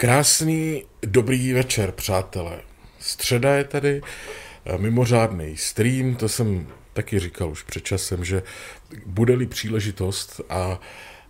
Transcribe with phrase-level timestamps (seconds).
[0.00, 2.60] Krásný dobrý večer, přátelé.
[2.98, 4.02] Středa je tady,
[4.64, 8.42] eh, mimořádný stream, to jsem taky říkal už před časem, že
[9.06, 10.80] bude-li příležitost a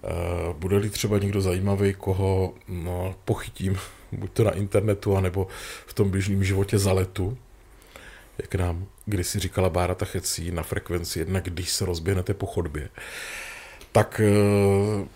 [0.02, 3.78] uh, bude-li třeba někdo zajímavý, koho no, pochytím,
[4.12, 5.46] buď to na internetu, anebo
[5.86, 7.38] v tom běžném životě za letu,
[8.38, 12.88] jak nám kdysi říkala Bára Tachecí na frekvenci jedna, když se rozběhnete po chodbě,
[13.92, 15.06] tak uh,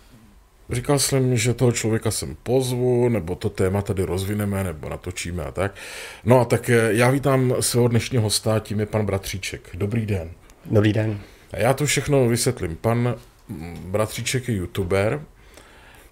[0.69, 5.51] Říkal jsem, že toho člověka sem pozvu, nebo to téma tady rozvineme, nebo natočíme a
[5.51, 5.75] tak.
[6.23, 9.69] No a tak eh, já vítám svého dnešního hosta, tím je pan Bratříček.
[9.73, 10.31] Dobrý den.
[10.65, 11.19] Dobrý den.
[11.53, 12.75] A já to všechno vysvětlím.
[12.75, 13.15] Pan
[13.49, 15.21] mm, Bratříček je youtuber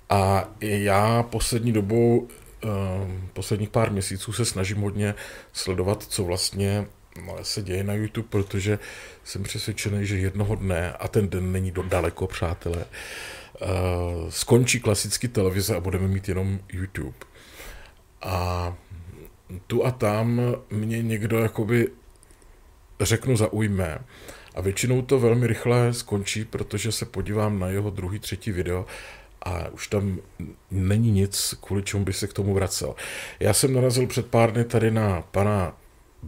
[0.10, 2.28] a já poslední dobou,
[2.64, 2.68] eh,
[3.34, 5.16] posledních pár měsíců se snažím hodně
[5.54, 6.86] sledovat, co vlastně
[7.26, 8.80] no, se děje na YouTube, protože
[9.24, 12.86] jsem přesvědčený, že jednoho dne, a ten den není daleko, přátelé,
[14.30, 17.18] skončí klasický televize a budeme mít jenom YouTube.
[18.22, 18.74] A
[19.68, 21.88] tu a tam mě někdo jakoby
[23.02, 24.00] řeknu zaujme.
[24.56, 28.86] A většinou to velmi rychle skončí, protože se podívám na jeho druhý, třetí video
[29.42, 30.18] a už tam
[30.72, 32.96] není nic, kvůli čemu by se k tomu vracel.
[33.40, 35.78] Já jsem narazil před pár dny tady na pana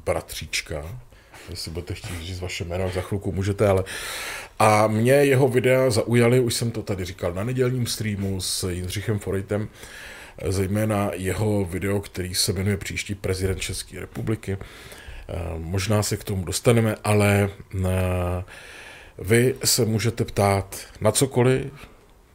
[0.06, 1.00] Bratříčka,
[1.50, 3.84] jestli budete chtít říct vaše jméno, za chvilku můžete, ale
[4.60, 9.20] a mě jeho videa zaujaly, už jsem to tady říkal na nedělním streamu s Jindřichem
[9.20, 9.68] Forejtem,
[10.48, 14.58] zejména jeho video, který se jmenuje Příští prezident České republiky.
[15.30, 17.50] Eh, možná se k tomu dostaneme, ale
[17.86, 18.44] eh,
[19.20, 21.72] vy se můžete ptát na cokoliv,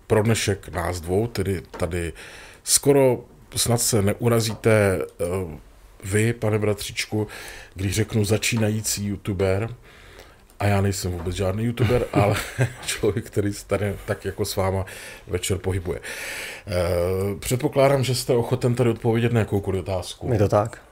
[0.06, 2.12] pro dnešek nás dvou, tedy tady
[2.64, 3.24] skoro
[3.56, 5.24] snad se neurazíte eh,
[6.04, 7.26] vy, pane bratříčku,
[7.74, 9.68] když řeknu začínající youtuber,
[10.60, 12.36] a já nejsem vůbec žádný youtuber, ale
[12.86, 14.84] člověk, který se tady tak jako s váma
[15.26, 16.00] večer pohybuje.
[16.00, 20.32] E, předpokládám, že jste ochoten tady odpovědět na jakoukoliv otázku.
[20.32, 20.82] Je to tak.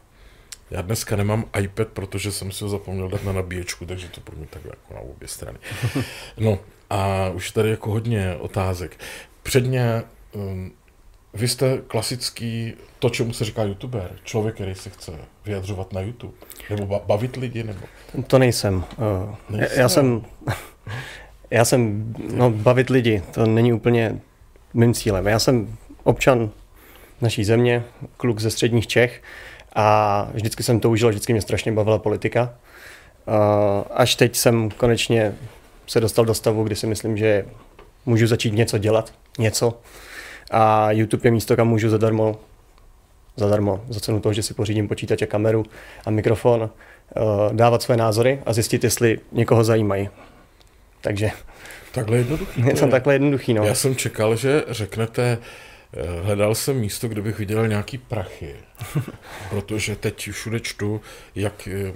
[0.71, 4.37] Já dneska nemám iPad, protože jsem si ho zapomněl dát na nabíječku, takže to pro
[4.37, 5.59] mě tak jako na obě strany.
[6.39, 6.59] No
[6.91, 8.97] a už tady jako hodně otázek.
[9.43, 10.03] Předně
[10.33, 10.73] um,
[11.39, 15.13] vy jste klasický, to, čemu se říká youtuber, člověk, který se chce
[15.45, 16.35] vyjadřovat na YouTube,
[16.71, 17.81] nebo bavit lidi, nebo...
[18.27, 18.77] To nejsem.
[18.77, 19.81] Uh, nejsem.
[19.81, 20.23] Já jsem,
[21.51, 24.21] já jsem, no bavit lidi, to není úplně
[24.75, 25.27] mým cílem.
[25.27, 26.51] Já jsem občan
[27.21, 27.85] naší země,
[28.17, 29.23] kluk ze středních Čech
[29.75, 32.55] a vždycky jsem toužil, vždycky mě strašně bavila politika.
[33.27, 33.35] Uh,
[33.91, 35.35] až teď jsem konečně
[35.87, 37.47] se dostal do stavu, kdy si myslím, že
[38.07, 39.81] můžu začít něco dělat, něco,
[40.51, 42.41] a YouTube je místo, kam můžu zadarmo,
[43.37, 45.65] zadarmo, za cenu toho, že si pořídím počítač a kameru
[46.05, 47.21] a mikrofon, eh,
[47.53, 50.09] dávat své názory a zjistit, jestli někoho zajímají.
[51.01, 51.31] Takže
[51.93, 52.63] takhle jednoduchý.
[52.67, 53.65] Je to takhle jednoduchý, no.
[53.65, 55.39] Já jsem čekal, že řeknete,
[55.93, 58.55] eh, hledal jsem místo, kde bych viděl nějaký prachy,
[59.51, 61.01] protože teď všude čtu,
[61.35, 61.93] jak eh,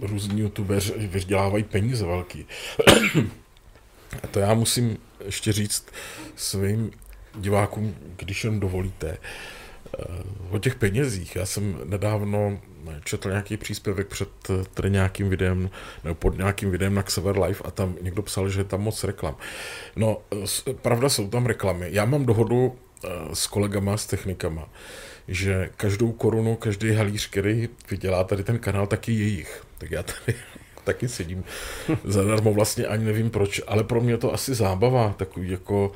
[0.00, 2.46] různí youtubeři vydělávají peníze velký.
[4.22, 5.86] A to já musím ještě říct
[6.36, 6.90] svým
[7.34, 10.04] divákům, když jen dovolíte, eh,
[10.50, 11.36] o těch penězích.
[11.36, 12.58] Já jsem nedávno
[13.04, 15.70] četl nějaký příspěvek před eh, tady nějakým videem,
[16.04, 19.04] nebo pod nějakým videem na Xaver Live a tam někdo psal, že je tam moc
[19.04, 19.36] reklam.
[19.96, 20.18] No,
[20.82, 21.88] pravda jsou tam reklamy.
[21.90, 24.68] Já mám dohodu eh, s kolegama, s technikama,
[25.28, 29.64] že každou korunu, každý halíř, který vydělá tady ten kanál, taky jejich.
[29.78, 30.38] Tak já tady
[30.84, 31.44] taky sedím
[32.04, 35.92] zadarmo, vlastně ani nevím proč, ale pro mě to asi zábava, takový jako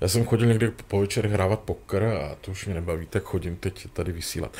[0.00, 3.56] já jsem chodil někdy po večer hrávat poker a to už mě nebaví, tak chodím
[3.56, 4.56] teď tady vysílat.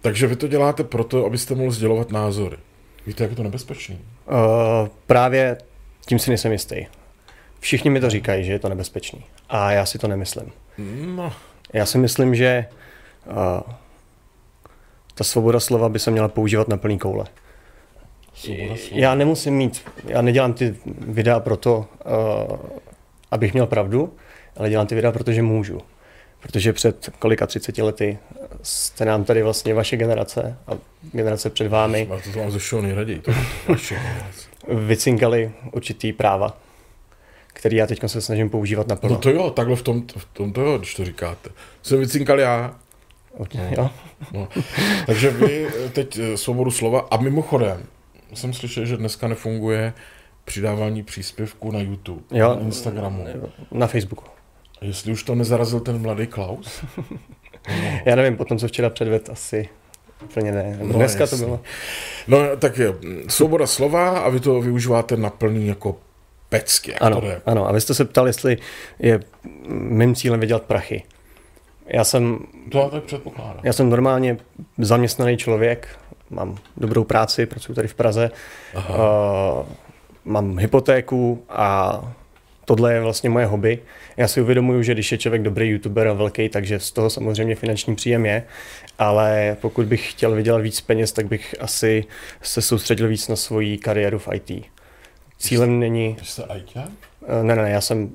[0.00, 2.56] Takže vy to děláte proto, abyste mohl sdělovat názory.
[3.06, 3.98] Víte, jak je to nebezpečný?
[4.26, 5.58] Uh, právě
[6.06, 6.86] tím si nejsem jistý.
[7.60, 9.24] Všichni mi to říkají, že je to nebezpečný.
[9.48, 10.52] A já si to nemyslím.
[11.04, 11.32] No.
[11.72, 12.66] Já si myslím, že
[13.26, 13.34] uh,
[15.14, 17.24] ta svoboda slova by se měla používat na plný koule.
[18.92, 22.56] Já nemusím mít, já nedělám ty videa proto, uh,
[23.30, 24.14] abych měl pravdu,
[24.60, 25.80] ale dělám ty videa, protože můžu.
[26.40, 28.18] Protože před kolika 30 lety
[28.62, 30.70] jste nám tady vlastně vaše generace a
[31.12, 33.32] generace před vámi to vám ze všeho nejraději, to
[33.68, 34.48] vaše generace.
[34.68, 36.56] vycinkali určitý práva,
[37.46, 40.52] který já teď se snažím používat na No to jo, takhle v tom, v tom
[40.52, 41.50] to jo, když to říkáte.
[41.82, 42.74] Jsem vycinkal já.
[43.54, 43.70] No.
[43.76, 43.90] Jo.
[44.32, 44.48] No.
[45.06, 47.82] Takže vy teď eh, svobodu slova a mimochodem,
[48.34, 49.92] jsem slyšel, že dneska nefunguje
[50.44, 53.26] přidávání příspěvků na YouTube, jo, na Instagramu.
[53.72, 54.39] Na Facebooku.
[54.80, 56.84] Jestli už to nezarazil ten mladý Klaus?
[56.96, 57.04] No.
[58.04, 59.68] Já nevím, potom co včera předved, asi
[60.24, 60.78] úplně ne.
[60.82, 61.38] No, Dneska jasný.
[61.38, 61.60] to bylo.
[62.28, 62.94] No tak je,
[63.28, 65.96] svoboda slova a vy to využíváte na plný jako
[66.48, 66.90] pecky.
[66.90, 67.42] Jak ano, to jde.
[67.46, 68.58] ano, a vy jste se ptal, jestli
[68.98, 69.20] je
[69.68, 71.02] mým cílem vydělat prachy.
[71.86, 72.38] Já jsem...
[72.70, 73.60] To já tak předpokládám.
[73.62, 74.36] Já jsem normálně
[74.78, 75.88] zaměstnaný člověk,
[76.30, 78.30] mám dobrou práci, pracuji tady v Praze,
[78.76, 79.66] uh,
[80.24, 82.00] mám hypotéku a
[82.70, 83.78] tohle je vlastně moje hobby.
[84.16, 87.54] Já si uvědomuju, že když je člověk dobrý youtuber a velký, takže z toho samozřejmě
[87.54, 88.42] finanční příjem je,
[88.98, 92.04] ale pokud bych chtěl vydělat víc peněz, tak bych asi
[92.42, 94.64] se soustředil víc na svoji kariéru v IT.
[95.38, 96.16] Cílem není...
[96.22, 96.76] Jste IT?
[96.76, 98.10] Eh, ne, ne, já jsem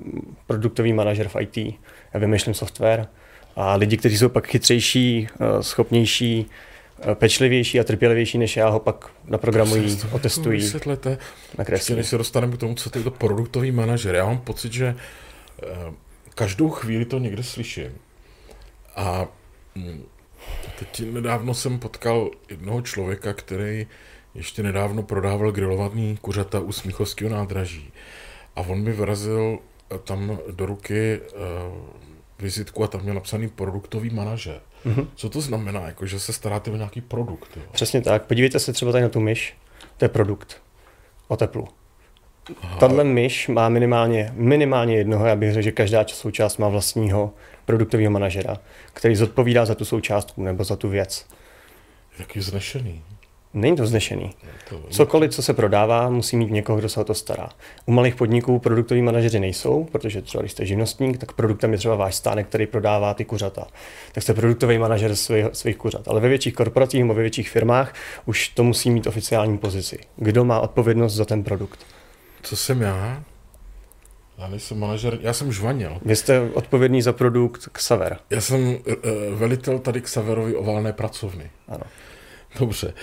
[0.46, 1.56] produktový manažer v IT.
[2.14, 3.06] Já vymýšlím software
[3.56, 6.46] a lidi, kteří jsou pak chytřejší, eh, schopnější,
[7.14, 10.60] pečlivější a trpělivější než já ho pak naprogramují, otestují.
[10.60, 11.18] Vysvětlete,
[11.94, 14.14] než se dostaneme k tomu, co to je to produktový manažer.
[14.14, 14.96] Já mám pocit, že
[16.34, 17.92] každou chvíli to někde slyším.
[18.96, 19.26] A
[19.76, 20.02] hm,
[20.78, 23.86] teď nedávno jsem potkal jednoho člověka, který
[24.34, 27.92] ještě nedávno prodával grilovaný kuřata u Smíchovského nádraží.
[28.56, 29.58] A on mi vrazil
[29.90, 31.20] eh, tam do ruky
[32.38, 34.60] vizitku a tam měl napsaný produktový manažer.
[34.86, 35.06] Mm-hmm.
[35.14, 37.56] Co to znamená, jako, že se staráte o nějaký produkt?
[37.56, 37.62] Jo?
[37.72, 38.26] Přesně tak.
[38.26, 39.56] Podívejte se třeba tady na tu myš.
[39.96, 40.62] To je produkt
[41.28, 41.68] o teplu.
[42.80, 47.34] Tahle myš má minimálně, minimálně jednoho, já bych řekl, že každá součást má vlastního
[47.64, 48.56] produktového manažera,
[48.92, 51.26] který zodpovídá za tu součástku nebo za tu věc.
[52.18, 53.02] Jaký znešený.
[53.56, 54.34] Není to znešený.
[54.90, 57.48] Cokoliv, co se prodává, musí mít někoho, kdo se o to stará.
[57.86, 61.94] U malých podniků produktoví manažeři nejsou, protože třeba když jste živnostník, tak produktem je třeba
[61.94, 63.66] váš stánek, který prodává ty kuřata.
[64.12, 66.08] Tak jste produktový manažer svých, svých kuřat.
[66.08, 67.94] Ale ve větších korporacích nebo ve větších firmách
[68.26, 69.98] už to musí mít oficiální pozici.
[70.16, 71.86] Kdo má odpovědnost za ten produkt?
[72.42, 73.22] Co jsem já?
[74.38, 75.98] Já nejsem manažer, já jsem žvanil.
[76.04, 78.18] Vy jste odpovědný za produkt Xaver.
[78.30, 78.74] Já jsem uh,
[79.34, 81.50] velitel tady Xaverovi oválné pracovny.
[81.68, 81.84] Ano.
[82.58, 82.94] Dobře.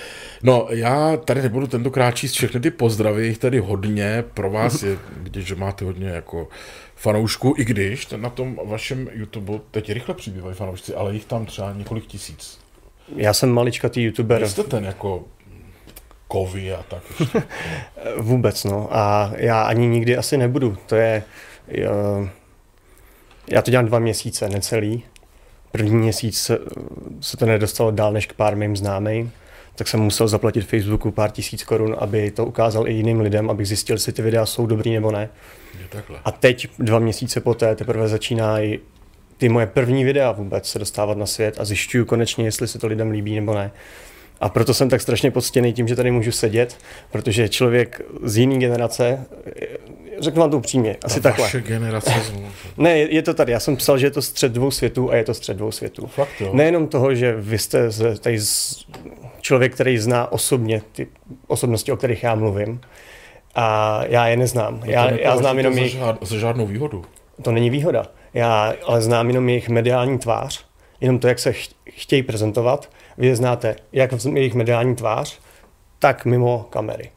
[0.43, 4.97] No, já tady nebudu tentokrát číst všechny ty pozdravy, jich tady hodně, pro vás je
[5.35, 6.47] že máte hodně jako
[6.95, 11.73] fanoušků, i když na tom vašem YouTube teď rychle přibývají fanoušci, ale jich tam třeba
[11.73, 12.59] několik tisíc.
[13.15, 14.47] Já jsem maličkatý youtuber.
[14.47, 15.23] Jste ten jako
[16.27, 17.03] kovy a tak
[18.17, 18.87] Vůbec, no.
[18.91, 20.77] A já ani nikdy asi nebudu.
[20.87, 21.23] To je...
[23.47, 25.03] Já to dělám dva měsíce, necelý.
[25.71, 26.51] První měsíc
[27.21, 29.31] se to nedostalo dál než k pár mým známým
[29.75, 33.67] tak jsem musel zaplatit Facebooku pár tisíc korun, aby to ukázal i jiným lidem, abych
[33.67, 35.29] zjistil, jestli ty videa jsou dobrý nebo ne.
[36.25, 38.79] A teď, dva měsíce poté, teprve začínají
[39.37, 42.87] ty moje první videa vůbec se dostávat na svět a zjišťuju konečně, jestli se to
[42.87, 43.71] lidem líbí nebo ne.
[44.41, 46.77] A proto jsem tak strašně poctěný tím, že tady můžu sedět,
[47.11, 49.25] protože člověk z jiné generace,
[50.19, 51.45] řeknu vám to upřímně, asi Ta takhle.
[51.45, 52.13] Vaše generace
[52.77, 53.51] Ne, je, je to tady.
[53.51, 56.07] Já jsem psal, že je to střed dvou světů a je to střed dvou světů.
[56.07, 56.49] Fakt, jo.
[56.53, 58.85] Nejenom toho, že vy jste z, tady z,
[59.43, 61.07] člověk, který zná osobně ty
[61.47, 62.81] osobnosti, o kterých já mluvím,
[63.55, 64.79] a já je neznám.
[64.79, 65.97] No já, já znám jenom jejich...
[66.21, 67.05] Za žádnou výhodu.
[67.41, 68.05] To není výhoda.
[68.33, 70.65] Já ale znám jenom jejich mediální tvář,
[71.01, 71.53] jenom to, jak se
[71.89, 72.89] chtějí prezentovat.
[73.17, 75.39] Vy je znáte jak v jejich mediální tvář,
[75.99, 77.11] tak mimo kamery.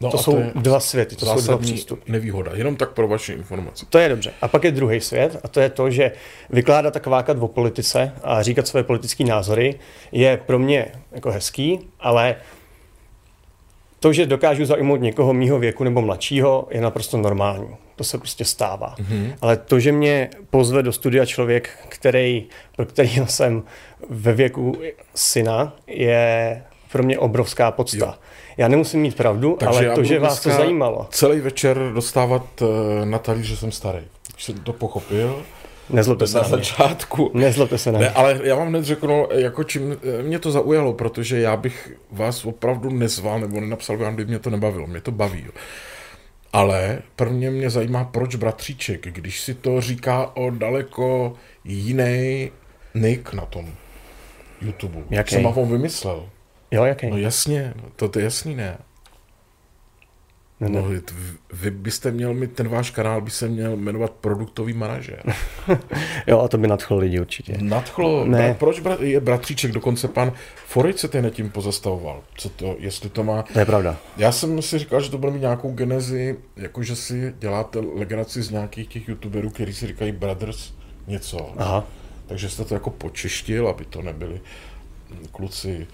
[0.00, 2.12] No to jsou to dva světy, to jsou dva přístupy.
[2.12, 3.86] nevýhoda, jenom tak pro vaši informaci.
[3.86, 4.32] To je dobře.
[4.42, 6.12] A pak je druhý svět a to je to, že
[6.50, 9.74] vykládat a kvákat o politice a říkat své politické názory
[10.12, 12.36] je pro mě jako hezký, ale
[14.00, 17.68] to, že dokážu zaujmout někoho mýho věku nebo mladšího, je naprosto normální.
[17.96, 18.94] To se prostě stává.
[18.98, 19.34] Mm-hmm.
[19.40, 22.46] Ale to, že mě pozve do studia člověk, který,
[22.76, 23.62] pro kterého jsem
[24.10, 24.78] ve věku
[25.14, 26.62] syna, je
[26.92, 28.06] pro mě obrovská podsta.
[28.06, 28.14] Jo.
[28.58, 31.06] Já nemusím mít pravdu, Takže ale to, že vás to zajímalo.
[31.10, 32.68] Celý večer dostávat uh,
[33.04, 34.04] na talíř, že jsem starý.
[34.34, 35.42] Když jsem to pochopil,
[35.90, 37.30] Nezlobte se na začátku.
[37.34, 40.92] Nezlobte se na ne, ale já vám hned řeknu, jako čím eh, mě to zaujalo,
[40.92, 44.86] protože já bych vás opravdu nezval nebo nenapsal vám, kdyby mě to nebavilo.
[44.86, 45.42] Mě to baví.
[45.46, 45.52] Jo.
[46.52, 51.34] Ale prvně mě zajímá, proč bratříček, když si to říká o daleko
[51.64, 52.50] jiný
[52.94, 53.68] nick na tom
[54.60, 54.98] YouTube.
[55.10, 55.34] Jaký?
[55.34, 56.28] Jsem vám vymyslel.
[56.70, 57.10] Jo, jaký?
[57.10, 58.78] No jasně, to, to je jasný, ne?
[60.60, 60.88] No,
[61.52, 65.34] vy byste měl mít, ten váš kanál by se měl jmenovat produktový manažer.
[66.26, 67.58] jo, a to by nadchlo lidi určitě.
[67.60, 68.24] Nadchlo?
[68.24, 68.54] Ne.
[68.58, 69.72] Proč je bratříček?
[69.72, 70.32] Dokonce pan
[70.66, 72.22] Forič se ten tím pozastavoval.
[72.34, 73.42] Co to, jestli to má...
[73.42, 73.96] To je pravda.
[74.16, 78.50] Já jsem si říkal, že to bude mít nějakou genezi, jakože si děláte legraci z
[78.50, 80.72] nějakých těch youtuberů, kteří si říkají Brothers
[81.06, 81.52] něco.
[81.56, 81.84] Aha.
[82.26, 84.40] Takže jste to jako počeštil, aby to nebyli
[85.32, 85.86] kluci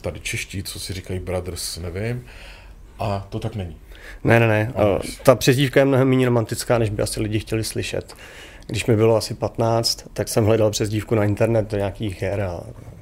[0.00, 2.24] tady čeští, co si říkají Brothers, nevím.
[2.98, 3.76] A to tak není.
[4.24, 4.72] Ne, ne, ne.
[4.76, 8.14] A ta přezdívka je mnohem méně romantická, než by asi lidi chtěli slyšet.
[8.66, 12.60] Když mi bylo asi 15, tak jsem hledal přezdívku na internet do nějakých her a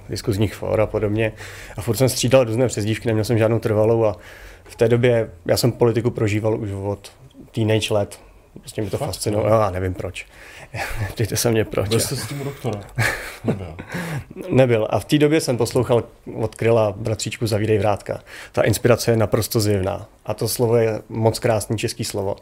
[0.08, 1.32] diskuzních for a podobně.
[1.76, 4.16] A furt jsem střídal různé přezdívky, neměl jsem žádnou trvalou a
[4.64, 7.12] v té době já jsem politiku prožíval už od
[7.54, 8.18] teenage let.
[8.58, 9.62] Prostě mi to fascinovalo.
[9.62, 10.26] Já nevím proč.
[11.12, 11.88] Ptejte se mě proč.
[11.88, 12.80] Byl jste s tím doktora?
[13.44, 13.76] Nebyl.
[14.50, 14.86] Nebyl.
[14.90, 18.20] A v té době jsem poslouchal od Kryla bratříčku Zavídej vrátka.
[18.52, 20.06] Ta inspirace je naprosto zjevná.
[20.26, 22.36] A to slovo je moc krásný český slovo.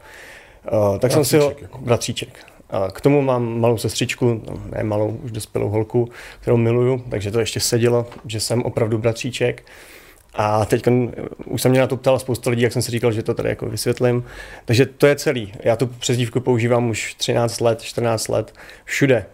[0.72, 1.54] Uh, tak bratříček, jsem si ho...
[1.60, 1.78] Jako.
[1.78, 2.46] Bratříček.
[2.70, 7.30] A k tomu mám malou sestřičku, no, ne malou, už dospělou holku, kterou miluju, takže
[7.30, 9.64] to ještě sedělo, že jsem opravdu bratříček.
[10.40, 10.86] A teď
[11.44, 13.48] už jsem mě na to ptal spousta lidí, jak jsem si říkal, že to tady
[13.48, 14.24] jako vysvětlím.
[14.64, 15.52] Takže to je celý.
[15.60, 18.54] Já tu přezdívku používám už 13 let, 14 let,
[18.84, 19.26] všude.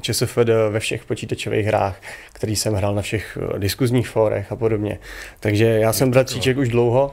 [0.00, 2.00] ČSFD ve všech počítačových hrách,
[2.32, 4.98] který jsem hrál na všech eh, diskuzních fórech a podobně.
[5.40, 7.12] Takže já jsem bratříček už dlouho.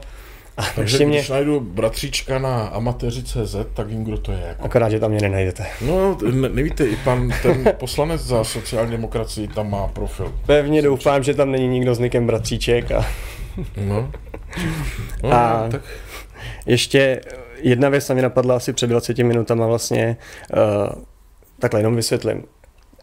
[0.56, 1.16] A Takže mě...
[1.18, 4.40] když najdu bratříčka na amatéři.cz, tak vím, kdo to je.
[4.48, 4.64] Jako.
[4.64, 5.66] Akorát, že tam mě nenajdete.
[5.80, 10.34] No, ne, nevíte, i pan ten poslanec za sociální demokracii tam má profil.
[10.46, 12.90] Pevně doufám, že tam není nikdo s nikem bratříček.
[12.92, 13.06] A...
[13.76, 14.10] No.
[15.22, 15.82] no a tak.
[16.66, 17.20] ještě
[17.62, 20.16] jedna věc mi napadla asi před 20 minutama vlastně.
[20.56, 21.02] Uh,
[21.58, 22.44] takhle jenom vysvětlím.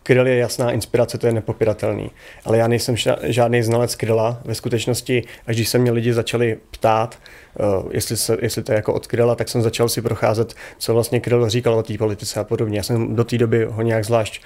[0.03, 2.11] Kryl je jasná inspirace, to je nepopiratelný.
[2.45, 4.41] Ale já nejsem žádný znalec Kryla.
[4.45, 7.19] Ve skutečnosti, až když se mě lidi začali ptát,
[7.59, 10.93] uh, jestli, se, jestli to je jako od Kryla, tak jsem začal si procházet, co
[10.93, 12.77] vlastně Kryl říkal o té politice a podobně.
[12.77, 14.41] Já jsem do té doby ho nějak zvlášť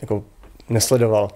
[0.00, 0.24] jako
[0.68, 1.30] nesledoval.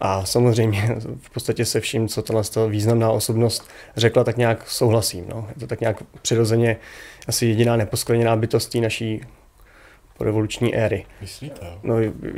[0.00, 5.24] A samozřejmě v podstatě se vším, co tohle významná osobnost řekla, tak nějak souhlasím.
[5.28, 5.48] No.
[5.48, 6.76] Je to tak nějak přirozeně
[7.28, 8.78] asi jediná neposkleněná bytost té
[10.20, 11.06] naší revoluční éry.
[11.20, 11.66] Myslíte?
[11.82, 11.94] No,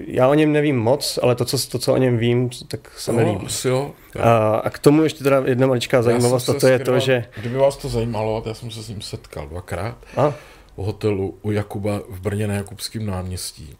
[0.06, 3.12] já o něm nevím moc, ale to, co, to, co o něm vím, tak se
[3.12, 3.46] mi no, líbí.
[3.64, 3.92] jo.
[4.20, 7.24] A, a k tomu ještě teda jedna maličká zajímavost, a to je to, že...
[7.40, 10.34] Kdyby vás to zajímalo, já jsem se s ním setkal dvakrát a?
[10.76, 13.76] u hotelu u Jakuba v Brně na Jakubském náměstí.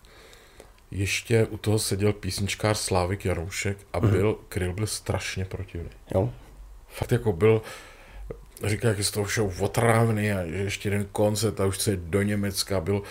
[0.91, 4.11] Ještě u toho seděl písničkář Slávik Jaroušek a mhm.
[4.11, 4.45] byl, mm.
[4.49, 5.91] Kryl byl strašně protivný.
[6.15, 6.31] Jo.
[6.88, 7.62] Fakt jako byl,
[8.65, 12.23] říkal, jak je z toho všeho otrávný a ještě jeden koncert a už chce do
[12.23, 13.03] Německa, byl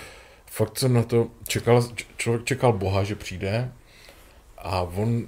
[0.56, 1.84] fakt jsem na to čekal,
[2.18, 3.72] člověk čekal Boha, že přijde
[4.58, 5.28] a on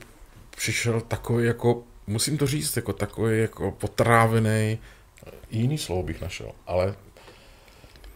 [0.58, 4.80] přišel takový jako, musím to říct, jako takový jako potrávený,
[5.52, 6.96] jiný slovo bych našel, ale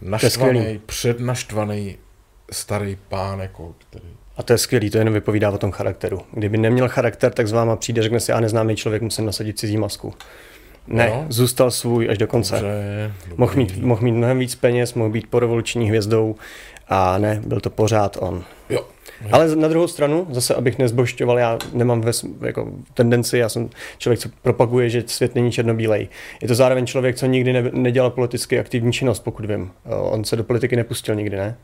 [0.01, 1.97] naštvaný, přednaštvaný
[2.51, 4.07] starý pán, jako, který...
[4.37, 6.21] A to je skvělý, to jen vypovídá o tom charakteru.
[6.33, 9.77] Kdyby neměl charakter, tak z váma přijde, řekne si, já neznámý člověk, musím nasadit cizí
[9.77, 10.13] masku.
[10.87, 11.25] Ne, no.
[11.29, 12.53] zůstal svůj až do konce.
[12.53, 16.35] Dobře, mohl, mít, mohl mít mnohem víc peněz, mohl být porevoluční hvězdou,
[16.93, 18.43] a ne, byl to pořád on.
[18.69, 18.86] Jo.
[19.31, 24.19] Ale na druhou stranu, zase abych nezbošťoval, já nemám ves, jako tendenci, já jsem člověk,
[24.19, 26.07] co propaguje, že svět není černobílej.
[26.41, 29.71] Je to zároveň člověk, co nikdy ne, nedělal politicky aktivní činnost, pokud vím.
[29.86, 31.57] On se do politiky nepustil nikdy, ne?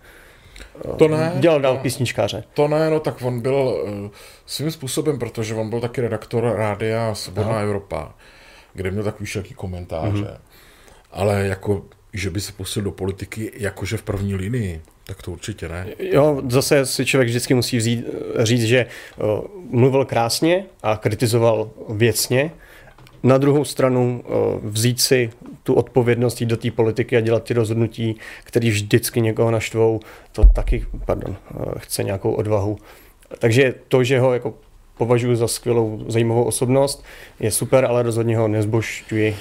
[0.98, 1.31] To ne.
[1.39, 2.43] Dělal dál písničkáře.
[2.53, 4.10] To ne, no tak on byl uh,
[4.46, 7.60] svým způsobem, protože on byl taky redaktor rádia Svobodná no.
[7.60, 8.13] Evropa,
[8.74, 10.24] kde měl takový všaký komentáře.
[10.24, 10.38] Mm-hmm.
[11.12, 14.81] Ale jako, že by se pustil do politiky jakože v první linii.
[15.07, 15.87] Tak to určitě ne.
[15.99, 18.05] Jo, zase si člověk vždycky musí vzít,
[18.39, 18.85] říct, že
[19.17, 22.51] uh, mluvil krásně a kritizoval věcně.
[23.23, 25.29] Na druhou stranu uh, vzít si
[25.63, 29.99] tu odpovědnost jít do té politiky a dělat ty rozhodnutí, které vždycky někoho naštvou,
[30.31, 31.35] to taky, pardon,
[31.77, 32.77] chce nějakou odvahu.
[33.39, 34.53] Takže to, že ho jako
[34.97, 37.05] považuji za skvělou, zajímavou osobnost,
[37.39, 39.35] je super, ale rozhodně ho nezbošťuji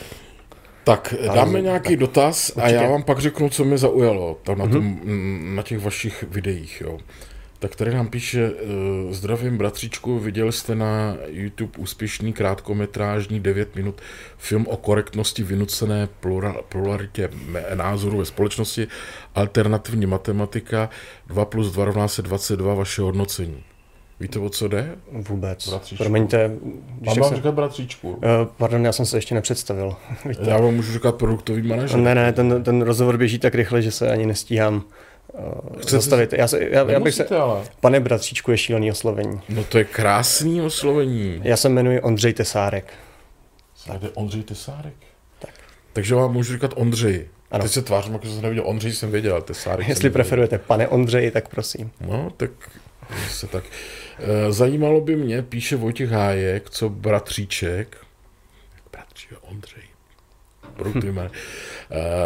[0.86, 2.78] tak dáme nějaký tak, dotaz určitě.
[2.78, 5.54] a já vám pak řeknu, co mě zaujalo to na, tom, mm-hmm.
[5.54, 6.80] na těch vašich videích.
[6.80, 6.98] Jo.
[7.58, 14.00] Tak tady nám píše, uh, zdravím bratříčku, viděli jste na YouTube úspěšný krátkometrážní 9 minut
[14.38, 16.08] film o korektnosti vynucené
[16.68, 17.30] pluralitě
[17.74, 18.88] názoru ve společnosti,
[19.34, 20.90] alternativní matematika,
[21.26, 23.64] 2 plus 2 rovná se 22, vaše hodnocení.
[24.20, 24.96] Víte, o co jde?
[25.12, 25.68] Vůbec.
[25.68, 26.04] Bratříčku.
[26.04, 26.50] Promiňte.
[27.00, 27.36] Mám vám se...
[27.36, 28.10] říkat bratříčku?
[28.10, 28.20] Uh,
[28.56, 29.96] pardon, já jsem se ještě nepředstavil.
[30.42, 31.98] já vám můžu říkat produktový manažer.
[31.98, 34.84] Ne, ne, ten, ten rozhovor běží tak rychle, že se ani nestíhám
[35.32, 36.32] uh, zastavit.
[36.32, 37.64] Já, se, já, já bych se, ale.
[37.80, 39.40] Pane bratříčku je šílený oslovení.
[39.48, 41.40] No to je krásný oslovení.
[41.42, 42.92] Já se jmenuji Ondřej Tesárek.
[44.02, 44.94] Je Ondřej Tesárek?
[45.38, 45.54] Tak.
[45.92, 47.26] Takže vám můžu říkat Ondřej.
[47.50, 47.62] Ano.
[47.62, 49.88] Teď se tvářím, jako jsem neviděl Ondřej, jsem věděl, Tesárek.
[49.88, 51.90] Jestli preferujete pane Ondřej, tak prosím.
[52.00, 52.50] No, tak
[53.30, 53.64] se tak.
[54.18, 57.96] Eh, zajímalo by mě, píše Vojtěch Hájek, co bratříček,
[58.92, 59.82] bratříček Ondřej,
[60.78, 61.20] hm.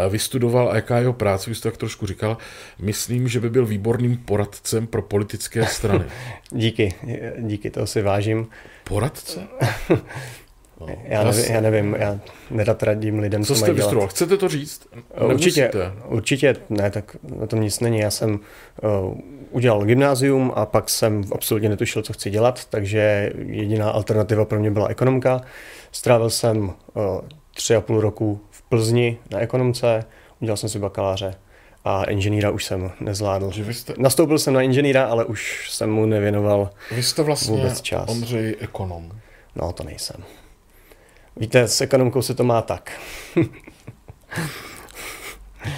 [0.09, 2.37] vystudoval a jaká jeho práce, vy jste tak trošku říkal,
[2.78, 6.04] myslím, že by byl výborným poradcem pro politické strany.
[6.50, 6.94] díky,
[7.38, 8.47] díky, toho si vážím.
[8.85, 9.40] Poradce?
[10.80, 12.20] No, já, nevím, já nevím, já
[12.50, 14.09] nerad radím lidem, co, co jste vystudoval?
[14.09, 14.88] Chcete to říct?
[15.25, 15.70] Určitě,
[16.06, 17.99] určitě ne, tak na tom nic není.
[17.99, 18.40] Já jsem
[18.82, 19.18] uh,
[19.50, 24.71] udělal gymnázium a pak jsem absolutně netušil, co chci dělat, takže jediná alternativa pro mě
[24.71, 25.40] byla ekonomka.
[25.92, 26.73] Strávil jsem uh,
[27.54, 30.04] tři a půl roku v Plzni na ekonomce,
[30.40, 31.35] udělal jsem si bakaláře
[31.85, 33.50] a inženýra už jsem nezvládl.
[33.50, 33.95] Že vy jste...
[33.99, 38.09] Nastoupil jsem na inženýra, ale už jsem mu nevěnoval Vy jste vlastně vůbec čas.
[38.09, 39.12] Ondřej ekonom.
[39.57, 40.25] No, to nejsem.
[41.37, 42.92] Víte, s ekonomkou se to má tak.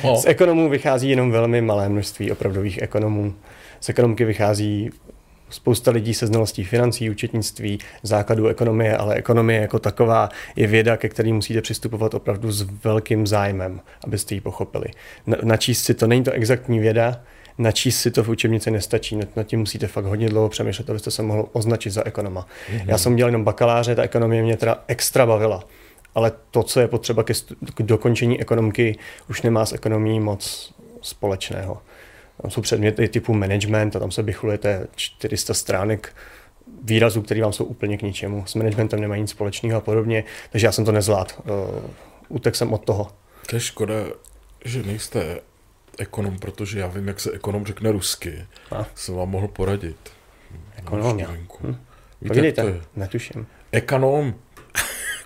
[0.05, 0.17] no.
[0.17, 3.35] Z ekonomů vychází jenom velmi malé množství opravdových ekonomů.
[3.81, 4.91] Z ekonomky vychází
[5.53, 11.09] spousta lidí se znalostí financí, účetnictví, základů ekonomie, ale ekonomie jako taková je věda, ke
[11.09, 14.87] který musíte přistupovat opravdu s velkým zájmem, abyste ji pochopili.
[15.27, 17.21] Na, načíst si to, není to exaktní věda,
[17.59, 21.23] načíst si to v učebnici nestačí, nad tím musíte fakt hodně dlouho přemýšlet, abyste se
[21.23, 22.47] mohl označit za ekonoma.
[22.71, 22.85] Mm-hmm.
[22.87, 25.65] Já jsem dělal jenom bakaláře, ta ekonomie mě teda extra bavila.
[26.15, 27.35] Ale to, co je potřeba ke
[27.75, 28.99] k dokončení ekonomky,
[29.31, 31.83] už nemá s ekonomií moc společného.
[32.43, 36.15] Tam jsou předměty typu management a tam se vychulujete 400 stránek
[36.83, 38.47] výrazů, které vám jsou úplně k ničemu.
[38.47, 41.31] S managementem nemají nic společného a podobně, takže já jsem to nezvládl.
[41.45, 41.91] Uh,
[42.29, 43.11] utek jsem od toho.
[43.51, 43.95] To je škoda,
[44.65, 45.41] že nejste
[45.99, 48.47] ekonom, protože já vím, jak se ekonom řekne rusky.
[48.71, 48.87] A?
[48.95, 49.97] Jsem vám mohl poradit.
[50.77, 51.21] Ekonom,
[51.61, 51.77] hm.
[52.21, 52.81] Víte, to je?
[52.97, 53.47] netuším.
[53.73, 54.35] Ekonom,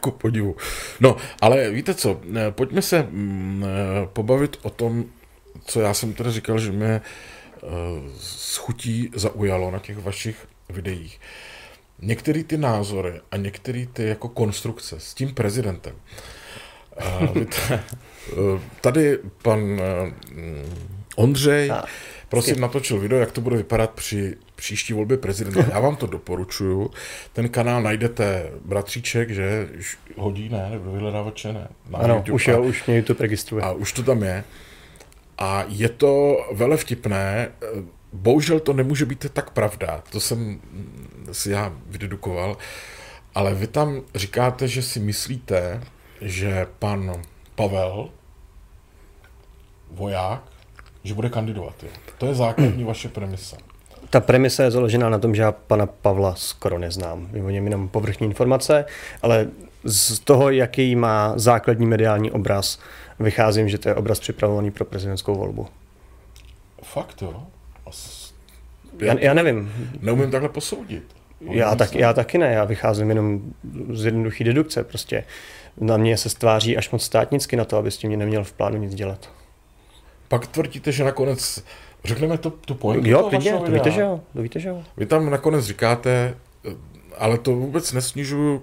[0.01, 0.57] ku podivu.
[1.01, 5.05] No, ale víte co, pojďme se mm, eh, pobavit o tom,
[5.65, 7.01] co já jsem teda říkal, že mě
[7.63, 7.71] uh,
[8.19, 11.21] s chutí zaujalo na těch vašich videích.
[12.03, 15.95] Některé ty názory a některé ty jako konstrukce s tím prezidentem.
[17.35, 17.85] Víte,
[18.81, 19.81] tady pan uh,
[21.17, 21.73] Ondřej,
[22.29, 25.65] prosím, natočil video, jak to bude vypadat při příští volbě prezidenta.
[25.71, 26.91] Já vám to doporučuju.
[27.33, 29.69] Ten kanál najdete, bratříček, že
[30.17, 31.69] hodí, ne, nebo vyhledávače, ne.
[31.91, 33.65] Na ano, YouTube, už jo, už mě YouTube registruje.
[33.65, 34.45] A už to tam je.
[35.39, 37.49] A je to vele vtipné.
[38.13, 40.03] Bohužel to nemůže být tak pravda.
[40.11, 40.61] To jsem
[41.33, 42.57] si já vydedukoval.
[43.35, 45.83] Ale vy tam říkáte, že si myslíte,
[46.21, 47.23] že pan
[47.55, 48.09] Pavel,
[49.91, 50.43] voják,
[51.05, 51.83] že bude kandidovat.
[51.83, 51.89] Jo.
[52.19, 53.57] To je základní vaše premisa.
[54.17, 57.29] Ta premisa je založená na tom, že já pana Pavla skoro neznám.
[57.33, 58.85] Vím o něm jenom povrchní informace,
[59.23, 59.49] ale
[59.85, 62.79] z toho, jaký má základní mediální obraz,
[63.21, 65.67] vycházím, že to je obraz připravovaný pro prezidentskou volbu.
[66.83, 67.43] Fakt jo?
[68.99, 69.73] Já, já, já nevím.
[70.01, 71.05] Neumím takhle posoudit.
[71.41, 73.41] Já, tak, já taky ne, já vycházím jenom
[73.93, 74.85] z jednoduché dedukce.
[74.85, 75.25] Prostě
[75.81, 78.77] na mě se stváří až moc státnicky na to, aby s tím neměl v plánu
[78.77, 79.31] nic dělat.
[80.29, 81.65] Pak tvrdíte, že nakonec
[82.07, 84.83] Řekneme to, tu pointu Jo, klidně, to víte, že jo, to víte, že jo.
[84.97, 86.35] Vy tam nakonec říkáte,
[87.19, 88.63] ale to vůbec nesnižuju,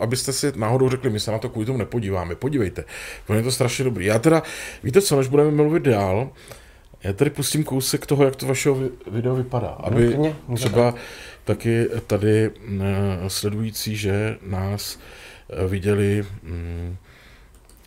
[0.00, 2.34] abyste si náhodou řekli, my se na to kvůli tomu nepodíváme.
[2.34, 2.84] Podívejte,
[3.28, 4.04] on je to strašně dobrý.
[4.04, 4.42] Já teda,
[4.82, 6.30] víte co, než budeme mluvit dál,
[7.02, 10.16] já tady pustím kousek toho, jak to vašeho video vypadá, aby
[10.48, 10.94] no, třeba
[11.44, 12.50] taky tady
[13.28, 14.98] sledující, že nás
[15.48, 16.96] e, viděli mm,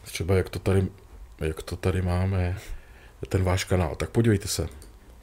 [0.03, 0.87] třeba jak to tady,
[1.39, 2.57] jak to tady máme,
[3.29, 3.95] ten váš kanál.
[3.95, 4.67] Tak podívejte se.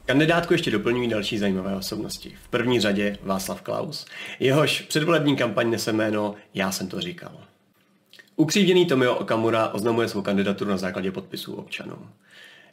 [0.05, 2.35] Kandidátku ještě doplňují další zajímavé osobnosti.
[2.43, 4.05] V první řadě Václav Klaus.
[4.39, 7.37] Jehož předvolební kampaň nese jméno Já jsem to říkal.
[8.35, 11.97] Ukřívděný Tomio Okamura oznamuje svou kandidaturu na základě podpisů občanů.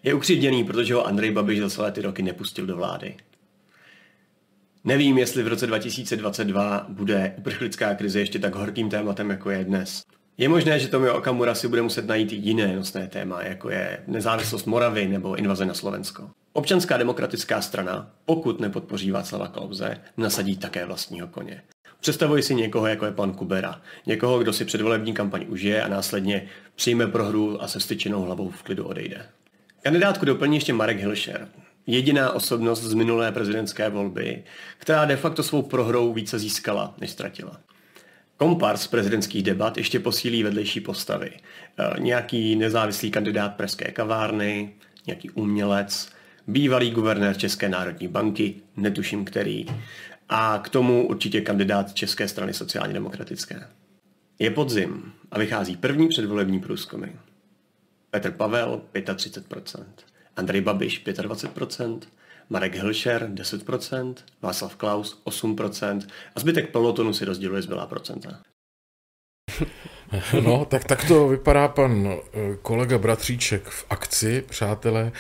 [0.03, 3.16] Je ukřívděný, protože ho Andrej Babiš za celé ty roky nepustil do vlády.
[4.85, 10.03] Nevím, jestli v roce 2022 bude uprchlická krize ještě tak horkým tématem, jako je dnes.
[10.38, 14.66] Je možné, že Tomio Okamura si bude muset najít jiné nosné téma, jako je nezávislost
[14.66, 16.31] Moravy nebo invaze na Slovensko.
[16.53, 21.62] Občanská demokratická strana, pokud nepodpoří Václava Klauze, nasadí také vlastního koně.
[22.01, 23.81] Představuji si někoho, jako je pan Kubera.
[24.07, 28.62] Někoho, kdo si předvolební kampaň užije a následně přijme prohru a se styčenou hlavou v
[28.62, 29.27] klidu odejde.
[29.83, 31.49] Kandidátku doplní ještě Marek Hilšer,
[31.87, 34.43] jediná osobnost z minulé prezidentské volby,
[34.79, 37.61] která de facto svou prohrou více získala, než ztratila.
[38.37, 41.31] Kompars prezidentských debat ještě posílí vedlejší postavy.
[41.31, 44.75] E, nějaký nezávislý kandidát pražské kavárny,
[45.07, 46.09] nějaký umělec,
[46.47, 49.67] bývalý guvernér České národní banky, netuším který,
[50.29, 53.69] a k tomu určitě kandidát České strany sociálně demokratické.
[54.39, 57.07] Je podzim a vychází první předvolební průzkumy.
[58.11, 59.85] Petr Pavel 35%,
[60.37, 62.01] Andrej Babiš 25%,
[62.49, 68.52] Marek Hilšer 10%, Václav Klaus 8% a zbytek pelotonu si rozděluje zbylá procenta.
[70.45, 75.13] No, tak, tak to vypadá pan eh, kolega Bratříček v akci, přátelé.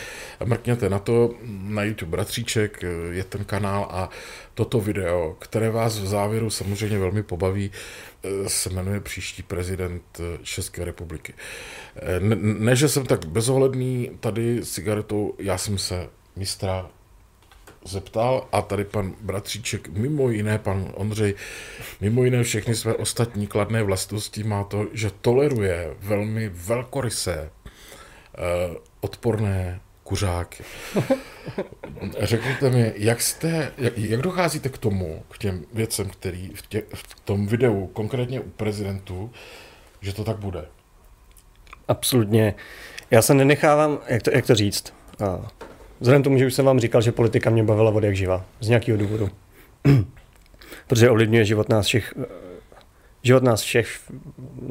[0.44, 4.08] Mrkněte na to, na YouTube Bratříček eh, je ten kanál a
[4.54, 7.70] toto video, které vás v závěru samozřejmě velmi pobaví,
[8.22, 11.34] eh, se jmenuje Příští prezident České republiky.
[12.18, 16.90] Ne, ne že jsem tak bezohledný tady s cigaretou, já jsem se mistra
[17.84, 21.34] zeptal a tady pan Bratříček, mimo jiné pan Ondřej,
[22.00, 29.80] mimo jiné všechny své ostatní kladné vlastnosti má to, že toleruje velmi velkorysé, eh, odporné
[30.04, 30.64] kuřáky.
[32.20, 36.82] Řekněte mi, jak jste, jak, jak docházíte k tomu, k těm věcem, který v, tě,
[36.94, 39.30] v tom videu, konkrétně u prezidentu,
[40.00, 40.64] že to tak bude?
[41.88, 42.54] Absolutně.
[43.10, 44.94] Já se nenechávám, jak to, jak to říct,
[46.02, 48.68] vzhledem tomu, že už jsem vám říkal, že politika mě bavila od jak živa, z
[48.68, 49.30] nějakého důvodu.
[50.86, 52.14] Protože ovlivňuje život nás všech,
[53.22, 53.98] život nás všech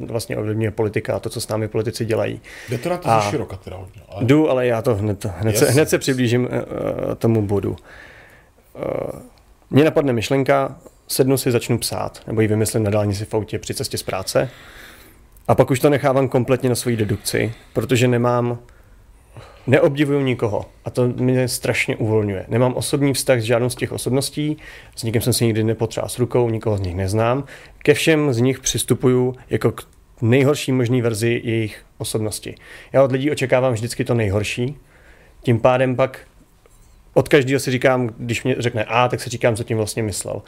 [0.06, 2.41] vlastně ovlivňuje politika a to, co s námi politici dělají.
[2.70, 4.02] Jde to na to a široka teda hodně.
[4.10, 4.26] Ale...
[4.26, 6.50] Jdu, ale já to hned, hned, se, hned se přiblížím uh,
[7.15, 7.72] tomu bodu.
[7.72, 9.20] Uh,
[9.70, 10.76] mně napadne myšlenka,
[11.08, 14.50] sednu si, začnu psát, nebo ji vymyslím na dálnici v autě při cestě z práce.
[15.48, 18.60] A pak už to nechávám kompletně na svoji dedukci, protože nemám
[19.67, 22.45] neobdivuju nikoho a to mě strašně uvolňuje.
[22.47, 24.58] Nemám osobní vztah s žádnou z těch osobností,
[24.95, 27.43] s nikým jsem si nikdy nepotřás rukou, nikoho z nich neznám.
[27.78, 29.84] Ke všem z nich přistupuju jako k
[30.21, 32.56] nejhorší možný verzi jejich osobnosti.
[32.93, 34.78] Já od lidí očekávám vždycky to nejhorší,
[35.43, 36.19] tím pádem pak
[37.13, 40.41] od každého si říkám, když mě řekne A, tak si říkám, co tím vlastně myslel.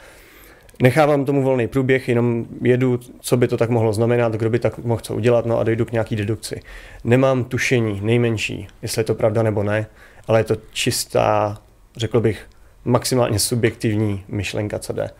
[0.82, 4.78] Nechávám tomu volný průběh, jenom jedu, co by to tak mohlo znamenat, kdo by tak
[4.78, 6.60] mohl co udělat, no a dojdu k nějaký dedukci.
[7.04, 9.86] Nemám tušení, nejmenší, jestli je to pravda nebo ne,
[10.26, 11.58] ale je to čistá,
[11.96, 12.46] řekl bych,
[12.84, 15.10] maximálně subjektivní myšlenka, co jde.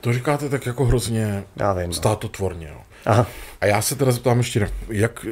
[0.00, 1.92] To říkáte tak jako hrozně já vím, no.
[1.92, 2.70] státotvorně.
[2.74, 2.82] No.
[3.06, 3.26] Aha.
[3.60, 5.26] A já se teda zeptám ještě, jak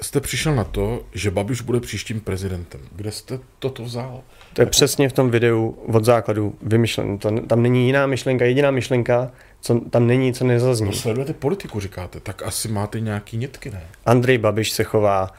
[0.00, 2.80] jste přišel na to, že Babiš bude příštím prezidentem?
[2.92, 4.22] Kde jste toto vzal?
[4.52, 7.18] To je přesně v tom videu od základu vymyšlené.
[7.18, 10.86] To, tam není jiná myšlenka, jediná myšlenka, co tam není, co nezazní.
[10.86, 13.82] No, sledujete politiku, říkáte, tak asi máte nějaký nitky, ne?
[14.06, 15.30] Andrej Babiš se chová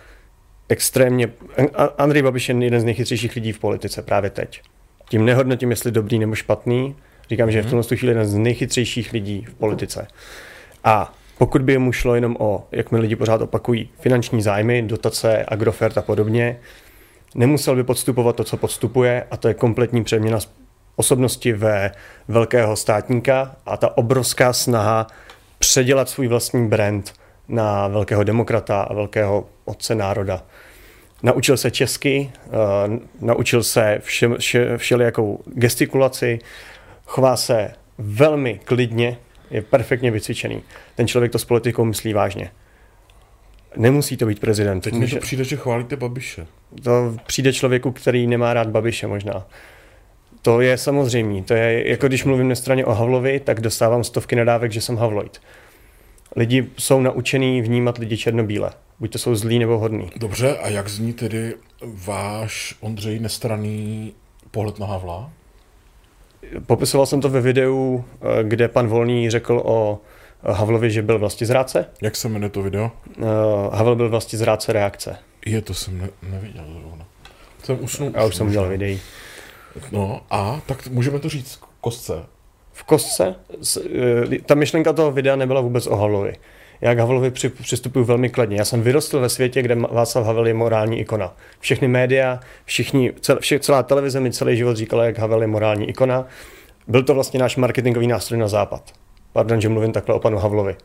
[0.70, 1.30] extrémně...
[1.98, 4.62] Andrej Babiš je jeden z nejchytřejších lidí v politice právě teď.
[5.10, 6.96] Tím nehodnotím, jestli dobrý nebo špatný.
[7.30, 7.72] Říkám, že je v mhm.
[7.72, 10.08] tomto chvíli jeden z nejchytřejších lidí v politice.
[10.84, 15.46] A pokud by mu šlo jenom o, jak mi lidi pořád opakují, finanční zájmy, dotace,
[15.48, 16.60] agrofert a podobně,
[17.36, 20.40] nemusel by podstupovat to, co podstupuje, a to je kompletní přeměna
[20.96, 21.92] osobnosti ve
[22.28, 25.08] velkého státníka a ta obrovská snaha
[25.60, 27.14] předělat svůj vlastní brand
[27.48, 30.44] na velkého demokrata a velkého otce národa.
[31.24, 36.40] Naučil se česky, uh, naučil se vše, vše, všelijakou gestikulaci,
[37.06, 39.18] chová se velmi klidně,
[39.52, 40.64] je perfektně vycvičený.
[40.96, 42.52] Ten člověk to s politikou myslí vážně.
[43.78, 44.82] Nemusí to být prezident.
[44.82, 46.48] Teď mi to přijde, že chválíte Babiše.
[46.84, 49.48] To přijde člověku, který nemá rád Babiše možná.
[50.42, 51.44] To je samozřejmé.
[51.44, 54.98] To je jako když mluvím na straně o Havlovi, tak dostávám stovky nadávek, že jsem
[54.98, 55.42] Havloid.
[56.36, 58.72] Lidi jsou naučený vnímat lidi černobíle.
[59.00, 60.10] Buď to jsou zlí nebo hodný.
[60.16, 61.56] Dobře, a jak zní tedy
[62.06, 64.14] váš Ondřej nestraný
[64.52, 65.32] pohled na Havla?
[66.66, 70.00] Popisoval jsem to ve videu, eh, kde pan Volný řekl o
[70.52, 71.86] Havlovi, že byl vlastně zráce.
[72.02, 72.92] Jak se jmenuje to video?
[73.18, 73.26] Uh,
[73.74, 75.18] Havel byl vlastně zráce reakce.
[75.46, 77.06] Je, to jsem ne, neviděl zrovna.
[77.64, 78.12] Jsem usnul.
[78.16, 79.00] Já už jsem udělal videí.
[79.92, 82.14] No a tak můžeme to říct kostce.
[82.74, 83.36] V kostce?
[84.34, 86.36] Eh, ta myšlenka toho videa nebyla vůbec o Havlovi.
[86.82, 88.58] Já k Havlovi při, přistupuji velmi kladně.
[88.58, 91.36] Já jsem vyrostl ve světě, kde Václav Havel je morální ikona.
[91.60, 95.90] Všechny média, všichni, cel, vše, celá televize mi celý život říkala, jak Havel je morální
[95.90, 96.26] ikona.
[96.88, 98.94] Byl to vlastně náš marketingový nástroj na západ.
[99.34, 100.76] Pardon, že mluvím takhle o panu Havlovi.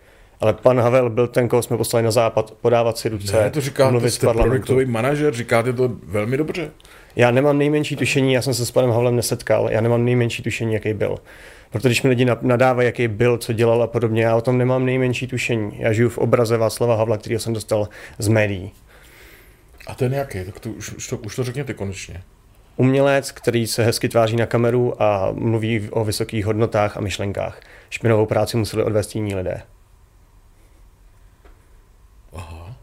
[0.41, 3.61] Ale pan Havel byl ten, koho jsme poslali na západ, podávat si ruce, ne, to
[3.61, 6.71] říkáte, mluvit jste projektový manažer, říkáte to velmi dobře.
[7.17, 10.75] Já nemám nejmenší tušení, já jsem se s panem Havlem nesetkal, já nemám nejmenší tušení,
[10.75, 11.19] jaký byl.
[11.71, 14.87] Protože když mi lidi nadávají, jaký byl, co dělal a podobně, já o tom nemám
[14.87, 15.73] nejmenší tušení.
[15.79, 18.73] Já žiju v obraze Václava Havla, který jsem dostal z médií.
[19.87, 20.45] A ten jaký?
[20.45, 22.23] Tak to, už, už, to, už to řekněte konečně.
[22.79, 27.61] Umělec, který se hezky tváří na kameru a mluví o vysokých hodnotách a myšlenkách.
[27.91, 29.63] Špinovou práci museli odvést jiní lidé.
[32.33, 32.77] Aha.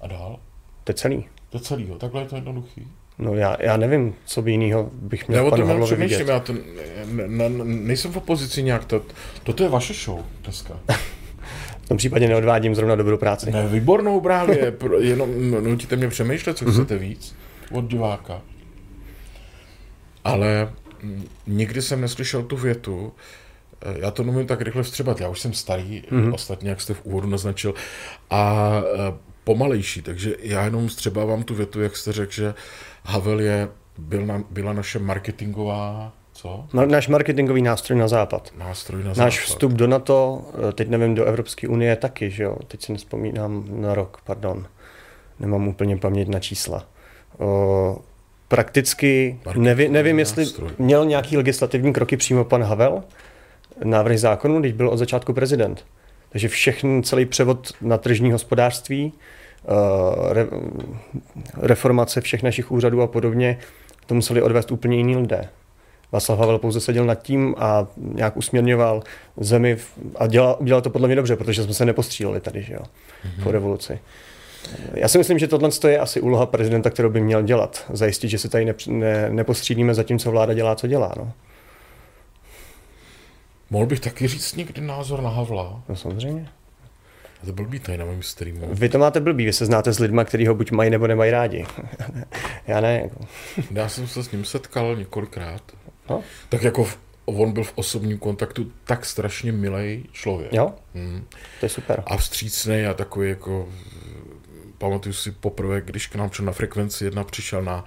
[0.00, 0.38] A dál?
[0.84, 1.24] To je celý.
[1.50, 2.88] To je celý, takhle je to jednoduchý.
[3.18, 6.28] No já, já nevím, co by jiného bych měl já panu Havlovi vidět.
[6.28, 9.02] Já to, ne, ne, nejsem v opozici nějak, to,
[9.42, 10.80] toto je vaše show dneska.
[11.82, 13.50] v tom případě neodvádím zrovna dobrou práci.
[13.50, 16.72] Ne, výbornou právě, jenom nutíte mě přemýšlet, co mm-hmm.
[16.72, 17.36] chcete víc
[17.72, 18.42] od diváka.
[20.24, 20.72] Ale
[21.46, 23.12] nikdy jsem neslyšel tu větu,
[23.82, 26.34] eh, já to nemůžu tak rychle vstřebat, já už jsem starý, mm-hmm.
[26.34, 27.74] ostatně, jak jste v úvodu naznačil,
[28.30, 32.54] a eh, pomalejší, takže já jenom vstřebávám tu větu, jak jste řekl, že
[33.04, 36.64] Havel je, byl na, byla naše marketingová co?
[36.86, 38.52] Náš marketingový nástroj na západ.
[38.58, 39.26] Nástroj na Náš západ.
[39.26, 42.56] Náš vstup do NATO, eh, teď nevím, do Evropské unie taky, že jo?
[42.66, 44.66] Teď si nespomínám na rok, pardon.
[45.40, 46.86] Nemám úplně paměť na čísla.
[47.38, 47.98] O,
[48.50, 50.70] prakticky, neví, nevím, jestli nástroj.
[50.78, 53.02] měl nějaký legislativní kroky přímo pan Havel,
[53.84, 55.84] návrh zákonu, když byl od začátku prezident.
[56.28, 59.12] Takže všechny, celý převod na tržní hospodářství
[60.28, 60.46] re,
[61.56, 63.58] reformace všech našich úřadů a podobně,
[64.06, 65.48] to museli odvést úplně jiní lidé.
[66.12, 69.02] Václav Havel pouze seděl nad tím a nějak usměrňoval
[69.36, 69.76] zemi
[70.16, 73.42] a dělal, udělal to podle mě dobře, protože jsme se nepostříleli tady, že jo, mm-hmm.
[73.42, 73.98] po revoluci.
[74.94, 77.84] Já si myslím, že tohle je asi úloha prezidenta, kterou by měl dělat.
[77.92, 81.14] Zajistit, že se tady ne, ne, nepostřídíme za tím, co vláda dělá, co dělá.
[81.16, 81.32] No.
[83.70, 85.82] Mohl bych taky říct někdy názor na Havla?
[85.88, 86.48] No samozřejmě.
[87.42, 88.68] A to blbý tady na mém streamu.
[88.72, 91.30] Vy to máte blbý, vy se znáte s lidmi, kteří ho buď mají nebo nemají
[91.30, 91.66] rádi.
[92.66, 93.00] Já ne.
[93.02, 93.26] Jako.
[93.70, 95.62] Já jsem se s ním setkal několikrát.
[96.10, 96.22] No?
[96.48, 96.88] Tak jako
[97.24, 100.52] on byl v osobním kontaktu tak strašně milý člověk.
[100.52, 101.24] Jo, hmm.
[101.60, 102.02] to je super.
[102.06, 103.68] A vstřícný a takový jako,
[104.80, 107.84] pamatuju si poprvé, když k nám na frekvenci jedna přišel na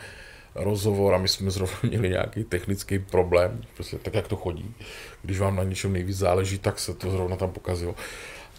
[0.56, 4.76] rozhovor a my jsme zrovna měli nějaký technický problém, prostě tak, jak to chodí.
[5.22, 7.96] Když vám na něčem nejvíc záleží, tak se to zrovna tam pokazilo.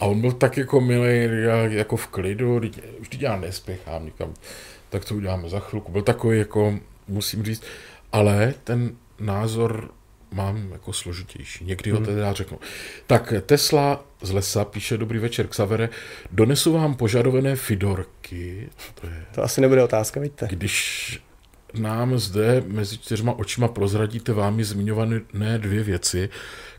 [0.00, 1.28] A on byl tak jako milý,
[1.68, 2.60] jako v klidu,
[3.00, 4.34] vždyť já nespěchám nikam,
[4.90, 5.92] tak to uděláme za chvilku.
[5.92, 7.62] Byl takový jako, musím říct,
[8.12, 9.90] ale ten názor
[10.34, 11.64] mám jako složitější.
[11.64, 12.06] Někdy ho hmm.
[12.06, 12.58] teda řeknu.
[13.06, 15.88] Tak Tesla z lesa píše Dobrý večer, Xavere.
[16.32, 18.68] Donesu vám požadované fidorky.
[19.00, 20.48] To, je, to asi nebude otázka, víte.
[20.50, 21.20] Když
[21.74, 26.28] nám zde mezi čtyřma očima prozradíte vámi zmiňované dvě věci,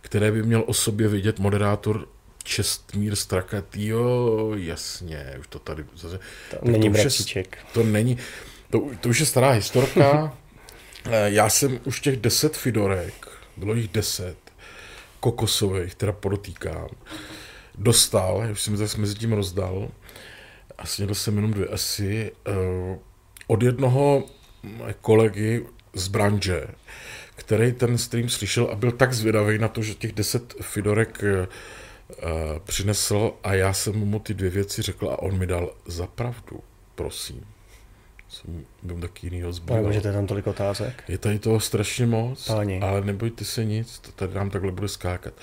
[0.01, 2.07] které by měl o sobě vidět moderátor
[2.43, 6.19] Čestmír Strakatý, jo, jasně, už to tady zase...
[6.49, 8.17] To není to je, To není,
[8.69, 10.33] to, to už je stará historka.
[11.11, 13.24] Eh, já jsem už těch deset Fidorek,
[13.57, 14.37] bylo jich deset,
[15.19, 16.87] kokosových, teda podotýkám,
[17.77, 19.89] dostal, už jsem zase mezi tím rozdal,
[20.77, 22.97] a snědl jsem jenom dvě asi, uh,
[23.47, 24.23] od jednoho
[25.01, 26.67] kolegy z branže,
[27.35, 31.45] který ten stream slyšel a byl tak zvědavý na to, že těch deset Fidorek uh,
[32.63, 36.59] přinesl a já jsem mu ty dvě věci řekl a on mi dal za pravdu,
[36.95, 37.54] prosím
[38.29, 39.83] jsem byl taky jinýho zbýval.
[39.83, 41.03] Můžete tam tolik otázek?
[41.07, 42.79] Je tady toho strašně moc, Páni.
[42.81, 45.33] ale nebojte se nic, to tady nám takhle bude skákat.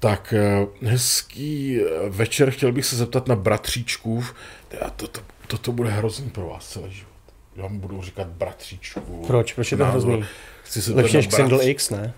[0.00, 4.34] Tak eh, hezký eh, večer, chtěl bych se zeptat na bratříčkův.
[4.96, 7.12] To, to, to, to bude hrozný pro vás celý život.
[7.56, 9.24] Já vám budu říkat bratříčku.
[9.26, 9.52] Proč?
[9.52, 10.24] Proč je to hrozný?
[10.62, 12.14] Chci se Lepší než Single X, ne?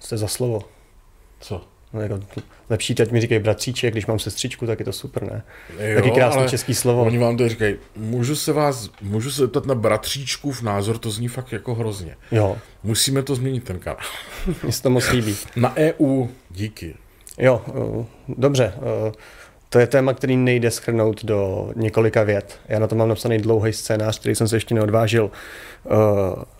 [0.00, 0.62] Jste za slovo.
[1.40, 1.73] Co?
[1.94, 2.20] No, jako
[2.70, 5.42] lepší, teď mi říkají bratříček, když mám sestřičku, tak je to super, ne?
[5.78, 7.04] Jo, Taky krásné český slovo.
[7.04, 11.10] Oni vám to říkají, můžu se vás, můžu se zeptat na bratříčku v názor, to
[11.10, 12.16] zní fakt jako hrozně.
[12.32, 12.56] Jo.
[12.82, 14.00] Musíme to změnit ten kanál.
[14.62, 15.36] Mně se to moc líbí.
[15.56, 16.94] Na EU díky.
[17.38, 17.62] Jo,
[18.28, 18.72] dobře.
[19.68, 22.60] To je téma, který nejde schrnout do několika vět.
[22.68, 25.30] Já na to mám napsaný dlouhý scénář, který jsem se ještě neodvážil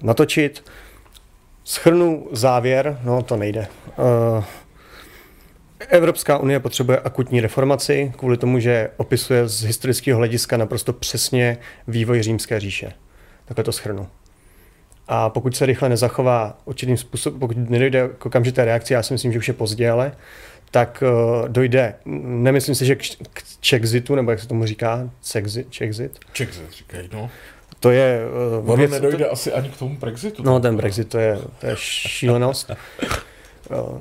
[0.03, 0.65] natočit.
[1.65, 3.67] Schrnu závěr, no to nejde.
[5.89, 12.23] Evropská unie potřebuje akutní reformaci kvůli tomu, že opisuje z historického hlediska naprosto přesně vývoj
[12.23, 12.93] římské říše.
[13.45, 14.09] Takhle to schrnu.
[15.09, 19.33] A pokud se rychle nezachová určitým způsobem, pokud nedojde k okamžité reakci, já si myslím,
[19.33, 20.13] že už je pozdě, ale
[20.71, 21.95] tak uh, dojde,
[22.25, 23.03] nemyslím si, že k,
[23.69, 25.71] Chexitu, nebo jak se tomu říká, Czexit?
[25.71, 27.31] Czexit, Czexit říkají, no.
[27.81, 28.21] To je...
[28.61, 30.43] Uh, ono věc, nedojde to, asi ani k tomu Brexitu.
[30.43, 32.71] No, ten Brexit, to je, to je šílenost.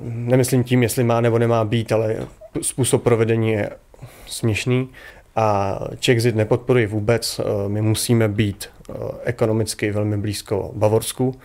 [0.03, 2.15] Nemyslím tím, jestli má nebo nemá být, ale
[2.61, 3.69] způsob provedení je
[4.27, 4.89] směšný
[5.35, 7.41] a Czexit nepodporuje vůbec.
[7.67, 8.69] My musíme být
[9.23, 11.35] ekonomicky velmi blízko Bavorsku,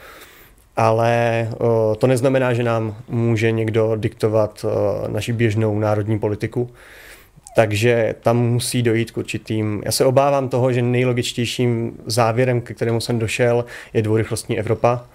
[0.77, 1.49] ale
[1.99, 4.65] to neznamená, že nám může někdo diktovat
[5.09, 6.71] naši běžnou národní politiku.
[7.57, 9.83] Takže tam musí dojít k určitým.
[9.85, 15.07] Já se obávám toho, že nejlogičtějším závěrem, ke kterému jsem došel, je dvourychlostní Evropa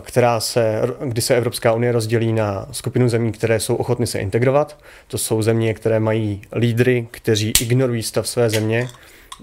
[0.00, 4.78] která se, kdy se Evropská unie rozdělí na skupinu zemí, které jsou ochotny se integrovat.
[5.08, 8.88] To jsou země, které mají lídry, kteří ignorují stav své země.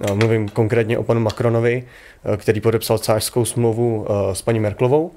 [0.02, 1.84] Eh, mluvím konkrétně o panu Macronovi,
[2.34, 5.12] eh, který podepsal cářskou smlouvu s paní Merklovou.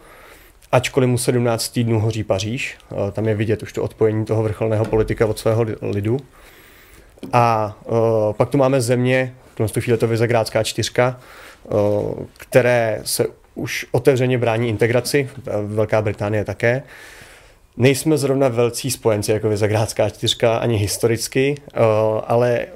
[0.72, 2.78] Ačkoliv mu 17 týdnů hoří Paříž,
[3.12, 6.16] tam je vidět už to odpojení toho vrcholného politika od svého lidu.
[7.32, 7.76] A
[8.36, 9.34] pak tu máme země,
[9.66, 11.20] v tu chvíli to Vizegrádská čtyřka,
[12.38, 15.28] které se už otevřeně brání integraci,
[15.66, 16.82] Velká Británie také.
[17.76, 21.80] Nejsme zrovna velcí spojenci jako Vizegrádská čtyřka ani historicky, eh,
[22.26, 22.66] ale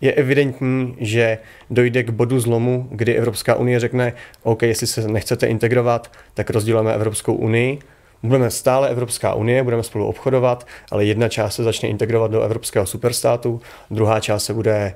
[0.00, 1.38] je evidentní, že
[1.70, 6.94] dojde k bodu zlomu, kdy Evropská unie řekne, OK, jestli se nechcete integrovat, tak rozdělíme
[6.94, 7.78] Evropskou unii,
[8.22, 12.86] budeme stále Evropská unie, budeme spolu obchodovat, ale jedna část se začne integrovat do evropského
[12.86, 14.94] superstátu, druhá část se bude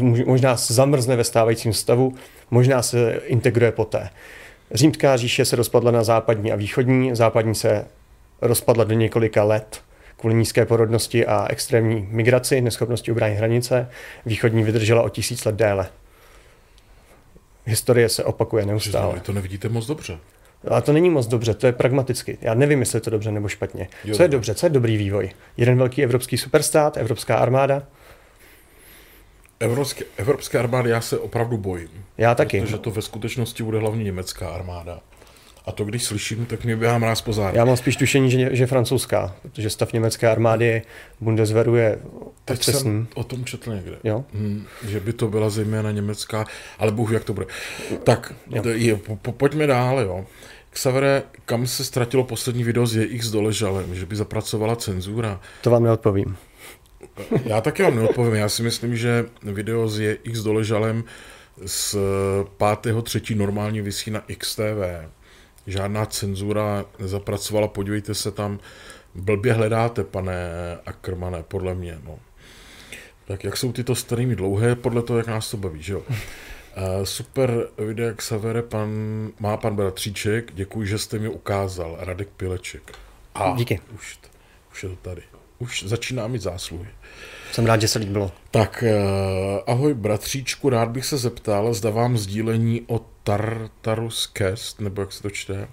[0.00, 2.14] eh, možná zamrzne ve stávajícím stavu,
[2.50, 4.10] možná se integruje poté.
[4.70, 7.86] Římská říše se rozpadla na západní a východní, západní se
[8.40, 9.80] rozpadla do několika let,
[10.16, 13.88] kvůli nízké porodnosti a extrémní migraci, neschopnosti ubránit hranice.
[14.26, 15.88] Východní vydržela o tisíc let déle.
[17.64, 19.14] Historie se opakuje neustále.
[19.14, 20.18] Vy to nevidíte moc dobře.
[20.68, 22.38] Ale to není moc dobře, to je pragmaticky.
[22.40, 23.88] Já nevím, jestli je to dobře nebo špatně.
[24.04, 24.14] Jo.
[24.16, 25.30] Co je dobře, co je dobrý vývoj?
[25.56, 27.82] Jeden velký evropský superstát, evropská armáda,
[29.60, 31.88] Evropské, evropské armády já se opravdu bojím.
[32.18, 32.60] Já taky.
[32.60, 35.00] Protože to ve skutečnosti bude hlavně německá armáda.
[35.66, 38.66] A to, když slyším, tak mě běhá mráz po Já mám spíš tušení, že, že
[38.66, 40.82] francouzská, protože stav německé armády
[41.20, 41.98] Bundeswehru je
[42.44, 43.96] Teď jsem o tom četl někde.
[44.04, 44.24] Jo?
[44.34, 46.44] Hmm, že by to byla zejména německá,
[46.78, 47.46] ale bůh jak to bude.
[48.04, 48.32] Tak,
[48.72, 50.26] je, po, po, pojďme dál, jo.
[50.70, 55.40] Xavere, kam se ztratilo poslední video s jejich doležalem, že by zapracovala cenzura?
[55.62, 56.36] To vám neodpovím.
[57.44, 58.34] Já taky vám neodpovím.
[58.34, 61.04] Já si myslím, že video s X doležalem
[61.66, 61.94] z
[62.58, 63.36] 5.3.
[63.36, 65.08] normálně vysí na XTV.
[65.66, 68.58] Žádná cenzura nezapracovala, podívejte se tam.
[69.14, 70.50] Blbě hledáte, pane
[70.86, 71.98] Ackermane, podle mě.
[72.04, 72.18] No.
[73.26, 76.02] Tak jak jsou tyto streamy dlouhé, podle toho, jak nás to baví, že jo?
[76.08, 76.14] Uh,
[77.04, 78.90] super video, jak Savere pan,
[79.40, 82.92] má pan Bratříček, děkuji, že jste mi ukázal, Radek Pileček.
[83.34, 83.80] A Díky.
[83.94, 84.18] Už,
[84.72, 85.22] už je to tady.
[85.58, 86.88] Už začíná mít zásluhy.
[87.52, 88.32] Jsem rád, že se líbilo.
[88.50, 95.02] Tak uh, ahoj bratříčku, rád bych se zeptal, zda vám sdílení o Tartarus Cast, nebo
[95.02, 95.68] jak se to čte,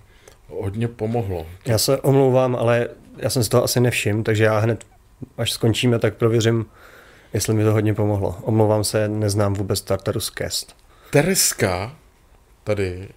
[0.48, 1.46] hodně pomohlo.
[1.65, 4.86] Já se omlouvám, ale já jsem si to asi nevšiml, takže já hned,
[5.38, 6.65] až skončíme, tak prověřím,
[7.34, 8.38] jestli mi to hodně pomohlo.
[8.41, 10.76] Omlouvám se, neznám vůbec Tartarus Cast.
[11.10, 11.96] Tereska
[12.63, 13.10] tady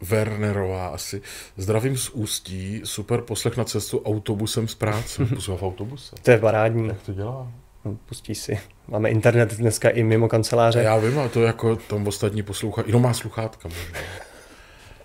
[0.00, 1.22] Wernerová asi.
[1.56, 5.24] Zdravím z Ústí, super poslech na cestu autobusem z práce.
[5.34, 6.16] Poslouchá v autobuse.
[6.22, 6.88] To je parádní.
[6.88, 7.52] Jak to dělá?
[7.84, 8.58] No, pustí si.
[8.88, 10.82] Máme internet dneska i mimo kanceláře.
[10.82, 12.82] Já vím, ale to jako tam ostatní poslouchá.
[12.86, 13.98] Jenom má sluchátka možná.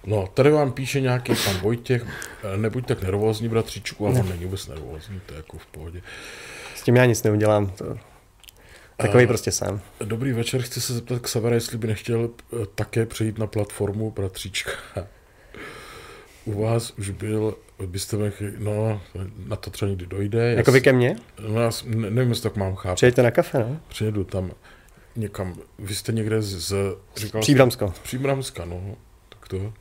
[0.07, 2.05] No, tady vám píše nějaký pan Vojtěch,
[2.55, 6.01] nebuď tak nervózní, bratříčku, ale on není vůbec nervózní, to je jako v pohodě.
[6.75, 7.97] S tím já nic neudělám, to
[8.97, 9.81] Takový uh, prostě sám.
[10.03, 14.11] Dobrý večer, chci se zeptat k Savara, jestli by nechtěl eh, také přejít na platformu
[14.11, 14.71] Bratříčka.
[16.45, 17.55] U vás už byl,
[17.85, 19.01] byste mi, no,
[19.47, 20.53] na to třeba někdy dojde.
[20.53, 21.15] Jako vy ke mně?
[21.47, 22.95] No, já ne, nevím, jestli tak mám chápat.
[22.95, 23.79] Přejďte na kafe, no?
[23.87, 24.51] Přijedu tam
[25.15, 25.55] někam.
[25.79, 26.59] Vy jste někde z...
[26.59, 26.73] z
[27.15, 27.93] říkal Příbramsko.
[27.95, 28.95] Z Příbramska, no.
[29.29, 29.73] Tak to.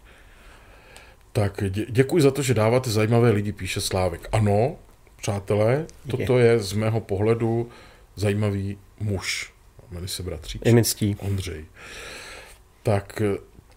[1.32, 4.28] Tak dě, děkuji za to, že dáváte zajímavé lidi, píše Slávek.
[4.32, 4.76] Ano,
[5.16, 7.68] přátelé, toto je z mého pohledu
[8.16, 9.52] zajímavý muž,
[9.90, 10.66] jmenuje se bratřík.
[10.66, 11.16] Imický.
[11.20, 11.64] Ondřej.
[12.82, 13.22] Tak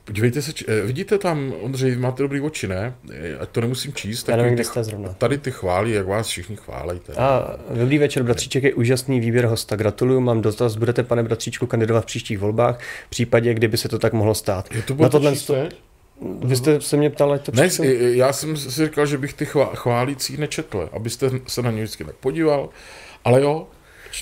[0.08, 2.96] Podívejte se, eh, vidíte tam, Ondřej, máte dobrý oči, ne?
[3.12, 4.24] Eh, ať to nemusím číst.
[4.24, 5.14] Tak Já nevím, kde jste zrovna.
[5.14, 7.00] Tady ty chválí, jak vás všichni chválí.
[7.18, 9.76] A dobrý večer, bratříček, je úžasný výběr hosta.
[9.76, 14.00] Gratuluju, mám dotaz, budete, pane bratříčku, kandidovat v příštích volbách, v případě, kdyby se to
[14.00, 14.76] tak mohlo stát.
[14.76, 15.56] Je to Na tohle sto...
[16.44, 20.38] Vy jste se mě ptal, to Ne, já jsem si říkal, že bych ty chválící
[20.38, 22.70] nečetl, abyste se na ně vždycky tak podíval,
[23.26, 23.68] ale jo,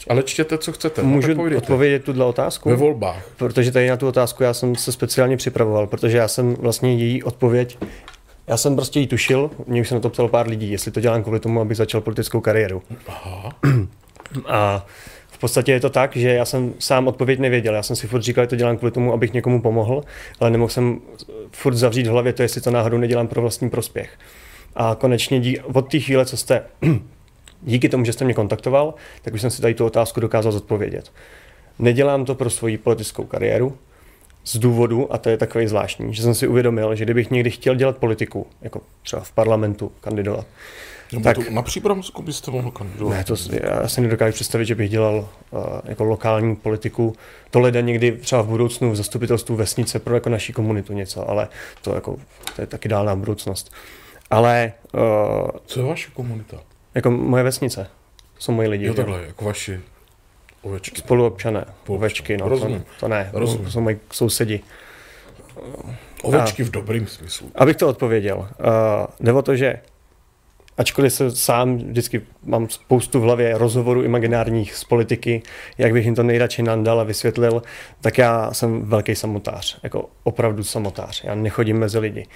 [0.10, 1.04] ale čtěte, co chcete.
[1.04, 2.70] No, Můžu no, odpovědět tuhle otázku?
[2.70, 3.30] Ve volbách.
[3.38, 7.24] Protože tady na tu otázku já jsem se speciálně připravoval, protože já jsem vlastně její
[7.24, 7.78] odpověď
[8.48, 11.00] já jsem prostě ji tušil, mě už se na to ptal pár lidí, jestli to
[11.00, 12.82] dělám kvůli tomu, abych začal politickou kariéru.
[13.08, 13.56] Aha.
[14.48, 14.86] A
[15.28, 17.76] v podstatě je to tak, že já jsem sám odpověď nevěděl.
[17.76, 20.04] Já jsem si furt říkal, že to dělám kvůli tomu, abych někomu pomohl,
[20.40, 21.02] ale nemohl jsem
[21.52, 24.10] furt zavřít v hlavě to, jestli to náhodou nedělám pro vlastní prospěch.
[24.76, 26.64] A konečně dí, od té chvíle, co jste
[27.62, 31.12] díky tomu, že jste mě kontaktoval, tak už jsem si tady tu otázku dokázal zodpovědět.
[31.80, 33.78] Nedělám to pro svoji politickou kariéru,
[34.44, 37.76] z důvodu, a to je takový zvláštní, že jsem si uvědomil, že kdybych někdy chtěl
[37.76, 40.46] dělat politiku, jako třeba v parlamentu kandidovat,
[41.14, 43.18] no, tak, to na Příbramsku byste mohl kandidovat?
[43.18, 47.16] Ne, to, já si nedokážu představit, že bych dělal uh, jako lokální politiku.
[47.52, 51.48] To leda někdy třeba v budoucnu v zastupitelstvu vesnice pro jako naší komunitu něco, ale
[51.82, 52.18] to, jako,
[52.56, 53.72] to je taky dálná budoucnost.
[54.30, 54.74] Ale...
[54.94, 55.02] Uh,
[55.66, 56.58] Co je vaše komunita?
[56.96, 57.88] Jako moje vesnice.
[58.40, 58.86] Jsou moji lidi.
[58.86, 59.82] Jo, takhle, jako vaši
[60.62, 60.98] ovečky.
[61.02, 61.66] Spoluobčané.
[61.88, 62.50] Ovečky, no.
[62.50, 62.80] Rozumím.
[62.80, 63.66] To, to ne, Rozumím.
[63.66, 64.60] to jsou moji sousedi.
[66.24, 67.52] Ovečky a, v dobrým smyslu.
[67.56, 68.38] Abych to odpověděl.
[68.38, 68.46] Uh,
[69.20, 69.80] jde o to, že
[70.78, 75.42] ačkoliv se sám vždycky mám spoustu v hlavě rozhovorů imaginárních z politiky,
[75.78, 77.64] jak bych jim to nejradši nandal a vysvětlil,
[78.02, 81.24] tak já jsem velký samotář, jako opravdu samotář.
[81.24, 82.28] Já nechodím mezi lidi.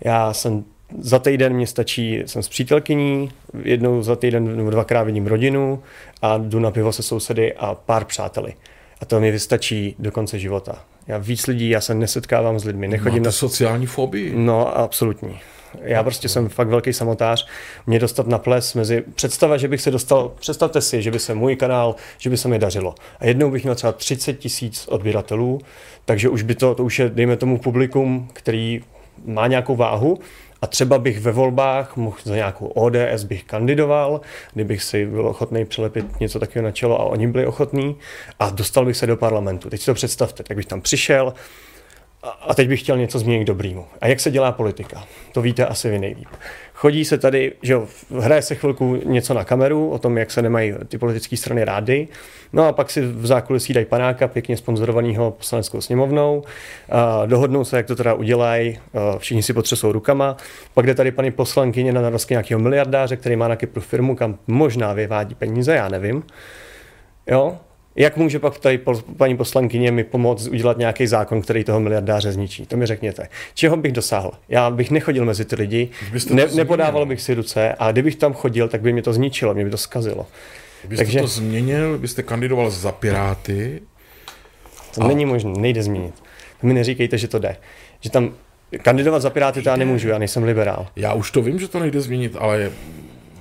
[0.00, 0.64] Já jsem
[0.98, 3.30] za týden mě stačí, jsem s přítelkyní,
[3.62, 5.82] jednou za týden nebo dvakrát vidím rodinu
[6.22, 8.54] a jdu na pivo se sousedy a pár přáteli.
[9.00, 10.84] A to mi vystačí do konce života.
[11.06, 14.32] Já víc lidí, já se nesetkávám s lidmi, nechodím Máte na sociální fobii.
[14.36, 15.38] No, absolutní.
[15.82, 17.46] Já prostě jsem fakt velký samotář.
[17.86, 19.04] Mě dostat na ples mezi...
[19.14, 20.32] Představa, že bych se dostal...
[20.40, 22.94] Představte si, že by se můj kanál, že by se mi dařilo.
[23.18, 25.60] A jednou bych měl třeba 30 tisíc odběratelů,
[26.04, 28.82] takže už by to, to už je, dejme tomu, publikum, který
[29.26, 30.18] má nějakou váhu
[30.62, 34.20] A třeba bych ve volbách mohl za nějakou ODS bych kandidoval,
[34.54, 37.96] kdybych si byl ochotný přilepit něco takového na čelo a oni byli ochotní
[38.38, 39.70] a dostal bych se do parlamentu.
[39.70, 41.34] Teď si to představte, tak bych tam přišel,
[42.22, 43.86] a teď bych chtěl něco změnit k dobrýmu.
[44.00, 45.04] A jak se dělá politika?
[45.32, 46.28] To víte asi vy nejlíp.
[46.80, 47.86] Chodí se tady, že jo,
[48.18, 52.08] hraje se chvilku něco na kameru o tom, jak se nemají ty politické strany rády,
[52.52, 56.42] no a pak si v zákulisí dají panáka, pěkně sponzorovaného poslaneckou sněmovnou,
[56.88, 58.78] a dohodnou se, jak to teda udělají,
[59.18, 60.36] všichni si potřesou rukama,
[60.74, 64.38] pak jde tady paní poslankyně na narozky nějakého miliardáře, který má na Kypru firmu, kam
[64.46, 66.22] možná vyvádí peníze, já nevím.
[67.26, 67.58] Jo,
[67.98, 68.80] jak může pak tady
[69.16, 72.66] paní poslankyně mi pomoct udělat nějaký zákon, který toho miliardáře zničí?
[72.66, 73.28] To mi řekněte.
[73.54, 74.30] Čeho bych dosáhl?
[74.48, 75.88] Já bych nechodil mezi ty lidi,
[76.30, 79.64] ne, nepodával bych si ruce a kdybych tam chodil, tak by mě to zničilo, mě
[79.64, 80.26] by to zkazilo.
[80.80, 81.20] Kdybyste Takže...
[81.20, 83.82] to změnil, byste kandidoval za Piráty?
[84.94, 85.08] To a...
[85.08, 86.14] není možné, nejde změnit.
[86.60, 87.56] To mi neříkejte, že to jde.
[88.00, 88.34] Že tam
[88.82, 90.86] kandidovat za Piráty to já nemůžu, já nejsem liberál.
[90.96, 92.70] Já už to vím, že to nejde změnit, ale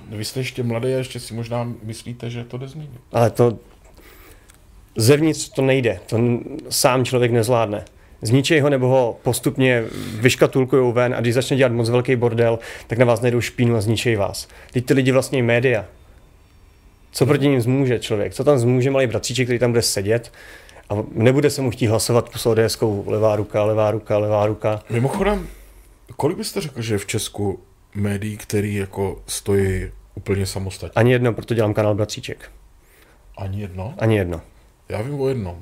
[0.10, 3.01] vy jste ještě mladý a ještě si možná myslíte, že to jde změnit.
[3.12, 3.60] Ale to,
[4.99, 6.17] Zevnitř to nejde, to
[6.69, 7.85] sám člověk nezvládne.
[8.21, 9.83] Zničej ho nebo ho postupně
[10.19, 13.81] vyškatulkují ven a když začne dělat moc velký bordel, tak na vás nejdou špínu a
[13.81, 14.47] zničej vás.
[14.71, 15.85] Teď ty lidi vlastně média.
[17.11, 18.33] Co proti ním zmůže člověk?
[18.33, 20.31] Co tam zmůže malý bratříček, který tam bude sedět
[20.89, 24.83] a nebude se mu chtít hlasovat s ods levá ruka, levá ruka, levá ruka.
[24.89, 25.47] Mimochodem,
[26.15, 27.59] kolik byste řekl, že je v Česku
[27.95, 30.93] médií, který jako stojí úplně samostatně?
[30.95, 32.51] Ani jedno, proto dělám kanál Bratříček.
[33.37, 33.93] Ani jedno?
[33.97, 34.41] Ani jedno.
[34.89, 35.57] Já vím o jednom.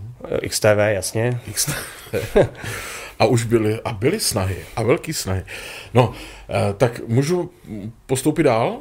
[0.49, 1.39] XTV, jasně.
[1.53, 1.73] XTV.
[3.19, 5.43] a už byly, a byly snahy, a velký snahy.
[5.93, 6.13] No,
[6.49, 7.51] eh, tak můžu
[8.05, 8.77] postoupit dál?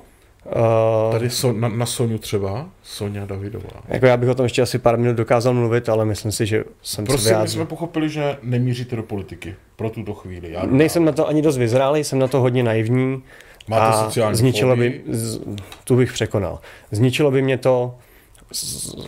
[0.46, 3.80] Uh, Tady so, na, na Soniu třeba, Sonja Davidová.
[3.88, 6.64] Jako já bych o tom ještě asi pár minut dokázal mluvit, ale myslím si, že
[6.82, 10.52] jsem prostě se my jsme pochopili, že nemíříte do politiky pro tuto chvíli.
[10.52, 13.22] Já Nejsem na to ani dost vyzrálý, jsem na to hodně naivní.
[13.68, 15.40] Máte a sociální zničilo by, z,
[15.84, 16.60] tu bych překonal.
[16.90, 17.94] Zničilo by mě to,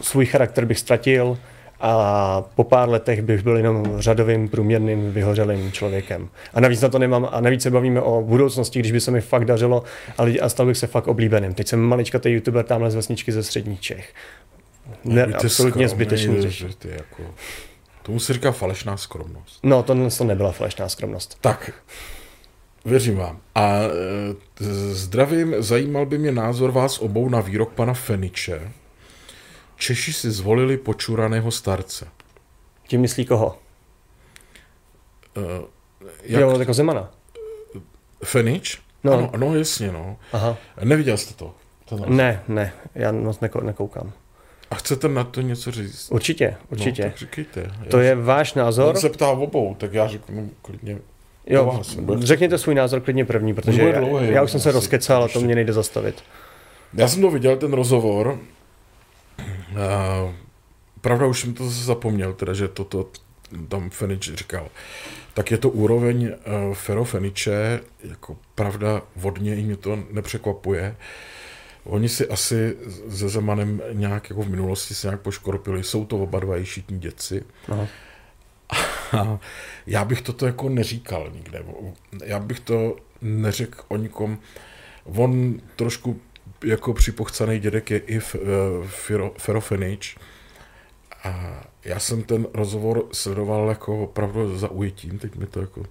[0.01, 1.38] svůj charakter bych ztratil
[1.80, 6.28] a po pár letech bych byl jenom řadovým, průměrným, vyhořelým člověkem.
[6.55, 9.20] A navíc na to nemám, a navíc se bavíme o budoucnosti, když by se mi
[9.20, 9.82] fakt dařilo
[10.18, 11.55] a, lidi, a stal bych se fakt oblíbeným.
[11.55, 14.14] Teď jsem maličkatý youtuber tamhle z vesničky ze středních Čech.
[15.05, 16.36] Ne, absolutně zbytečný
[16.84, 17.22] Jako,
[18.03, 19.61] tomu se říká falešná skromnost.
[19.62, 21.38] No, to, to nebyla falešná skromnost.
[21.40, 21.72] Tak,
[22.86, 23.38] Věřím vám.
[23.55, 28.72] A e, zdravím, zajímal by mě názor vás obou na výrok pana Feniče,
[29.77, 32.09] Češi si zvolili počuraného starce.
[32.89, 33.59] Tím myslí koho?
[35.37, 35.45] Uh,
[36.22, 36.41] jak...
[36.41, 37.11] Jo, jako Zemana.
[38.24, 38.81] Fenič?
[39.05, 39.12] No.
[39.12, 40.16] Ano, no jasně, no.
[40.33, 40.57] Aha.
[40.85, 41.55] Neviděl jste to?
[42.07, 44.12] ne, ne, já moc nekoukám.
[44.70, 46.09] A chcete na to něco říct?
[46.11, 47.03] Určitě, určitě.
[47.03, 47.70] No, tak říkejte.
[47.91, 48.89] To já je váš názor?
[48.89, 50.99] On se ptá obou, tak já řeknu klidně
[51.47, 55.24] Jo, vás, řekněte svůj názor klidně první, protože já, dlouhý, já už jsem se rozkecal
[55.24, 56.22] a to mě nejde zastavit.
[56.95, 58.39] Já jsem to viděl, ten rozhovor,
[59.71, 60.35] Uh,
[61.01, 63.11] pravda, už jsem to zapomněl, teda, že toto
[63.69, 64.69] tam Fenič říkal.
[65.35, 66.25] Tak je to úroveň
[66.69, 70.97] uh, Fero Feniče, jako pravda, vodně i mě to nepřekvapuje.
[71.85, 72.77] Oni si asi
[73.09, 75.83] se Zemanem nějak jako v minulosti se nějak poškorpili.
[75.83, 77.45] Jsou to oba dva ješitní děci.
[77.69, 77.87] Aha.
[79.19, 79.39] A
[79.87, 81.64] já bych toto jako neříkal nikde.
[82.25, 84.39] Já bych to neřekl o nikom.
[85.05, 86.21] On trošku
[86.64, 90.16] jako připochcaný dědek je i uh, Ferofenič.
[91.24, 95.82] A já jsem ten rozhovor sledoval jako opravdu za ujetím, teď mi to jako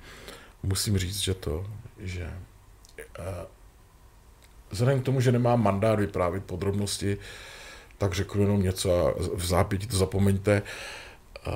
[0.63, 1.65] musím říct, že to,
[1.99, 2.33] že
[3.19, 3.25] uh,
[4.69, 7.17] vzhledem k tomu, že nemám mandát vyprávět podrobnosti,
[7.97, 10.61] tak řeknu jenom něco a v zápěti to zapomeňte.
[11.47, 11.53] Uh,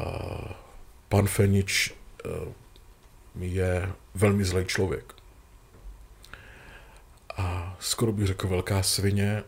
[1.09, 1.93] pan Fenič
[2.25, 2.53] uh,
[3.39, 5.18] je velmi zlej člověk
[7.39, 9.43] a skoro bych řekl velká svině.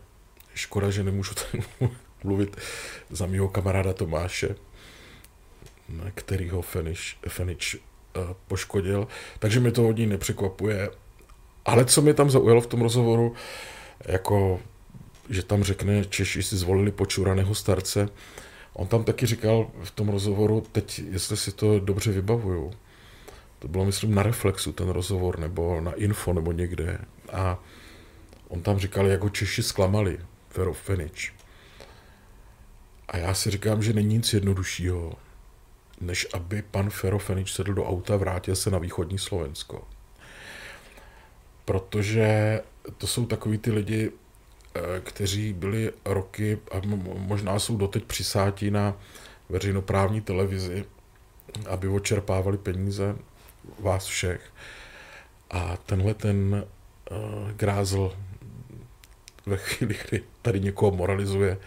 [0.54, 1.64] Škoda, že nemůžu tady
[2.24, 2.56] mluvit
[3.10, 4.54] za mého kamaráda Tomáše,
[6.14, 7.80] kterýho Fenič, Fenič uh,
[8.48, 9.08] poškodil.
[9.38, 10.90] Takže mi to hodně nepřekvapuje.
[11.64, 13.34] Ale co mě tam zaujalo v tom rozhovoru,
[14.06, 14.60] jako,
[15.30, 18.08] že tam řekne, Češi si zvolili počuraného starce,
[18.72, 22.72] on tam taky říkal v tom rozhovoru, teď, jestli si to dobře vybavuju,
[23.58, 26.98] to bylo, myslím, na Reflexu ten rozhovor, nebo na Info, nebo někde.
[27.32, 27.58] A
[28.52, 31.32] On tam říkal, jako Češi zklamali, Fero Fenič.
[33.08, 35.12] A já si říkám, že není nic jednoduššího,
[36.00, 39.88] než aby pan Fero Fenič sedl do auta a vrátil se na východní Slovensko.
[41.64, 42.60] Protože
[42.98, 44.10] to jsou takový ty lidi,
[44.74, 46.80] eh, kteří byli roky a
[47.16, 48.96] možná jsou doteď přisátí na
[49.48, 50.84] veřejnoprávní televizi,
[51.68, 53.16] aby očerpávali peníze
[53.78, 54.52] vás všech
[55.50, 56.66] A tenhle ten
[57.10, 58.12] uh, grázl
[59.46, 61.58] ve chvíli, kdy tady někoho moralizuje,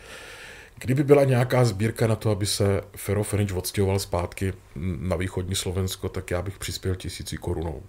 [0.79, 4.53] Kdyby byla nějaká sbírka na to, aby se Fero Fenič odstěhoval zpátky
[4.99, 7.83] na východní Slovensko, tak já bych přispěl tisíci korunou.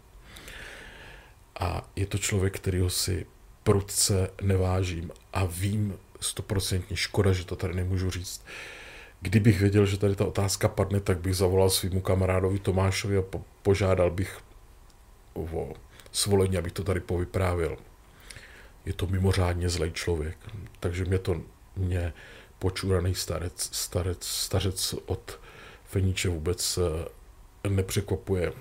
[1.60, 3.26] A je to člověk, kterýho si
[3.62, 8.44] prudce nevážím a vím stoprocentně škoda, že to tady nemůžu říct.
[9.20, 13.44] Kdybych věděl, že tady ta otázka padne, tak bych zavolal svýmu kamarádovi Tomášovi a po-
[13.62, 14.38] požádal bych
[15.34, 15.72] o
[16.12, 17.76] svolení, abych to tady povyprávil.
[18.86, 20.36] Je to mimořádně zlej člověk,
[20.80, 21.36] takže mě to
[21.76, 22.12] mě
[22.58, 25.40] počuraný starec, starec, stařec od
[25.84, 28.52] Feníče vůbec eh, nepřekvapuje.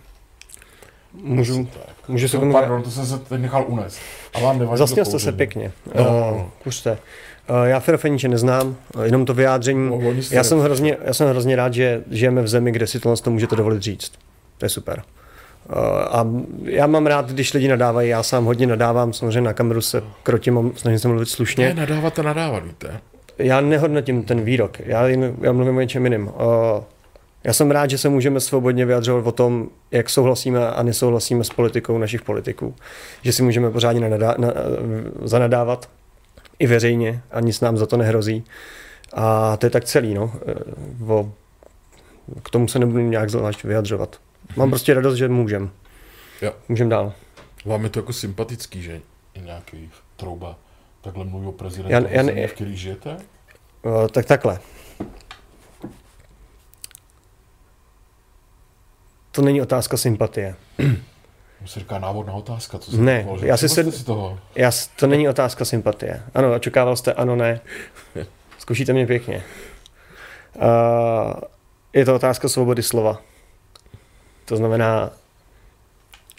[1.13, 1.67] Můžu,
[2.07, 2.53] můžu se no, tomu...
[2.53, 3.99] Pardon, to jsem se teď nechal unést.
[4.33, 5.71] A vám nevadí Zasněl to jste se pěkně.
[5.95, 6.35] No.
[6.35, 6.91] Uh, pušte.
[6.91, 9.89] Uh, já Fero Feniče neznám, uh, jenom to vyjádření.
[9.89, 13.17] No, já, jsem hrozně, já jsem hrozně rád, že žijeme v zemi, kde si tohle
[13.17, 14.11] to můžete dovolit říct.
[14.57, 15.03] To je super.
[16.11, 16.27] A
[16.63, 20.71] já mám rád, když lidi nadávají, já sám hodně nadávám, samozřejmě na kameru se krotím
[20.75, 21.73] snažím se mluvit Ne, slušně.
[21.73, 22.99] nadávat a nadávat, víte.
[23.37, 26.27] Já nehodnotím ten výrok, já, jen, já mluvím o něčem jiným.
[26.27, 26.33] Uh,
[27.43, 31.49] já jsem rád, že se můžeme svobodně vyjadřovat o tom, jak souhlasíme a nesouhlasíme s
[31.49, 32.75] politikou našich politiků.
[33.21, 34.47] Že si můžeme pořádně nanadá, na,
[35.23, 35.89] zanadávat
[36.59, 38.43] i veřejně a nic nám za to nehrozí.
[39.13, 40.31] A to je tak celý, no.
[41.07, 41.31] O,
[42.43, 44.19] k tomu se nebudu nějak zvlášť vyjadřovat.
[44.55, 45.71] Mám prostě radost, že můžem.
[46.41, 46.53] Jo.
[46.69, 47.13] Můžem dál.
[47.65, 49.01] Vám je to jako sympatický, že
[49.35, 50.55] je nějaký trouba
[51.01, 53.17] takhle mluví o prezidentu ne- země, v který žijete?
[53.83, 54.59] Uh, tak takhle.
[59.31, 60.55] To není otázka sympatie.
[61.61, 62.77] To se říká návodná otázka.
[62.79, 64.39] Co Ne, já si se- si toho.
[64.55, 66.23] Já, to není otázka sympatie.
[66.33, 67.59] Ano, očekával jste ano, ne.
[68.59, 69.43] Zkušíte mě pěkně.
[70.55, 70.63] Uh,
[71.93, 73.21] je to otázka svobody slova.
[74.45, 75.09] To znamená,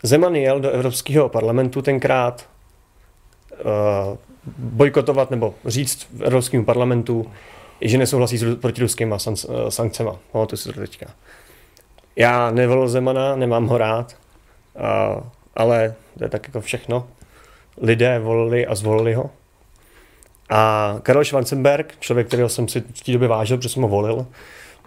[0.03, 2.49] Zeman jel do Evropského parlamentu tenkrát
[3.65, 4.17] uh,
[4.59, 7.31] bojkotovat nebo říct v Evropském parlamentu,
[7.81, 10.17] že nesouhlasí s ru- protiruskýma san- eh.
[10.33, 11.07] Pamatuju si to teďka.
[12.17, 14.17] Já nevolil Zemana, nemám ho rád,
[14.75, 15.23] uh,
[15.57, 17.09] ale to je tak jako všechno
[17.81, 19.31] lidé volili a zvolili ho.
[20.51, 24.27] A Karel Schwarzenberg, člověk, kterého jsem si v té době vážil, protože jsem ho volil,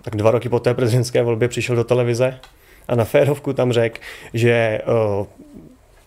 [0.02, 2.40] tak dva roky po té prezidentské volbě přišel do televize
[2.90, 4.00] a na férovku tam řekl,
[4.34, 4.82] že
[5.20, 5.28] uh,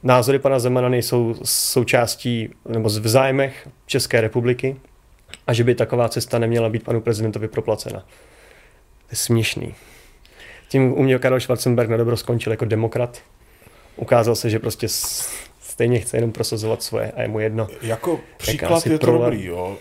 [0.02, 4.76] názory pana Zemana nejsou součástí nebo v zájmech České republiky
[5.46, 8.00] a že by taková cesta neměla být panu prezidentovi proplacena.
[8.00, 9.74] To je směšný.
[10.68, 13.22] Tím u mě Karel Schwarzenberg na dobro skončil jako demokrat.
[13.96, 14.88] Ukázal se, že prostě
[15.60, 17.68] stejně chce jenom prosazovat svoje a je mu jedno.
[17.82, 19.76] Jako příklad je to prole- dobrý, jo.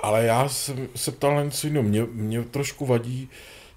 [0.00, 1.82] Ale já jsem se ptal na něco jiného.
[1.82, 3.28] Mě, mě trošku vadí,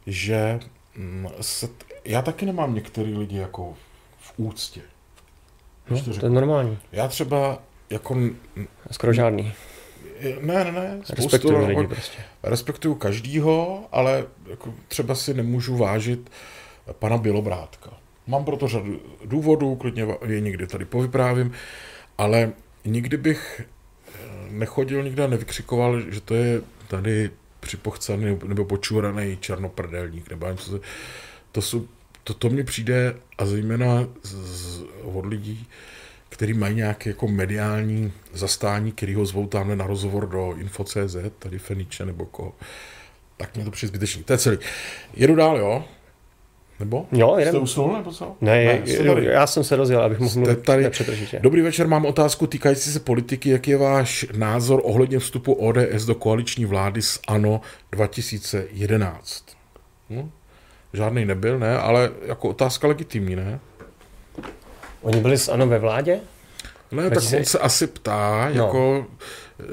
[0.08, 0.60] že
[0.96, 1.68] mm, se,
[2.06, 3.74] já taky nemám některý lidi jako
[4.20, 4.82] v úctě.
[5.90, 6.78] No, to to je normální.
[6.92, 8.18] Já třeba jako...
[8.92, 9.54] Skoro žádný.
[10.42, 11.02] Ne, ne, ne.
[11.10, 12.18] Respektuju lidi prostě.
[12.44, 16.32] respektuju každýho, ale jako třeba si nemůžu vážit
[17.00, 17.92] pana Bělobrátka.
[18.28, 21.52] Mám proto řadu důvodů, klidně je někdy tady povyprávím,
[22.18, 22.52] ale
[22.86, 24.18] nikdy bych eh,
[24.50, 27.30] nechodil nikde a nevykřikoval, že to je tady
[27.60, 30.80] připochcený nebo- nebo počuraný černoprdelník, nebo něco.
[31.52, 31.88] To, jsou,
[32.24, 35.68] to, to mně přijde, a zejména z, z, od lidí,
[36.30, 41.60] který mají nějaké jako mediální zastání, který ho zvou tamhle na rozhovor do Info.cz, tady
[41.60, 42.54] Feniče nebo koho,
[43.38, 44.24] tak mě to přijde zbytečný.
[44.24, 44.58] To je celý.
[45.14, 45.84] Jedu dál, jo?
[46.82, 47.06] Nebo?
[47.12, 47.52] Jo, jedem.
[47.54, 48.36] Jste usnul, nebo co?
[48.42, 50.84] Ne, ne jste já jsem se rozjel, abych mohl mluvit tady.
[50.84, 51.40] nepřetržitě.
[51.44, 53.50] Dobrý večer, mám otázku týkající se politiky.
[53.50, 59.46] Jaký je váš názor ohledně vstupu ODS do koaliční vlády s ANO 2011?
[60.10, 60.30] Hm?
[60.94, 63.60] Žádný nebyl, ne, ale jako otázka legitimní, ne?
[65.02, 66.20] Oni byli s ANO ve vládě?
[66.92, 68.64] Ne, tak on se asi ptá, No.
[68.64, 69.06] jako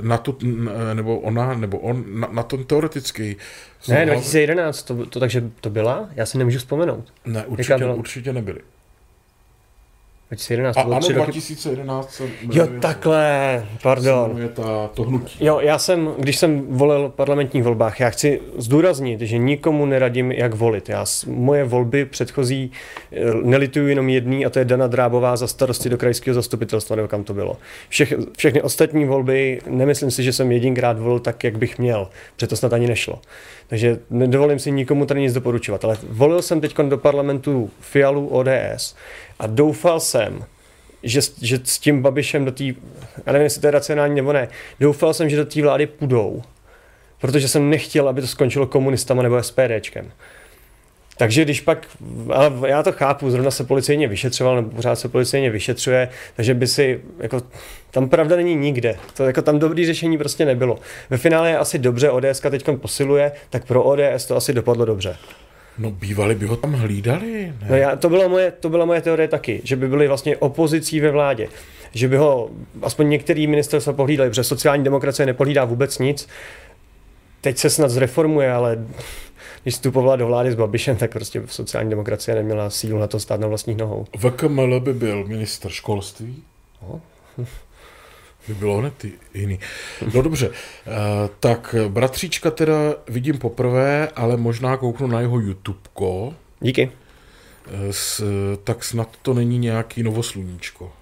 [0.03, 0.39] na tu,
[0.95, 3.37] nebo ona, nebo on, na, na ten teoretický.
[3.89, 6.09] Ne, 2011, to, to takže to byla?
[6.15, 7.13] Já si nemůžu vzpomenout.
[7.27, 8.61] Ne, určitě, určitě nebyli.
[10.31, 11.31] 2011, A to bylo ano, tři roky.
[11.33, 14.29] 2011 se Jo, takhle, pardon.
[14.29, 15.45] jmenuje ta, to hnutí.
[15.45, 20.33] Jo, já jsem, když jsem volil v parlamentních volbách, já chci zdůraznit, že nikomu neradím,
[20.33, 20.89] jak volit.
[20.89, 22.73] Já, moje volby předchozí
[23.13, 27.09] eh, nelituju jenom jedný, a to je Dana Drábová za starosty do krajského zastupitelstva, nebo
[27.09, 27.57] kam to bylo.
[27.89, 32.47] Všech, všechny ostatní volby, nemyslím si, že jsem jedinkrát volil tak, jak bych měl, protože
[32.47, 33.19] to snad ani nešlo.
[33.69, 35.85] Takže nedovolím si nikomu tady nic doporučovat.
[35.85, 38.95] Ale volil jsem teď do parlamentu Fialu ODS
[39.39, 40.45] a doufal jsem,
[41.03, 42.65] že, že s tím Babišem do té,
[43.27, 44.49] já nevím, jestli to je racionální nebo ne,
[44.81, 46.43] doufal jsem, že do té vlády půjdou,
[47.21, 50.13] protože jsem nechtěl, aby to skončilo komunistama nebo SPDčkem.
[51.19, 51.87] Takže když pak,
[52.33, 56.67] ale já to chápu, zrovna se policejně vyšetřoval, nebo pořád se policejně vyšetřuje, takže by
[56.67, 57.43] si, jako,
[57.91, 58.97] tam pravda není nikde.
[59.17, 60.79] To, jako, tam dobrý řešení prostě nebylo.
[61.11, 65.17] Ve finále je asi dobře, ODS teď posiluje, tak pro ODS to asi dopadlo dobře.
[65.79, 67.53] No bývali by ho tam hlídali.
[67.61, 67.67] Ne?
[67.71, 71.01] No já, to, byla moje, to byla moje teorie taky, že by byli vlastně opozicí
[71.01, 71.49] ve vládě.
[71.93, 72.51] Že by ho
[72.83, 76.29] aspoň některý ministerstva pohlídali, protože sociální demokracie nepohlídá vůbec nic.
[77.41, 78.85] Teď se snad zreformuje, ale
[79.63, 83.41] když vstupovala do vlády s Babišem, tak prostě sociální demokracie neměla sílu na to stát
[83.41, 84.07] na vlastních nohou.
[84.17, 86.43] VKML by byl minister školství.
[86.83, 87.01] No.
[88.49, 89.59] By bylo hned jiný.
[90.15, 90.91] No dobře, eh,
[91.41, 92.75] tak bratříčka teda
[93.09, 96.35] vidím poprvé, ale možná kouknu na jeho YouTubeko.
[96.61, 96.91] Díky.
[97.67, 98.25] Eh, s,
[98.65, 100.93] tak snad to není nějaký novosluníčko.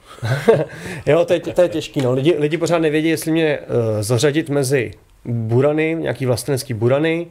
[1.06, 2.00] jo, to je, to je těžký.
[2.00, 2.12] No.
[2.12, 3.66] Lidi, lidi pořád nevědí, jestli mě uh,
[4.00, 4.92] zařadit mezi
[5.26, 7.26] burany, nějaký vlastenecký burany,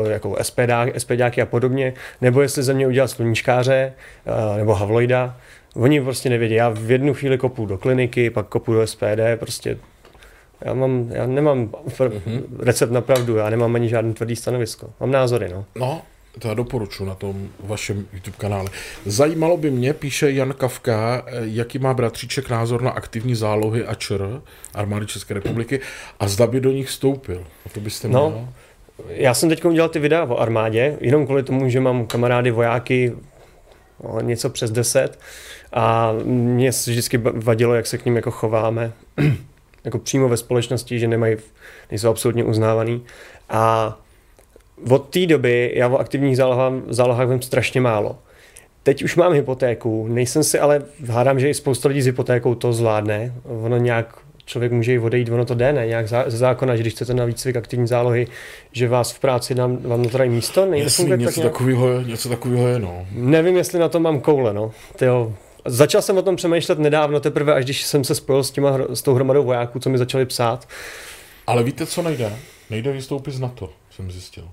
[0.00, 3.92] uh, jako SPD, SPDáky a podobně, nebo jestli ze mě udělat sluníčkáře,
[4.50, 5.36] uh, nebo Havloida.
[5.76, 6.54] Oni prostě nevědí.
[6.54, 9.78] Já v jednu chvíli kopu do kliniky, pak kopu do SPD, prostě
[10.60, 12.42] já, mám, já nemám mm-hmm.
[12.58, 14.90] recept na pravdu, já nemám ani žádný tvrdý stanovisko.
[15.00, 15.64] Mám názory, no.
[15.74, 16.02] No,
[16.38, 18.70] to já doporučuji na tom vašem YouTube kanále.
[19.06, 24.42] Zajímalo by mě, píše Jan Kavka, jaký má bratříček názor na aktivní zálohy a ČR,
[24.74, 25.80] armády České republiky,
[26.20, 27.46] a zda by do nich vstoupil.
[27.66, 28.20] A to byste měl.
[28.20, 28.48] No,
[29.08, 33.12] já jsem teď udělal ty videa o armádě, jenom kvůli tomu, že mám kamarády vojáky
[34.04, 35.18] no, něco přes deset
[35.72, 38.92] a mě vždycky vadilo, jak se k ním jako chováme,
[39.84, 41.36] jako přímo ve společnosti, že nemají,
[41.90, 43.02] nejsou absolutně uznávaný.
[43.48, 43.98] A
[44.90, 48.18] od té doby já o aktivních zálohách, zálohách vím strašně málo.
[48.82, 52.72] Teď už mám hypotéku, nejsem si, ale hádám, že i spousta lidí s hypotékou to
[52.72, 53.34] zvládne.
[53.44, 55.86] Ono nějak člověk může i odejít, ono to jde, ne?
[55.86, 58.26] Nějak ze zákona, že když chcete na výcvik aktivní zálohy,
[58.72, 61.52] že vás v práci nám, vám natrají místo, nejde Jasný, něco, tak nějak...
[61.52, 63.06] takového, něco takového je, no.
[63.12, 64.70] Nevím, jestli na to mám koule, no.
[64.96, 65.32] Tyjo,
[65.64, 69.02] Začal jsem o tom přemýšlet nedávno, teprve až když jsem se spojil s, těma, s
[69.02, 70.68] tou hromadou vojáků, co mi začali psát.
[71.46, 72.36] Ale víte, co nejde?
[72.70, 74.48] Nejde vystoupit z NATO, jsem zjistil.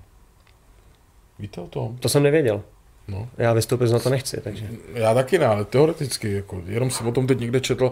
[1.38, 1.96] Víte o tom?
[1.98, 2.62] To jsem nevěděl.
[3.08, 3.28] No.
[3.38, 4.66] Já vystoupit z NATO nechci, takže.
[4.94, 7.90] Já taky ne, ale teoreticky, jako, jenom jsem o tom teď někde četl,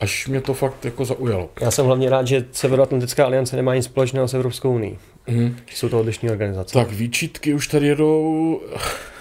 [0.00, 1.50] až mě to fakt jako zaujalo.
[1.60, 4.98] Já jsem hlavně rád, že Severoatlantická aliance nemá nic společného s Evropskou unii.
[5.26, 5.56] Mm.
[5.74, 6.74] Jsou to odlišní organizace.
[6.74, 8.60] Tak výčitky už tady jedou.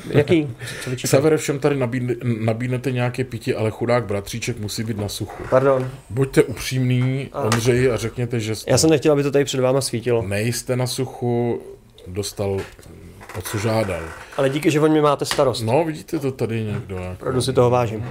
[0.10, 0.48] Jaký?
[1.06, 5.44] Severe všem tady nabídne, nabídnete nějaké pití, ale chudák bratříček musí být na suchu.
[5.50, 5.92] Pardon.
[6.10, 7.42] Buďte upřímný, a.
[7.42, 8.72] Ondřej, a řekněte, že jste...
[8.72, 10.22] Já jsem nechtěl, aby to tady před váma svítilo.
[10.28, 11.62] Nejste na suchu,
[12.08, 12.58] dostal
[13.38, 14.02] o co žádal.
[14.38, 15.62] Ale díky, že o mě máte starost.
[15.62, 16.98] No, vidíte to tady někdo.
[16.98, 17.14] Jako...
[17.14, 18.06] Opravdu si toho vážím.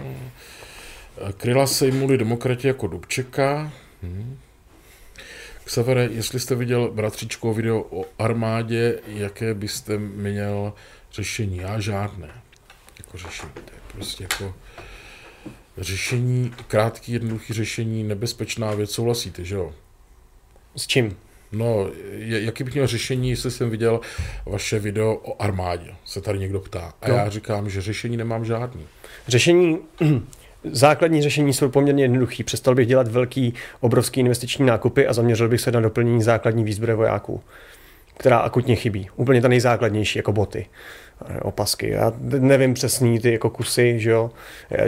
[1.37, 3.73] Kryla sejmuli demokrati jako Dubčeka.
[4.03, 4.39] Hmm.
[5.65, 10.73] Ksavere, jestli jste viděl bratříčko video o armádě, jaké byste měl
[11.13, 11.57] řešení?
[11.57, 12.31] Já žádné.
[12.99, 13.53] Jako řešení.
[13.55, 14.55] To je prostě jako
[15.79, 18.91] řešení, krátký, jednoduchý řešení, nebezpečná věc.
[18.91, 19.73] Souhlasíte, že jo?
[20.77, 21.17] S čím?
[21.53, 21.87] No,
[22.19, 24.01] jaký bych měl řešení, jestli jsem viděl
[24.47, 26.93] vaše video o armádě, se tady někdo ptá.
[27.03, 27.15] A no.
[27.15, 28.87] já říkám, že řešení nemám žádný.
[29.29, 29.79] Řešení,
[30.65, 32.45] základní řešení jsou poměrně jednoduchý.
[32.45, 36.97] Přestal bych dělat velký, obrovský investiční nákupy a zaměřil bych se na doplnění základní výzbroje
[36.97, 37.43] vojáků,
[38.19, 39.09] která akutně chybí.
[39.17, 40.67] Úplně ta nejzákladnější, jako boty
[41.43, 41.91] opasky.
[41.91, 44.31] Já nevím přesný ty jako kusy, že jo.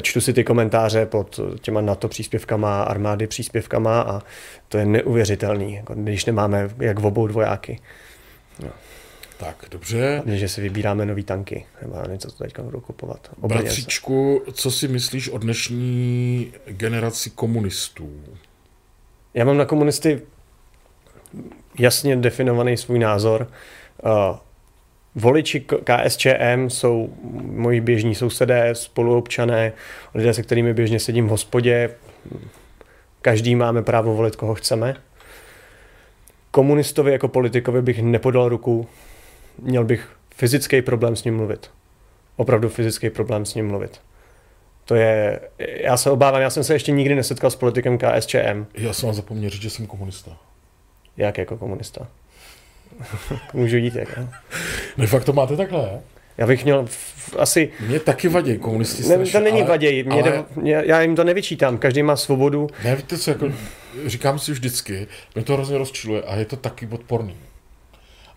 [0.03, 4.23] Čtu si ty komentáře pod těma NATO příspěvkama, armády příspěvkama a
[4.69, 7.81] to je neuvěřitelný, jako když nemáme jak v obou dvojáky.
[8.63, 8.69] No.
[9.39, 10.23] Tak, dobře.
[10.27, 13.31] že si vybíráme nový tanky, nebo něco, co teďka budu kupovat.
[13.39, 18.23] Bratříčku, co si myslíš o dnešní generaci komunistů?
[19.35, 20.23] Já mám na komunisty
[21.79, 23.47] jasně definovaný svůj názor.
[24.05, 24.37] Uh,
[25.15, 29.73] Voliči KSČM jsou moji běžní sousedé, spoluobčané,
[30.15, 31.91] lidé, se kterými běžně sedím v hospodě.
[33.23, 34.97] Každý máme právo volit, koho chceme.
[36.51, 38.87] Komunistovi jako politikovi bych nepodal ruku,
[39.63, 41.71] měl bych fyzický problém s ním mluvit.
[42.37, 44.01] Opravdu fyzický problém s ním mluvit.
[44.85, 48.67] To je, já se obávám, já jsem se ještě nikdy nesetkal s politikem KSČM.
[48.75, 50.48] Já jsem vám zapomněl říct, že jsem komunista.
[51.19, 52.07] Jak jako komunista?
[53.53, 54.29] Můžu jít jak, ne?
[54.97, 56.01] No fakt to máte takhle,
[56.39, 57.71] Já bych měl v, asi...
[57.81, 60.45] Mě taky vadí komunisti ne, To není ale, vaděj, mě ale...
[60.57, 62.67] mě, já jim to nevyčítám, každý má svobodu.
[62.85, 63.53] Ne, víte co, jako,
[64.07, 67.37] říkám si vždycky, mě to hrozně rozčiluje a je to taky odporný.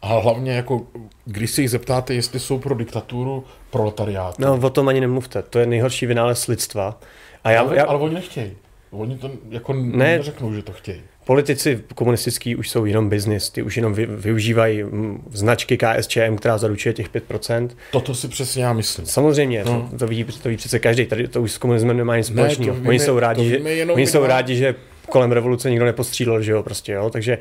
[0.02, 0.88] A hlavně, jako,
[1.26, 4.42] když se jich zeptáte, jestli jsou pro diktaturu proletariátu.
[4.42, 7.00] No, o tom ani nemluvte, to je nejhorší vynález lidstva.
[7.44, 7.86] A já, ale, já...
[7.86, 8.52] ale oni nechtějí.
[8.92, 11.02] Oni to jako ne, neřeknou, že to chtějí.
[11.26, 14.84] Politici komunistický už jsou jenom business, ty už jenom vy, využívají
[15.32, 17.70] značky KSČM, která zaručuje těch 5%.
[17.92, 19.06] Toto si přesně já myslím.
[19.06, 19.90] Samozřejmě, no.
[19.92, 22.80] to, to, ví, to ví přece každý, tady to už s komunismem nemá nic společného.
[22.80, 24.76] Ne, oni jsou rádi, že, oni jsou rádi, že
[25.10, 27.38] kolem revoluce nikdo nepostřílel, že jo, prostě, jo, takže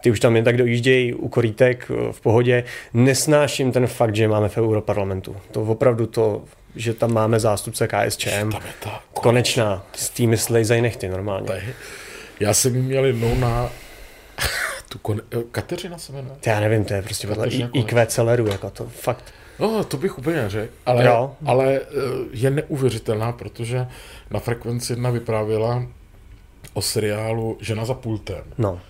[0.00, 2.64] ty už tam jen tak dojíždějí u korítek v pohodě.
[2.94, 5.36] Nesnáším ten fakt, že máme v Europarlamentu.
[5.50, 6.42] To opravdu to,
[6.76, 8.50] že tam máme zástupce KSČM,
[9.12, 11.46] konečná, s tými slejzaj nechty normálně.
[12.42, 13.70] Já jsem měl jednou na
[14.88, 15.20] tu kon...
[15.50, 16.36] Kateřina se jmenuje?
[16.46, 19.34] Já nevím, to je prostě podle IQ Celeru, jako to fakt.
[19.58, 21.36] No, to bych úplně řekl, ale, jo.
[21.46, 21.84] ale eh,
[22.32, 23.86] je neuvěřitelná, protože
[24.30, 25.86] na Frekvenci jedna vyprávěla
[26.72, 28.44] o seriálu Žena za pultem.
[28.58, 28.80] No.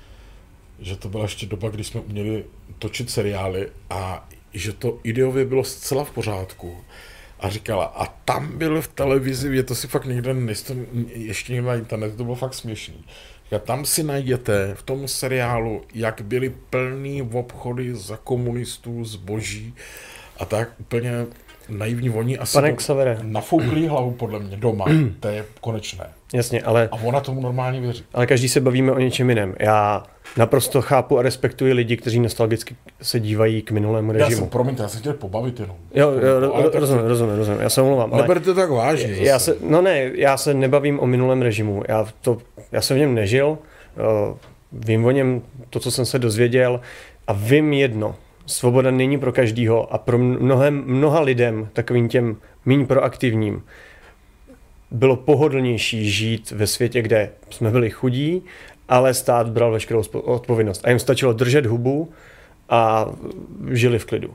[0.78, 2.44] Že to byla ještě doba, kdy jsme uměli
[2.78, 6.76] točit seriály a že to ideově bylo zcela v pořádku.
[7.40, 11.68] A říkala, a tam byl v televizi, je to si fakt někde, nejsem, ještě někde
[11.68, 13.04] na internetu, to bylo fakt směšný.
[13.52, 19.74] A tam si najdete v tom seriálu, jak byly plný obchody za komunistů, zboží
[20.38, 21.26] a tak úplně
[21.68, 23.18] naivní voní asi Pane Xavere.
[23.22, 24.84] nafouklý hlavu podle mě doma.
[25.20, 26.06] to je konečné.
[26.34, 26.88] Jasně, ale...
[26.92, 28.04] A ona tomu normálně věří.
[28.14, 29.54] Ale každý se bavíme o něčem jiném.
[29.58, 30.02] Já
[30.36, 34.30] naprosto chápu a respektuji lidi, kteří nostalgicky se dívají k minulému režimu.
[34.30, 35.76] Já jsem, promiňte, já jsem chtěl pobavit jenom.
[35.94, 38.10] Jo, jo ro, rozumím, rozumím, rozumím, já se omlouvám.
[38.16, 39.08] Neberte to tak vážně.
[39.08, 39.22] Zase.
[39.22, 41.82] Já se, no ne, já se nebavím o minulém režimu.
[41.88, 42.38] Já, to,
[42.72, 43.58] já jsem v něm nežil,
[44.72, 46.80] vím o něm to, co jsem se dozvěděl
[47.26, 48.14] a vím jedno.
[48.46, 53.62] Svoboda není pro každýho a pro mnohem, mnoha lidem, takovým těm méně proaktivním,
[54.90, 58.42] bylo pohodlnější žít ve světě, kde jsme byli chudí,
[58.88, 60.80] ale stát bral veškerou odpovědnost.
[60.84, 62.10] A jim stačilo držet hubu
[62.68, 63.06] a
[63.70, 64.34] žili v klidu.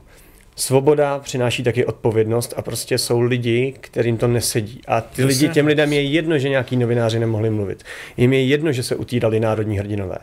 [0.56, 4.80] Svoboda přináší taky odpovědnost a prostě jsou lidi, kterým to nesedí.
[4.86, 7.84] A ty lidi, těm lidem je jedno, že nějaký novináři nemohli mluvit.
[8.16, 10.18] Jim je jedno, že se utírali národní hrdinové.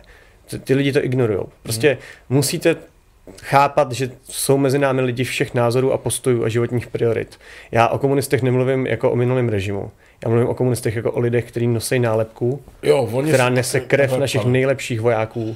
[0.64, 1.40] Ty lidi to ignorují.
[1.64, 2.38] Prostě hmm.
[2.38, 2.76] musíte
[3.44, 7.40] chápat, že jsou mezi námi lidi všech názorů a postojů a životních priorit.
[7.72, 9.92] Já o komunistech nemluvím jako o minulém režimu.
[10.24, 14.10] Já mluvím o komunistech jako o lidech, kteří nosí nálepku, jo, oni která nese krev
[14.12, 15.56] tak, našich nejlepších vojáků,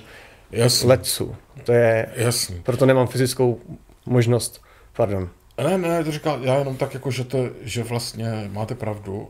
[0.51, 0.89] Jasný.
[0.89, 1.35] letců.
[1.63, 2.61] To je, Jasný.
[2.63, 3.59] proto nemám fyzickou
[4.05, 4.61] možnost,
[4.93, 5.29] pardon.
[5.63, 9.29] Ne, ne, to říká, já jenom tak jako, že, to, že vlastně máte pravdu,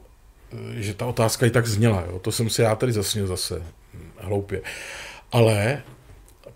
[0.76, 2.20] že ta otázka i tak zněla, jo.
[2.20, 3.62] to jsem si já tady zasnil zase
[4.18, 4.62] hloupě.
[5.32, 5.82] Ale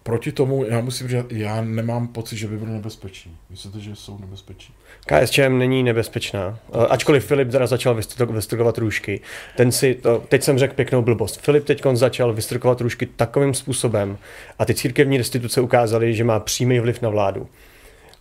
[0.03, 3.37] proti tomu, já musím říct, já nemám pocit, že by byly nebezpečí.
[3.49, 4.73] Myslíte, že jsou nebezpečí?
[5.05, 6.59] KSČM není nebezpečná.
[6.89, 7.95] Ačkoliv Filip teda začal
[8.31, 9.21] vystrkovat růžky.
[9.57, 11.41] Ten si, to, teď jsem řekl pěknou blbost.
[11.41, 14.17] Filip teď začal vystrkovat růžky takovým způsobem
[14.59, 17.47] a ty církevní restituce ukázaly, že má přímý vliv na vládu.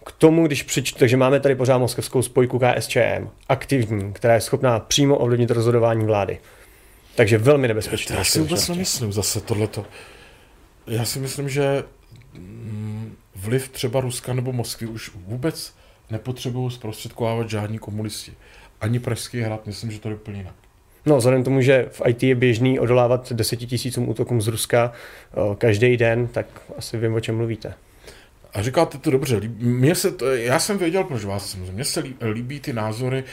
[0.06, 4.80] K tomu, když přič, takže máme tady pořád moskevskou spojku KSČM, aktivní, která je schopná
[4.80, 6.38] přímo ovlivnit rozhodování vlády.
[7.14, 8.16] Takže velmi nebezpečná.
[8.16, 9.84] Já si vůbec nemyslím zase tohleto.
[10.86, 11.84] Já si myslím, že
[12.34, 15.74] mm, vliv třeba Ruska nebo Moskvy už vůbec
[16.10, 18.32] nepotřebují zprostředkovávat žádní komunisti.
[18.80, 20.54] Ani Pražský hrad, myslím, že to je úplně jinak.
[21.06, 24.92] No, vzhledem tomu, že v IT je běžný odolávat desetitisícům útokům z Ruska
[25.58, 26.46] každý den, tak
[26.78, 27.74] asi vím, o čem mluvíte.
[28.54, 29.40] A říkáte to dobře.
[29.58, 31.60] Mně se to, já jsem věděl, proč vás jsem.
[31.72, 33.24] Mně se líbí ty názory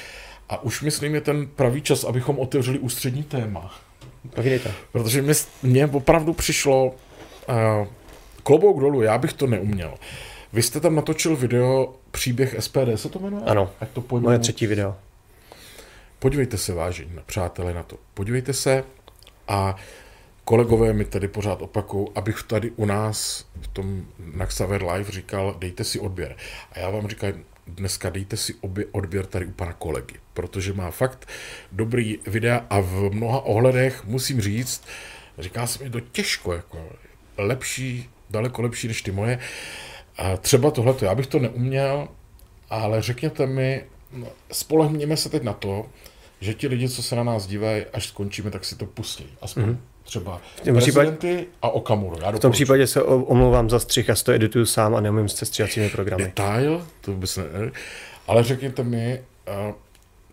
[0.50, 3.80] a už myslím je ten pravý čas, abychom otevřeli ústřední téma.
[4.36, 4.72] Povídejte.
[4.92, 5.34] Protože mě,
[5.64, 6.96] mě opravdu přišlo
[7.50, 7.88] uh,
[8.44, 9.94] klobouk dolů, já bych to neuměl.
[10.54, 13.44] Vy jste tam natočil video Příběh SPD, se to jmenuje?
[13.46, 14.96] Ano, Ať to moje třetí video.
[16.20, 17.98] Podívejte se, vážení přátelé, na to.
[18.14, 18.84] Podívejte se
[19.48, 19.76] a
[20.46, 25.84] kolegové mi tady pořád opakují, abych tady u nás v tom Naxaver Live říkal, dejte
[25.84, 26.36] si odběr.
[26.72, 27.34] A já vám říkám,
[27.68, 31.30] dneska dejte si obě, odběr tady u pana kolegy, protože má fakt
[31.72, 34.84] dobrý videa a v mnoha ohledech musím říct,
[35.38, 36.90] říká se mi to těžko, jako
[37.40, 39.40] lepší, daleko lepší než ty moje.
[40.18, 42.08] A třeba tohleto, já bych to neuměl,
[42.70, 43.84] ale řekněte mi,
[44.14, 45.86] no, spolehněme se teď na to,
[46.42, 49.28] že ti lidi, co se na nás dívají, až skončíme, tak si to pustí.
[49.42, 49.78] Aspoň mm-hmm.
[50.04, 52.18] třeba v prezidenty případě, a Okamuru.
[52.22, 55.46] Já v tom případě se omlouvám za střih, já to edituju sám a neumím se
[55.46, 56.24] stříhacími programy.
[56.24, 56.88] Detail?
[57.02, 57.44] To vůbec ne.
[58.28, 59.22] Ale řekněte mi,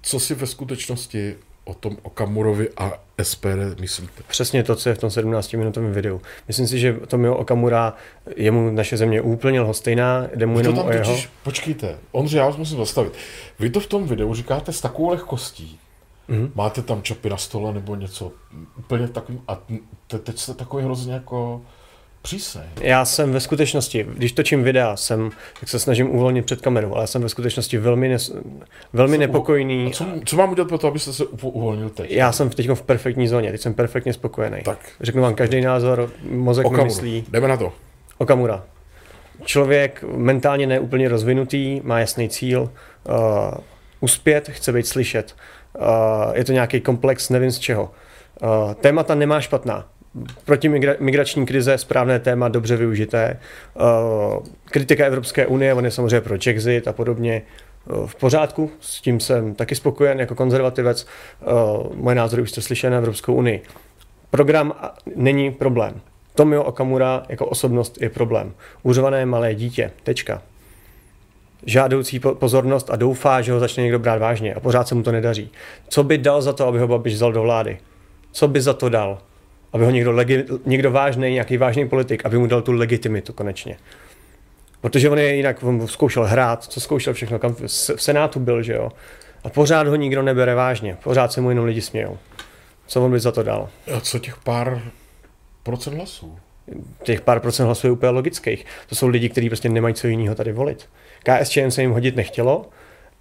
[0.03, 2.93] co si ve skutečnosti o tom Okamurovi a
[3.23, 4.23] SPD myslíte?
[4.29, 6.21] Přesně to, co je v tom 17-minutovém videu.
[6.49, 7.95] Myslím si, že Tomio Okamura,
[8.37, 11.05] jemu naše země úplně lhostejná, jde mu jenom o jeho...
[11.05, 13.13] Totiž, počkejte, Ondřej, já vás musím zastavit.
[13.59, 15.79] Vy to v tom videu říkáte s takovou lehkostí.
[16.29, 16.51] Mm-hmm.
[16.55, 18.33] Máte tam čapy na stole nebo něco
[18.79, 19.41] úplně takový.
[19.49, 19.63] A
[20.07, 21.63] te, teď jste takový hrozně jako
[22.27, 22.63] přísej.
[22.81, 27.07] Já jsem ve skutečnosti, když točím videa, jsem, tak se snažím uvolnit před kamerou, ale
[27.07, 28.33] jsem ve skutečnosti velmi, nes,
[28.93, 29.87] velmi nepokojný.
[29.87, 32.11] A co, co mám udělat pro to, abyste se uvolnil teď?
[32.11, 34.59] Já jsem teď v perfektní zóně, teď jsem perfektně spokojený.
[34.65, 34.79] Tak.
[35.01, 36.85] Řeknu vám každý názor, mozek Okamura.
[36.85, 37.25] myslí.
[37.31, 37.73] Jdeme na to.
[38.19, 38.65] Okamura.
[39.45, 43.15] Člověk mentálně neúplně rozvinutý, má jasný cíl, uh,
[44.01, 45.35] uspět, chce být slyšet.
[45.79, 47.91] Uh, je to nějaký komplex, nevím z čeho.
[48.43, 49.87] Uh, témata nemá špatná
[50.45, 53.41] proti migrační krize správné téma, dobře využité.
[53.75, 57.43] Uh, kritika Evropské unie, on je samozřejmě pro Czechzit a podobně
[57.87, 61.07] uh, v pořádku, s tím jsem taky spokojen jako konzervativec.
[61.07, 63.63] Uh, moje názory už jste slyšeli na Evropskou unii.
[64.31, 64.75] Program
[65.17, 66.01] není problém.
[66.35, 68.55] Tomio Okamura jako osobnost je problém.
[68.83, 69.91] Uřované malé dítě.
[70.03, 70.43] Tečka.
[71.67, 75.13] Žádoucí pozornost a doufá, že ho začne někdo brát vážně a pořád se mu to
[75.13, 75.51] nedaří.
[75.89, 77.79] Co by dal za to, aby ho Babiš vzal do vlády?
[78.33, 79.19] Co by za to dal?
[79.77, 83.77] Aby ho někdo, legi, někdo vážný, nějaký vážný politik, aby mu dal tu legitimitu konečně.
[84.81, 88.73] Protože on je jinak, on zkoušel hrát, co zkoušel všechno, kam v Senátu byl, že
[88.73, 88.91] jo.
[89.45, 92.19] A pořád ho nikdo nebere vážně, pořád se mu jenom lidi smějou.
[92.87, 93.69] Co on by za to dal?
[93.97, 94.83] A co těch pár
[95.63, 96.39] procent hlasů?
[97.03, 98.67] Těch pár procent hlasů je úplně logických.
[98.89, 100.89] To jsou lidi, kteří prostě nemají co jiného tady volit.
[101.23, 102.67] KSČM se jim hodit nechtělo,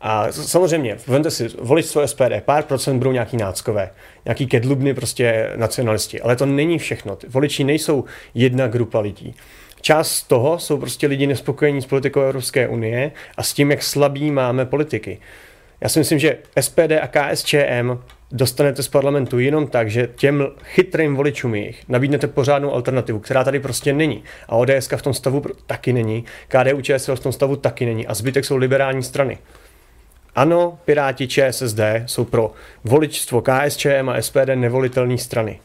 [0.08, 3.90] a samozřejmě, vemte si, voličstvo SPD, pár procent budou nějaký náckové,
[4.26, 7.16] nějaký kedlubny prostě nacionalisti, ale to není všechno.
[7.16, 8.04] Ty voliči nejsou
[8.34, 9.36] jedna grupa lidí.
[9.82, 14.32] Část toho jsou prostě lidi nespokojení s politikou Evropské unie a s tím, jak slabý
[14.32, 15.20] máme politiky.
[15.82, 17.98] Já si myslím, že SPD a KSČM
[18.32, 23.60] dostanete z parlamentu jenom tak, že těm chytrým voličům jich nabídnete pořádnou alternativu, která tady
[23.60, 24.24] prostě není.
[24.48, 28.14] A ODS v tom stavu taky není, KDU ČSL v tom stavu taky není a
[28.14, 29.38] zbytek jsou liberální strany.
[30.36, 32.52] Ano, Piráti ČSSD jsou pro
[32.84, 35.60] voličstvo KSČM a SPD nevolitelné strany.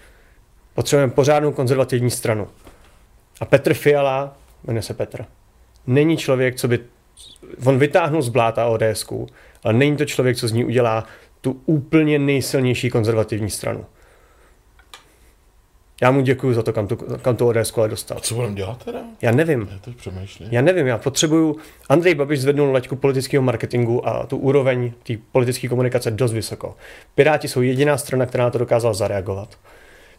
[0.74, 2.48] Potřebujeme pořádnou konzervativní stranu.
[3.40, 5.24] A Petr Fiala, jmenuje se Petr,
[5.86, 6.78] není člověk, co by...
[7.64, 9.06] On vytáhnul z bláta ODS,
[9.64, 11.04] ale není to člověk, co z ní udělá
[11.40, 13.86] tu úplně nejsilnější konzervativní stranu.
[16.00, 18.18] Já mu děkuji za to, kam tu, kam tu ODS ale dostal.
[18.18, 18.98] A co budeme dělat teda?
[19.22, 19.68] Já nevím.
[19.72, 20.48] Já teď přemýšlím.
[20.52, 21.56] Já nevím, já potřebuju...
[21.88, 26.76] Andrej Babiš zvednul laťku politického marketingu a tu úroveň té politické komunikace dost vysoko.
[27.14, 29.58] Piráti jsou jediná strana, která na to dokázala zareagovat.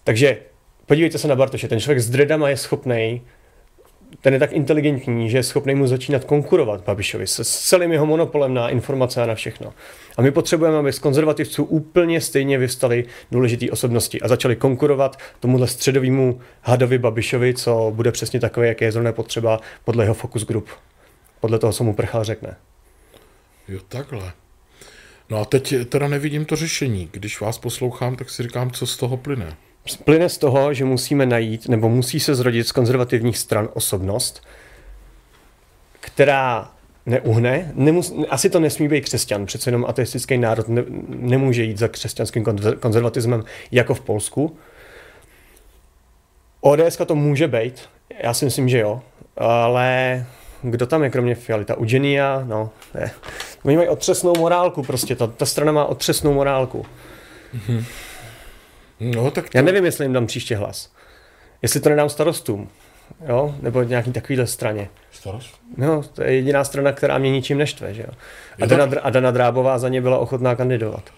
[0.03, 0.38] Takže
[0.86, 3.21] podívejte se na Bartoše, ten člověk s dredama je schopný
[4.22, 8.53] ten je tak inteligentní, že je schopný mu začínat konkurovat Babišovi s celým jeho monopolem
[8.53, 9.74] na informace a na všechno.
[10.18, 15.68] A my potřebujeme, aby z konzervativců úplně stejně vystali důležité osobnosti a začali konkurovat tomuhle
[15.68, 20.70] středovému hadovi Babišovi, co bude přesně takové, jaké je zrovna potřeba podle jeho focus group.
[21.39, 22.55] Podle toho, co mu prchal řekne.
[23.68, 24.32] Jo, takhle.
[25.30, 27.09] No a teď teda nevidím to řešení.
[27.12, 29.57] Když vás poslouchám, tak si říkám, co z toho plyne.
[30.05, 34.43] Plyne z toho, že musíme najít, nebo musí se zrodit z konzervativních stran osobnost,
[35.99, 36.71] která
[37.05, 37.71] neuhne.
[37.75, 42.43] Nemus, asi to nesmí být křesťan, přece jenom ateistický národ ne, nemůže jít za křesťanským
[42.79, 44.57] konzervatismem jako v Polsku.
[46.61, 47.82] ODS to může být,
[48.23, 49.01] já si myslím, že jo,
[49.38, 50.25] ale
[50.61, 51.65] kdo tam je kromě Fialy?
[51.65, 53.11] Ta Eugenia, no, ne.
[53.63, 56.86] Oni mají otřesnou morálku prostě, ta, ta strana má otřesnou morálku.
[57.55, 57.86] Mm-hmm.
[59.02, 59.58] No, tak to...
[59.58, 60.91] Já nevím, jestli jim dám příště hlas.
[61.62, 62.70] Jestli to nedám starostům,
[63.28, 63.56] jo?
[63.62, 64.89] nebo nějaký takovýhle straně.
[65.12, 65.60] Starost?
[65.78, 68.14] No, to je jediná strana, která mě ničím neštve, že jo.
[68.62, 68.99] A Dana, tak...
[69.02, 71.10] a Dana Drábová za ně byla ochotná kandidovat.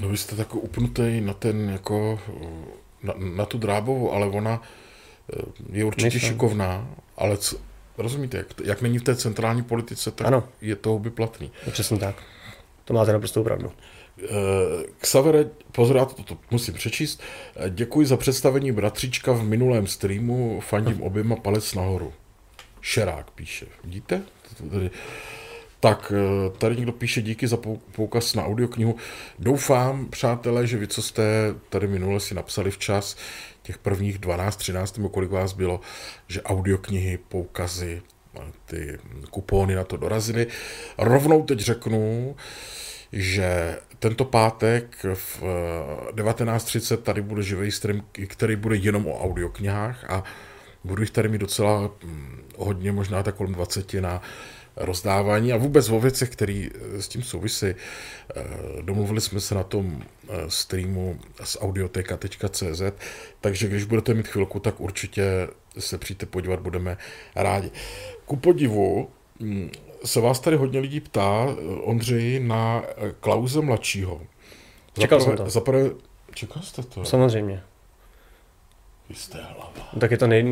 [0.00, 2.18] No vy jste tak upnutý na ten, jako,
[3.02, 4.62] na, na tu Drábovou, ale ona
[5.32, 5.42] eh,
[5.72, 6.30] je určitě Nejsem.
[6.30, 7.56] šikovná, ale co,
[7.98, 10.44] rozumíte, jak, jak není v té centrální politice, tak ano.
[10.60, 11.50] je to by platný.
[11.70, 12.22] Přesně tak.
[12.88, 13.72] To máte naprosto pravdu.
[15.00, 17.22] Xavere, pozor, já to, to musím přečíst.
[17.68, 22.12] Děkuji za představení bratříčka v minulém streamu, fandím oběma palec nahoru.
[22.80, 24.22] Šerák píše, vidíte?
[25.80, 26.12] Tak,
[26.58, 27.58] tady někdo píše díky za
[27.92, 28.96] poukaz na audioknihu.
[29.38, 33.16] Doufám, přátelé, že vy, co jste tady minule si napsali včas,
[33.62, 35.80] těch prvních 12, 13, nebo kolik vás bylo,
[36.28, 38.02] že audioknihy, poukazy,
[38.64, 38.98] ty
[39.30, 40.46] kupóny na to dorazily.
[40.98, 42.36] Rovnou teď řeknu,
[43.12, 45.42] že tento pátek v
[46.12, 50.24] 19.30 eh, tady bude živý stream, který bude jenom o audioknihách a
[50.84, 54.22] budu jich tady mít docela hm, hodně, možná tak kolem 20 na
[54.76, 57.66] rozdávání a vůbec o věcech, které eh, s tím souvisí.
[57.66, 57.74] Eh,
[58.82, 60.02] domluvili jsme se na tom
[60.48, 62.82] streamu z audioteka.cz,
[63.40, 66.96] takže když budete mít chvilku, tak určitě se přijďte podívat, budeme
[67.34, 67.70] rádi.
[68.28, 69.08] Ku podivu,
[69.40, 69.70] hm,
[70.04, 72.82] se vás tady hodně lidí ptá, Ondřej, na
[73.20, 74.20] Klauze mladšího.
[74.98, 75.50] Čekal jsem to.
[75.50, 75.90] Zaprvé,
[76.34, 77.04] čekal jste to?
[77.04, 77.62] Samozřejmě.
[79.14, 79.72] Jste hlava.
[80.00, 80.42] Tak je to nej,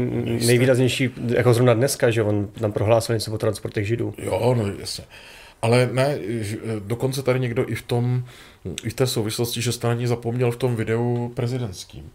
[0.47, 4.15] nejvýraznější, jako zrovna dneska, že on tam prohlásil něco o transportech židů.
[4.19, 5.05] Jo, no jasně.
[5.63, 6.19] Ale ne,
[6.79, 8.25] dokonce tady někdo i v tom,
[8.85, 12.11] i v té souvislosti, že jste na ní zapomněl v tom videu prezidentským.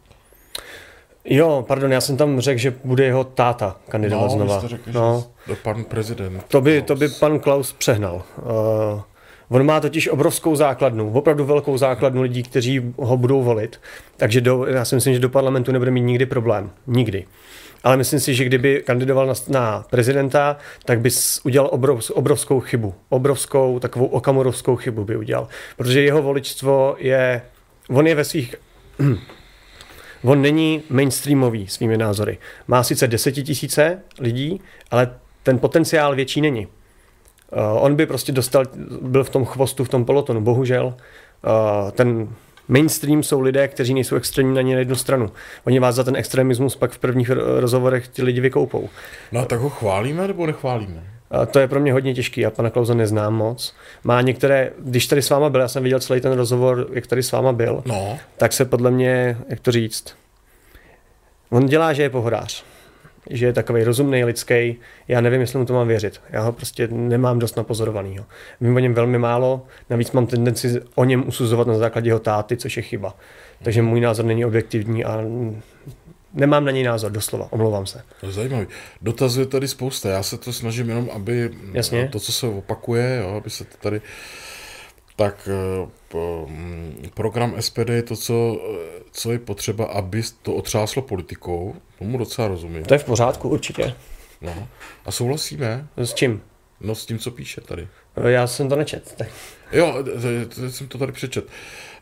[1.26, 4.60] Jo, pardon, já jsem tam řekl, že bude jeho táta kandidovat no, znova.
[4.60, 6.44] Jste řekl, no, že pan prezident.
[6.48, 8.24] To by, to by pan Klaus přehnal.
[8.38, 9.02] Uh,
[9.50, 13.80] on má totiž obrovskou základnu, opravdu velkou základnu lidí, kteří ho budou volit.
[14.18, 16.72] Takže do, já si myslím, že do parlamentu nebude mít nikdy problém.
[16.88, 17.26] Nikdy.
[17.84, 21.10] Ale myslím si, že kdyby kandidoval na, na prezidenta, tak by
[21.44, 22.94] udělal obrov, obrovskou chybu.
[23.10, 25.48] Obrovskou, takovou okamorovskou chybu by udělal.
[25.78, 27.42] Protože jeho voličstvo je,
[27.90, 28.56] on je ve svých
[30.24, 32.38] On není mainstreamový svými názory.
[32.68, 34.62] Má sice desetitisíce lidí,
[34.92, 36.66] ale ten potenciál větší není.
[36.66, 38.66] Uh, on by prostě dostal,
[39.02, 40.42] byl v tom chvostu, v tom polotonu.
[40.42, 42.30] Bohužel uh, ten
[42.68, 45.32] mainstream jsou lidé, kteří nejsou extrémní na ně na jednu stranu.
[45.64, 48.90] Oni vás za ten extremismus pak v prvních rozhovorech ty lidi vykoupou.
[49.32, 51.21] No a tak ho chválíme nebo nechválíme?
[51.52, 53.76] To je pro mě hodně těžký, já pana Klauze neznám moc.
[54.04, 57.24] Má některé, když tady s váma byl, já jsem viděl celý ten rozhovor, jak tady
[57.24, 58.20] s váma byl, no.
[58.38, 60.16] tak se podle mě, jak to říct,
[61.50, 62.64] on dělá, že je pohodář
[63.30, 64.76] že je takový rozumný, lidský.
[65.08, 66.22] Já nevím, jestli mu to mám věřit.
[66.30, 68.26] Já ho prostě nemám dost napozorovanýho.
[68.62, 72.58] Vím o něm velmi málo, navíc mám tendenci o něm usuzovat na základě jeho táty,
[72.58, 73.16] což je chyba.
[73.64, 75.22] Takže můj názor není objektivní a
[76.34, 78.04] nemám na něj názor, doslova, omlouvám se.
[78.20, 78.68] To je zajímavý.
[79.02, 82.10] Dotazuje tady spousta, já se to snažím jenom, aby Jasně.
[82.12, 84.02] to, co se opakuje, jo, aby se to tady
[85.16, 86.16] tak eh,
[86.48, 88.62] mm, program SPD je to, co,
[89.12, 91.76] co je potřeba, aby to otřáslo politikou.
[92.00, 92.84] Tomu docela rozumím.
[92.84, 93.96] To je v pořádku, určitě.
[94.42, 94.68] No.
[95.06, 95.88] A souhlasíme?
[95.98, 96.42] S čím?
[96.84, 97.88] No s tím, co píše tady.
[98.28, 99.14] Já jsem to nečet.
[99.18, 99.28] Tak.
[99.72, 100.04] Jo,
[100.70, 101.46] jsem to tady přečet.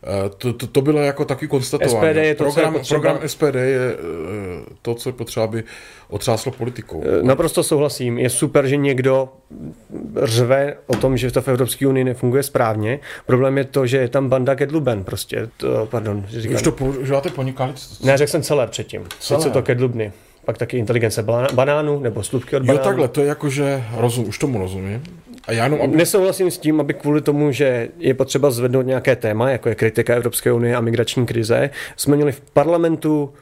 [0.04, 2.14] Eh, to, to, to bylo jako taky konstatování.
[2.14, 3.00] SPD je to, program, co je potřeba...
[3.00, 5.64] program SPD je eh, to, co je potřeba, aby
[6.10, 7.04] otřáslo politikou.
[7.06, 8.18] Eh, naprosto souhlasím.
[8.18, 9.30] Je super, že někdo
[10.24, 13.00] řve o tom, že to v Evropské unii nefunguje správně.
[13.26, 15.04] Problém je to, že je tam banda Kedluben.
[15.04, 16.26] Prostě, to, pardon.
[16.30, 16.56] Říkám.
[16.56, 17.74] Už to používáte ponikali?
[18.04, 19.08] Ne, řekl jsem celé předtím.
[19.20, 19.44] Celé.
[19.44, 20.12] Co to Kedlubny
[20.46, 22.80] pak taky inteligence banánu nebo slupky od banánu.
[22.80, 25.04] Jo, takhle, to je jako, že rozum, už tomu rozumím.
[25.48, 25.98] A já jenom, aby...
[25.98, 30.16] Nesouhlasím s tím, aby kvůli tomu, že je potřeba zvednout nějaké téma, jako je kritika
[30.16, 33.34] Evropské unie a migrační krize, jsme měli v parlamentu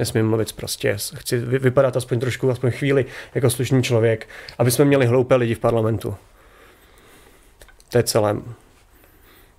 [0.00, 5.06] nesmím mluvit prostě, chci vypadat aspoň trošku, aspoň chvíli jako slušný člověk, aby jsme měli
[5.06, 6.14] hloupé lidi v parlamentu.
[7.88, 8.36] To je celé.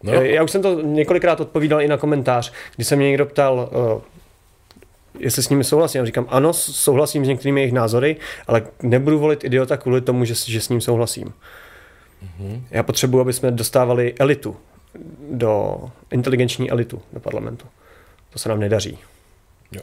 [0.04, 0.14] No.
[0.14, 4.02] Já už jsem to několikrát odpovídal i na komentář, kdy se mě někdo ptal, uh,
[5.20, 5.99] jestli s nimi souhlasím.
[5.99, 10.34] Já říkám, ano, souhlasím s některými jejich názory, ale nebudu volit idiota kvůli tomu, že,
[10.36, 11.34] že s ním souhlasím.
[12.24, 12.62] Mm-hmm.
[12.72, 14.57] Já potřebuji, aby jsme dostávali elitu,
[15.32, 15.80] do
[16.12, 17.66] inteligenční elitu do parlamentu.
[18.30, 18.97] To se nám nedaří.
[19.72, 19.82] Jo.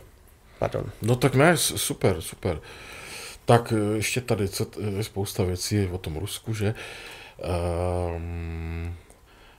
[0.59, 0.85] Pardon.
[1.03, 2.61] No tak ne, super, super.
[3.45, 4.67] Tak e, ještě tady co,
[4.97, 6.75] je spousta věcí o tom Rusku, že
[8.17, 8.95] um,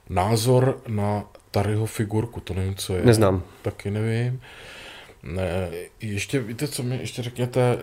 [0.10, 3.06] názor na Taryho figurku, to nevím, co je.
[3.06, 3.44] Neznám.
[3.62, 4.42] Taky nevím.
[5.24, 5.70] Ne,
[6.02, 7.78] ještě víte, co mi ještě řekněte,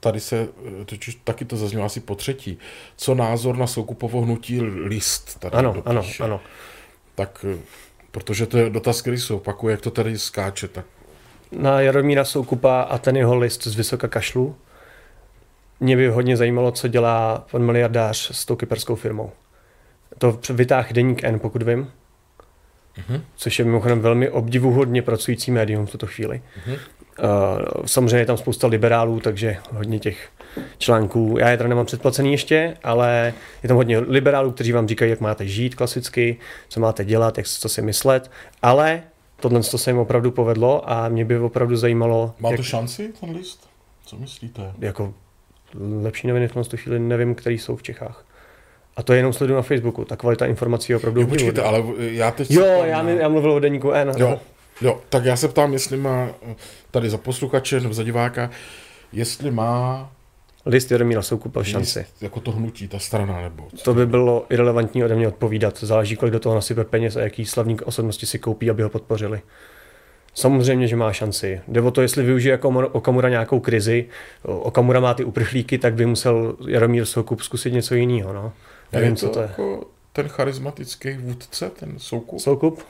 [0.00, 0.48] tady se,
[0.84, 2.58] totiž taky to zaznělo asi po třetí,
[2.96, 6.40] co názor na Soukupovo hnutí list tady Ano, ano, ano.
[7.14, 7.44] Tak,
[8.10, 10.84] protože to je dotaz, který se opakuje, jak to tady skáče, tak...
[11.52, 14.56] Na Jaromíra Soukupa a ten jeho list z Vysoka kašlu.
[15.80, 19.32] Mě by hodně zajímalo, co dělá pan miliardář s tou kyperskou firmou.
[20.18, 21.92] To vytáh deník N, pokud vím
[22.98, 23.20] uh-huh.
[23.36, 26.42] což je mimochodem velmi obdivuhodně pracující médium v tuto chvíli.
[26.66, 26.78] Uh-huh.
[27.22, 30.28] Uh, samozřejmě je tam spousta liberálů, takže hodně těch
[30.78, 31.36] článků.
[31.38, 35.20] Já je teda nemám předplacený ještě, ale je tam hodně liberálů, kteří vám říkají, jak
[35.20, 36.36] máte žít klasicky,
[36.68, 38.30] co máte dělat, jak co si myslet,
[38.62, 39.02] ale
[39.40, 42.34] tohle se jim opravdu povedlo a mě by opravdu zajímalo...
[42.38, 43.68] Má to jak, šanci, ten list?
[44.06, 44.72] Co myslíte?
[44.78, 45.14] Jako
[46.02, 48.24] lepší noviny v tom chvíli nevím, který jsou v Čechách.
[48.98, 50.04] A to jenom sleduju na Facebooku.
[50.04, 52.50] Ta kvalita informací je opravdu jo, počkejte, ale já teď...
[52.50, 53.10] Jo, já, na...
[53.10, 54.12] já mluvil o deníku N.
[54.16, 54.40] Jo,
[54.80, 56.28] jo, tak já se ptám, jestli má
[56.90, 58.50] tady za posluchače nebo za diváka,
[59.12, 60.10] jestli má
[60.66, 62.06] List Jaromíra Soukupa šanci.
[62.20, 63.84] Jako to hnutí, ta strana nebo co?
[63.84, 65.78] To by bylo irrelevantní ode mě odpovídat.
[65.80, 69.40] Záleží, kolik do toho nasype peněz a jaký slavní osobnosti si koupí, aby ho podpořili.
[70.34, 71.60] Samozřejmě, že má šanci.
[71.68, 74.04] Jde o to, jestli využije jako Okamura nějakou krizi,
[74.42, 78.32] Okamura má ty uprchlíky, tak by musel Jaromír Soukup zkusit něco jiného.
[78.32, 78.52] No.
[78.92, 79.48] Nevím, co to je.
[79.48, 82.40] Jako ten charismatický vůdce, ten Soukup?
[82.40, 82.82] Soukup?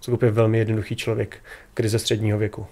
[0.00, 1.38] Soukup je velmi jednoduchý člověk,
[1.74, 2.66] krize středního věku.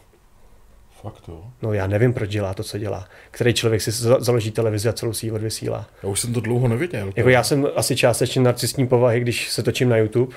[1.02, 1.44] Fakt jo?
[1.62, 3.08] No já nevím, proč dělá to, co dělá.
[3.30, 5.86] Který člověk si založí televizi a celou si ji odvysílá.
[6.02, 7.12] Já už jsem to dlouho neviděl.
[7.16, 10.36] Jako já jsem asi částečně narcistní povahy, když se točím na YouTube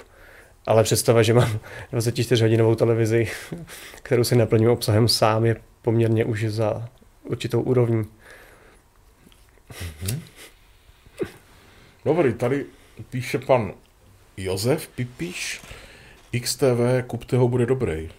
[0.68, 1.60] Ale představa, že mám
[1.94, 3.28] 24-hodinovou televizi,
[4.02, 6.90] kterou si naplňuji obsahem sám, je poměrně už za
[7.24, 8.06] určitou úrovní.
[9.72, 10.20] Mm-hmm.
[12.06, 12.66] Dobrý, tady
[13.10, 13.74] píše pan
[14.38, 15.62] Josef Pipíš.
[16.42, 18.10] XTV, kupte ho, bude dobrý.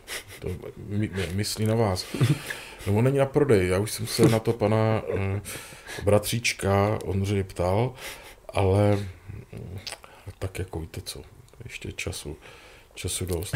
[0.41, 2.07] To my, my, myslí na vás.
[2.87, 5.39] No on není na prodej, já už jsem se na to pana uh,
[6.05, 7.95] bratříčka Ondřej ptal,
[8.49, 9.07] ale
[9.53, 9.78] uh,
[10.39, 11.22] tak jako víte co,
[11.64, 12.37] ještě času,
[12.97, 13.55] času dost.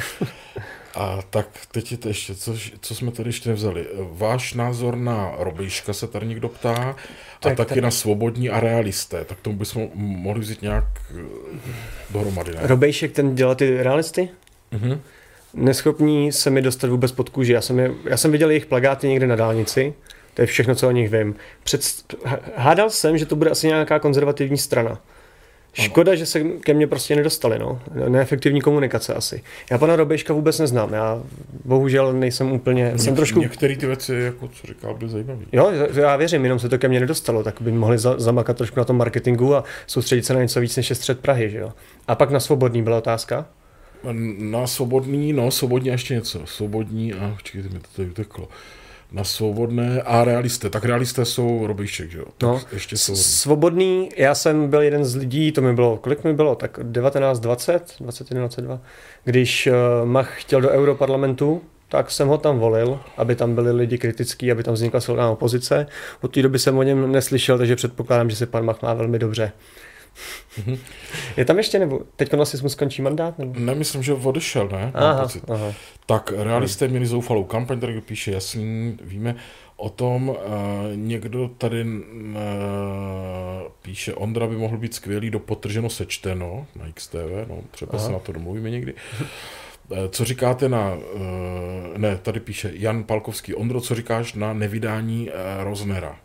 [0.95, 3.87] A tak teď je to ještě, co, co jsme tady ještě nevzali.
[4.13, 6.97] Váš názor na Robejška se tady někdo ptá a
[7.41, 7.83] tak, taky tak...
[7.83, 9.25] na svobodní a realisté.
[9.25, 11.59] Tak tomu bychom mohli vzít nějak eh,
[12.11, 12.53] dohromady.
[12.55, 12.61] Ne?
[12.63, 14.29] Robejšek ten dělá ty realisty?
[14.71, 15.01] Mhm.
[15.55, 17.53] Neschopní se mi dostat vůbec pod kůži.
[17.53, 19.95] Já jsem, je, já jsem viděl jejich plagáty někde na dálnici.
[20.35, 21.35] To je všechno, co o nich vím.
[21.63, 21.83] Před,
[22.57, 25.01] hádal jsem, že to bude asi nějaká konzervativní strana.
[25.73, 27.81] Škoda, že se ke mně prostě nedostali, no.
[28.09, 29.43] Neefektivní komunikace asi.
[29.71, 31.23] Já pana Robejška vůbec neznám, já
[31.65, 33.41] bohužel nejsem úplně, Něk, jsem trošku...
[33.41, 35.45] Některé ty věci, jako co říkal, byly zajímavé.
[35.53, 38.81] Jo, já věřím, jenom se to ke mně nedostalo, tak by mohli za, zamakat trošku
[38.81, 41.73] na tom marketingu a soustředit se na něco víc než je střed Prahy, že jo.
[42.09, 43.47] A pak na svobodný byla otázka?
[44.39, 46.47] Na svobodný, no, svobodní a ještě něco.
[46.47, 48.49] Svobodní a, počkejte, mi to tady uteklo
[49.13, 50.71] na svobodné a realisté.
[50.71, 52.25] Tak realisté jsou Robíšek, že jo?
[52.43, 53.17] No, ještě jsou...
[53.17, 57.41] Svobodný, já jsem byl jeden z lidí, to mi bylo, kolik mi bylo, tak 19,
[57.41, 58.81] 20, 21, 22,
[59.25, 63.99] když uh, Mach chtěl do Europarlamentu, tak jsem ho tam volil, aby tam byli lidi
[63.99, 65.87] kritický, aby tam vznikla silná opozice.
[66.21, 69.19] Od té doby jsem o něm neslyšel, takže předpokládám, že se pan Mach má velmi
[69.19, 69.53] dobře.
[70.59, 70.79] Mm-hmm.
[71.37, 73.39] Je tam ještě, nebo teď asi mu skončí mandát?
[73.39, 73.61] Nebo?
[73.61, 74.91] Ne, myslím, že odešel, ne?
[74.95, 75.73] Aha, aha.
[76.07, 79.37] Tak realisté měli zoufalou kampaň, tady píše jasný, víme
[79.77, 80.29] o tom.
[80.29, 80.37] Uh,
[80.95, 82.41] někdo tady uh,
[83.83, 88.07] píše, Ondra by mohl být skvělý do potrženo sečteno na XTV, no, třeba aha.
[88.07, 88.95] se na to domluvíme někdy.
[89.93, 90.99] Eh, co říkáte na,
[91.97, 96.19] ne, tady píše Jan Palkovský, Ondro, co říkáš na nevydání Roznera?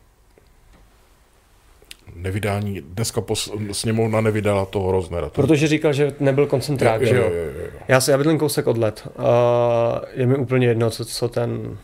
[2.16, 5.30] Nevydání, dneska pos, sněmovna nevydala toho Roznera.
[5.30, 7.24] Protože říkal, že nebyl koncentrák, jo, že jo?
[7.24, 7.70] jo, jo, jo.
[7.88, 9.08] Já si, já bydlím kousek od let.
[9.18, 11.78] A je mi úplně jedno, co, co ten...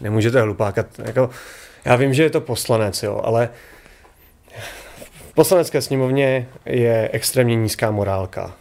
[0.00, 0.86] Nemůžete hlupákat.
[1.04, 1.30] Jako,
[1.84, 3.48] já vím, že je to poslanec, jo, ale
[5.30, 8.54] v poslanecké sněmovně je extrémně nízká morálka.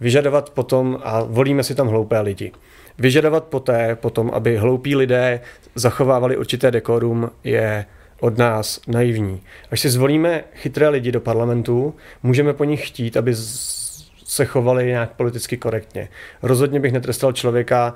[0.00, 2.52] Vyžadovat potom, a volíme si tam hloupé lidi,
[2.98, 5.40] vyžadovat poté, potom, aby hloupí lidé
[5.74, 7.86] zachovávali určité dekorum, je
[8.22, 9.40] od nás naivní.
[9.70, 13.34] Až si zvolíme chytré lidi do parlamentu, můžeme po nich chtít, aby
[14.24, 16.08] se chovali nějak politicky korektně.
[16.42, 17.94] Rozhodně bych netrestal člověka,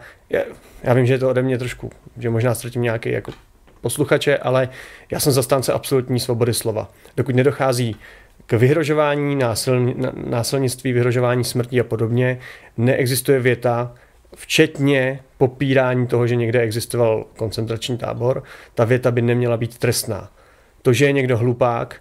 [0.82, 3.32] já vím, že je to ode mě trošku, že možná ztratím nějaký jako
[3.80, 4.68] posluchače, ale
[5.10, 6.90] já jsem zastánce absolutní svobody slova.
[7.16, 7.96] Dokud nedochází
[8.46, 9.94] k vyhrožování, násil,
[10.26, 12.38] násilnictví, vyhrožování smrti a podobně,
[12.76, 13.94] neexistuje věta,
[14.36, 18.42] včetně popírání toho, že někde existoval koncentrační tábor,
[18.74, 20.30] ta věta by neměla být trestná.
[20.82, 22.00] To, že je někdo hlupák,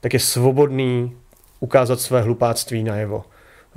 [0.00, 1.16] tak je svobodný
[1.60, 3.24] ukázat své hlupáctví najevo.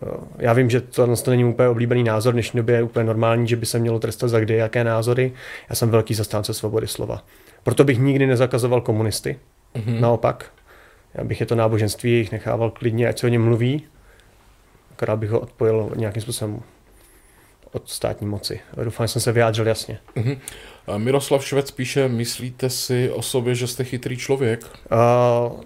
[0.03, 3.05] Eh, já vím, že to, to není úplně oblíbený názor, v dnešní době je úplně
[3.05, 5.33] normální, že by se mělo trestat za kdy jaké názory.
[5.69, 7.23] Já jsem velký zastánce svobody slova.
[7.63, 9.39] Proto bych nikdy nezakazoval komunisty.
[9.75, 9.99] Mm-hmm.
[9.99, 10.51] Naopak,
[11.13, 13.87] já bych je to náboženství jich nechával klidně, ať se o něm mluví,
[14.91, 16.61] akorát bych ho odpojil nějakým způsobem
[17.71, 18.59] od státní moci.
[18.83, 19.99] Doufám, že jsem se vyjádřil jasně.
[20.15, 20.37] Uh-huh.
[20.97, 24.65] Miroslav Švec píše, myslíte si o sobě, že jste chytrý člověk?
[24.91, 25.61] Uh,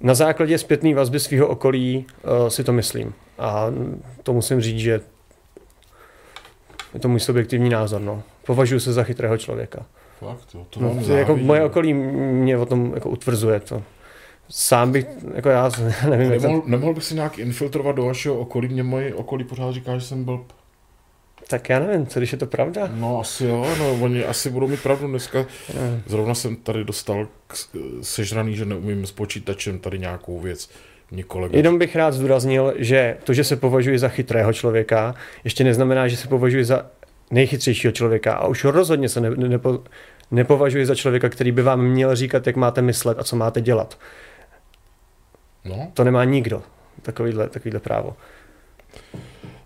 [0.00, 3.14] na základě zpětné vazby svého okolí uh, si to myslím.
[3.38, 3.66] A
[4.22, 5.00] to musím říct, že
[6.94, 8.00] je to můj subjektivní názor.
[8.00, 8.22] No.
[8.46, 9.86] Považuji se za chytrého člověka.
[10.20, 13.82] Fakt, jo, to no, jako moje okolí mě o tom jako utvrzuje to
[14.48, 15.70] sám bych, jako já
[16.10, 16.30] nevím.
[16.30, 16.68] Nemohl, to...
[16.68, 20.24] nemohl bych si nějak infiltrovat do vašeho okolí, mě moje okolí pořád říká, že jsem
[20.24, 20.52] blb.
[21.48, 22.88] Tak já nevím, co když je to pravda?
[22.94, 25.46] No asi jo, no oni asi budou mít pravdu dneska.
[26.06, 27.28] Zrovna jsem tady dostal
[28.02, 30.70] sežraný, že neumím s počítačem tady nějakou věc.
[31.10, 31.52] Několik.
[31.52, 35.14] Jenom bych rád zdůraznil, že to, že se považuji za chytrého člověka,
[35.44, 36.86] ještě neznamená, že se považuji za
[37.30, 38.34] nejchytřejšího člověka.
[38.34, 39.82] A už rozhodně se ne, nepo,
[40.30, 43.98] nepovažuji za člověka, který by vám měl říkat, jak máte myslet a co máte dělat.
[45.68, 45.90] No.
[45.94, 46.62] To nemá nikdo,
[47.02, 48.16] takovýhle, takovýhle právo.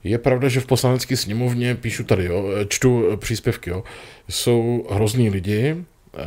[0.05, 3.83] Je pravda, že v poslanecké sněmovně, píšu tady, jo, čtu příspěvky, jo,
[4.29, 5.85] jsou hrozní lidi,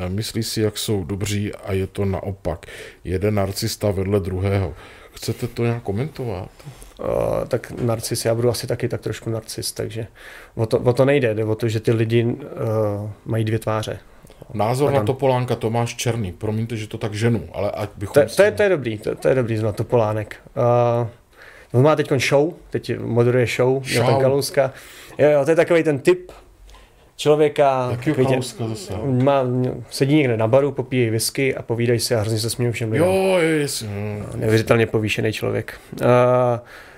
[0.08, 2.66] myslí si, jak jsou dobří a je to naopak.
[3.04, 4.74] Jeden narcista vedle druhého.
[5.14, 6.50] Chcete to nějak komentovat?
[7.00, 7.08] Uh,
[7.48, 10.08] tak narcis, já budu asi taky tak trošku narcis, takže
[10.56, 12.40] o to, o to nejde, jde o to, že ty lidi uh,
[13.26, 14.00] mají dvě tváře.
[14.54, 14.96] Názor tam...
[14.96, 16.32] na Topolánka Tomáš Černý.
[16.32, 18.14] Promiňte, že to tak ženu, ale ať bychom...
[18.14, 20.36] To, to, je, to je dobrý, to, to je dobrý na Topolánek.
[20.56, 21.08] Uh,
[21.74, 24.06] On má teď show, teď moderuje show, show.
[24.06, 24.74] ten Kalouska.
[25.18, 26.32] Jo, jo, to je takový ten typ
[27.16, 28.94] člověka, Jaký Kalouska zase?
[29.24, 29.44] Má,
[29.90, 33.08] sedí někde na baru, popíjí whisky a povídají si a hrozně se smějí všem lidem.
[33.08, 33.86] Jo, jest.
[34.36, 35.80] Neuvěřitelně povýšený člověk.
[36.02, 36.08] Uh,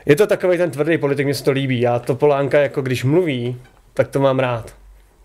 [0.06, 1.82] je to takový ten tvrdý politik, mně se to líbí.
[1.82, 3.58] Já to Polánka, jako když mluví,
[3.94, 4.74] tak to mám rád.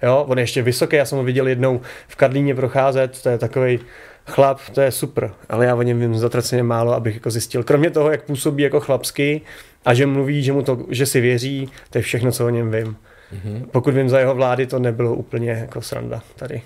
[0.03, 3.39] Jo, on je ještě vysoký, já jsem ho viděl jednou v Karlíně procházet, to je
[3.39, 3.79] takový
[4.27, 7.63] chlap, to je super, ale já o něm vím zatraceně málo, abych jako zjistil.
[7.63, 9.41] Kromě toho, jak působí jako chlapsky
[9.85, 12.71] a že mluví, že, mu to, že si věří, to je všechno, co o něm
[12.71, 12.97] vím.
[13.33, 13.67] Mm-hmm.
[13.71, 16.63] Pokud vím za jeho vlády, to nebylo úplně jako sranda tady.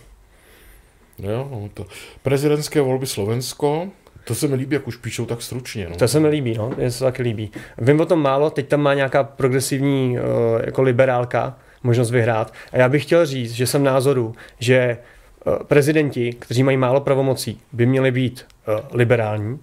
[1.19, 1.86] Jo, no to.
[2.23, 3.89] Prezidentské volby Slovensko,
[4.24, 5.86] to se mi líbí, jak už píšou tak stručně.
[5.90, 5.97] No.
[5.97, 7.51] To se mi líbí, no, je to taky líbí.
[7.78, 10.24] Vím o tom málo, teď tam má nějaká progresivní uh,
[10.65, 12.55] jako liberálka možnost vyhrát.
[12.73, 14.98] A já bych chtěl říct, že jsem názoru, že
[15.44, 19.59] uh, prezidenti, kteří mají málo pravomocí, by měli být uh, liberální,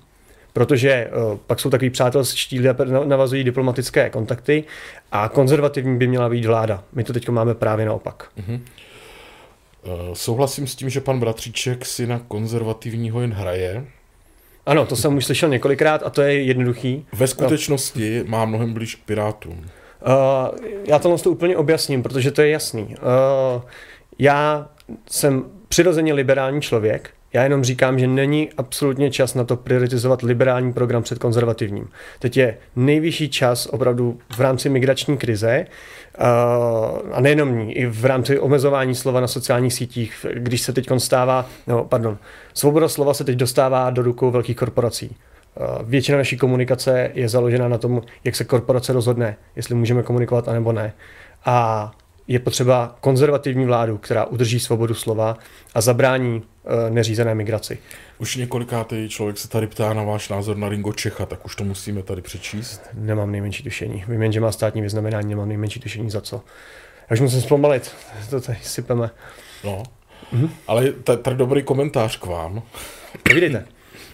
[0.53, 2.61] protože uh, pak jsou takový přátelští,
[3.05, 4.63] navazují diplomatické kontakty
[5.11, 6.83] a konzervativní by měla být vláda.
[6.93, 8.29] My to teď máme právě naopak.
[8.47, 13.85] Uh, souhlasím s tím, že pan Bratříček si na konzervativního jen hraje,
[14.65, 17.05] ano, to jsem už slyšel několikrát a to je jednoduchý.
[17.13, 18.25] Ve skutečnosti no.
[18.29, 19.65] má mnohem blíž k Pirátům.
[20.07, 22.83] Uh, já to to úplně objasním, protože to je jasný.
[22.83, 23.61] Uh,
[24.19, 24.69] já
[25.09, 30.73] jsem přirozeně liberální člověk, já jenom říkám, že není absolutně čas na to prioritizovat liberální
[30.73, 31.89] program před konzervativním.
[32.19, 35.65] Teď je nejvyšší čas opravdu v rámci migrační krize,
[37.11, 41.45] a nejenom ní, i v rámci omezování slova na sociálních sítích, když se teď stává,
[41.67, 42.17] no, pardon,
[42.53, 45.15] svoboda slova se teď dostává do rukou velkých korporací.
[45.83, 50.71] Většina naší komunikace je založena na tom, jak se korporace rozhodne, jestli můžeme komunikovat anebo
[50.71, 50.93] ne.
[51.45, 51.91] A
[52.27, 55.37] je potřeba konzervativní vládu, která udrží svobodu slova
[55.73, 56.43] a zabrání
[56.87, 57.77] e, neřízené migraci.
[58.17, 61.63] Už několikátý člověk se tady ptá na váš názor na Ringo Čecha, tak už to
[61.63, 62.81] musíme tady přečíst.
[62.93, 64.03] Nemám nejmenší tušení.
[64.07, 66.43] Vím jen, že má státní vyznamenání, nemám nejmenší tušení za co.
[67.09, 67.91] Já už musím zpomalit,
[68.29, 69.09] to tady sypeme.
[69.63, 69.83] No,
[70.31, 70.49] mhm.
[70.67, 70.91] ale
[71.21, 72.61] tady dobrý komentář k vám.
[73.23, 73.65] Povídejte.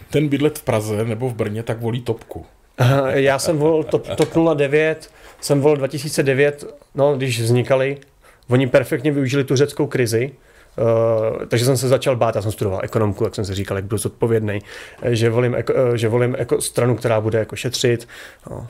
[0.09, 2.45] Ten bydlet v Praze nebo v Brně, tak volí topku.
[3.09, 5.09] Já jsem volil top, top 09,
[5.41, 6.63] jsem volil 2009,
[6.95, 7.97] no, když vznikali.
[8.49, 10.31] Oni perfektně využili tu řeckou krizi,
[10.79, 13.85] Uh, takže jsem se začal bát, já jsem studoval ekonomku, jak jsem si říkal, jak
[13.85, 14.61] byl zodpovědný,
[15.01, 18.07] eh, že volím, eko, eh, že volím jako stranu, která bude jako šetřit.
[18.49, 18.67] No.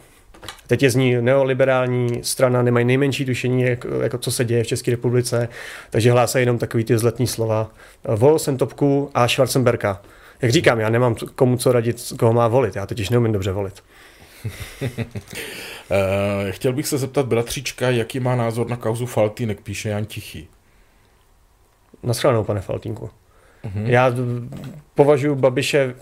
[0.67, 4.67] Teď je z ní neoliberální strana, nemají nejmenší tušení, jak, jako co se děje v
[4.67, 5.49] České republice,
[5.89, 7.71] takže hlásají jenom takový ty vzletní slova.
[8.15, 10.01] Volil jsem Topku a Schwarzenberka.
[10.41, 13.83] Jak říkám, já nemám komu co radit, koho má volit, já totiž neumím dobře volit.
[15.91, 20.47] Eh, chtěl bych se zeptat bratříčka, jaký má názor na kauzu Faltýnek, píše Jan Tichý.
[22.03, 23.09] Naschledanou, pane Faltínku.
[23.65, 23.85] Uh-huh.
[23.85, 24.13] Já
[24.95, 25.95] považuji Babiše,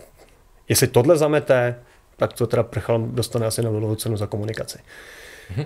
[0.70, 1.76] jestli tohle zamete,
[2.18, 4.80] tak to teda prchal dostane asi Nobelovu cenu za komunikaci.
[5.56, 5.66] Uh-huh.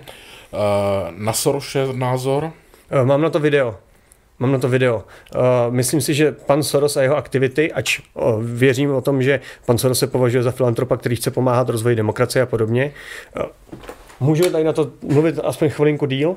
[1.10, 2.44] na Soroše názor?
[2.44, 3.78] Uh, mám na to video.
[4.40, 4.96] Mám na to video.
[5.34, 5.40] Uh,
[5.70, 9.78] myslím si, že pan Soros a jeho aktivity, ač uh, věřím o tom, že pan
[9.78, 12.92] Soros se považuje za filantropa, který chce pomáhat rozvoji demokracie a podobně,
[13.36, 13.42] uh,
[14.20, 16.36] můžu tady na to mluvit aspoň chvilinku díl?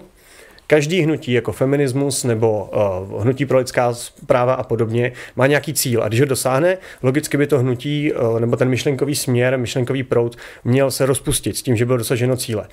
[0.67, 2.69] Každý hnutí jako feminismus nebo
[3.11, 3.93] uh, hnutí pro lidská
[4.25, 8.39] práva a podobně má nějaký cíl a když ho dosáhne, logicky by to hnutí uh,
[8.39, 12.67] nebo ten myšlenkový směr, myšlenkový proud měl se rozpustit s tím, že bylo dosaženo cíle.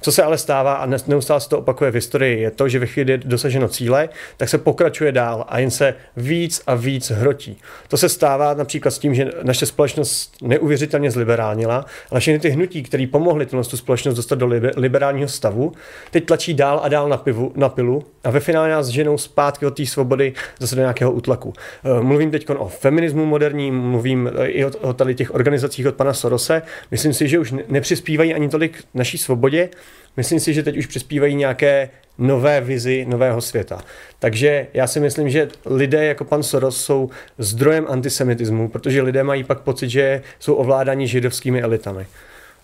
[0.00, 2.86] Co se ale stává a neustále se to opakuje v historii, je to, že ve
[2.86, 7.58] chvíli dosaženo cíle, tak se pokračuje dál a jen se víc a víc hrotí.
[7.88, 12.82] To se stává například s tím, že naše společnost neuvěřitelně zliberálnila, ale všechny ty hnutí,
[12.82, 14.46] které pomohly tu společnost dostat do
[14.76, 15.72] liberálního stavu,
[16.10, 19.66] teď tlačí dál a dál na, pivu, na pilu a ve finále nás ženou zpátky
[19.66, 21.52] od té svobody zase do nějakého útlaku.
[21.84, 25.94] Eh, mluvím teď o feminismu moderním, mluvím eh, i o, o tady těch organizacích od
[25.94, 26.62] pana Sorose.
[26.90, 29.68] Myslím si, že už nepřispívají ani tolik naší svobodě,
[30.16, 33.80] Myslím si, že teď už přispívají nějaké nové vizi nového světa.
[34.18, 39.44] Takže já si myslím, že lidé jako pan Soros jsou zdrojem antisemitismu, protože lidé mají
[39.44, 42.06] pak pocit, že jsou ovládáni židovskými elitami.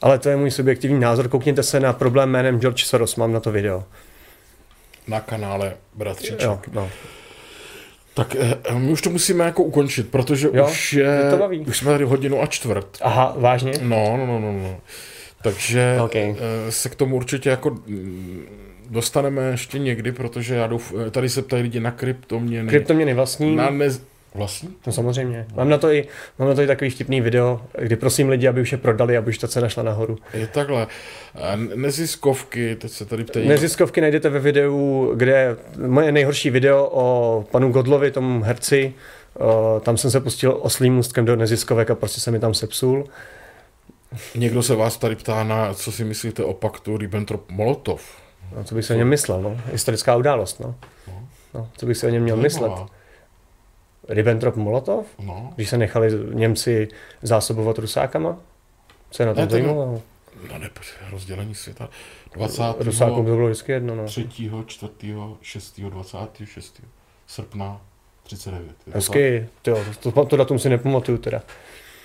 [0.02, 1.28] Ale to je můj subjektivní názor.
[1.28, 3.84] Koukněte se na problém jménem George Soros, mám na to video.
[5.08, 6.40] Na kanále Bratříček.
[6.40, 6.90] Jo, no.
[8.14, 11.32] Tak eh, my už to musíme jako ukončit, protože jo, už je,
[11.66, 12.98] už jsme tady hodinu a čtvrt.
[13.00, 13.72] Aha, vážně?
[13.82, 14.52] No, no, no, no.
[14.52, 14.80] no.
[15.42, 16.36] Takže okay.
[16.38, 18.46] Eh, se k tomu určitě jako mm,
[18.90, 22.68] dostaneme ještě někdy, protože já douf, eh, tady se ptají lidi na kryptoměny.
[22.68, 23.56] Kryptoměny vlastní.
[23.56, 24.02] Na nez,
[24.34, 24.68] Vlastní?
[24.86, 25.46] No samozřejmě.
[25.54, 26.06] Mám na, to i,
[26.38, 29.28] mám na to i takový vtipný video, kdy prosím lidi, aby už je prodali, aby
[29.28, 30.18] už ta cena šla nahoru.
[30.34, 30.86] Je takhle.
[31.74, 33.48] Neziskovky, teď se tady ptají.
[33.48, 35.56] Neziskovky najdete ve videu, kde
[35.86, 38.94] moje nejhorší video o panu Godlovi, tomu herci,
[39.80, 43.04] tam jsem se pustil oslým můstkem do neziskovek a prostě se mi tam sepsul.
[44.34, 48.00] Někdo se vás tady ptá na, co si myslíte o paktu Ribbentrop-Molotov.
[48.56, 49.60] No, co bych si o něm myslel, no.
[49.72, 50.74] Historická událost, no.
[51.08, 51.28] no.
[51.54, 52.72] no co bych si o něm měl myslet.
[54.08, 55.04] Ribbentrop-Molotov?
[55.18, 55.52] No.
[55.54, 56.88] Když se nechali Němci
[57.22, 58.36] zásobovat Rusákama?
[59.10, 60.00] Co je na tom zajímavé?
[60.50, 60.70] No ne,
[61.10, 61.88] rozdělení světa.
[62.34, 62.62] 20.
[62.78, 64.04] Rusákům to bylo vždycky jedno, no.
[64.04, 64.28] 3.,
[64.66, 64.92] 4.,
[65.42, 66.82] 6., 26.
[67.26, 67.80] srpna
[68.22, 68.76] 39.
[68.92, 71.42] Hezky, to, to, to datum si nepamatuju teda.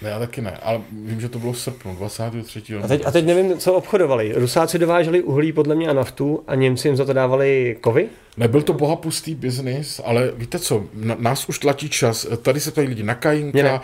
[0.02, 2.76] Ne, já taky ne, ale vím, že to bylo v srpnu, 23.
[2.84, 4.34] A teď, a teď nevím, co obchodovali.
[4.36, 8.10] Rusáci dováželi uhlí podle mě a naftu a Němci jim za to dávali kovy?
[8.38, 12.28] Nebyl to bohapustý biznis, ale víte co, na, nás už tlačí čas.
[12.42, 13.82] Tady se tady lidi na Kajinka,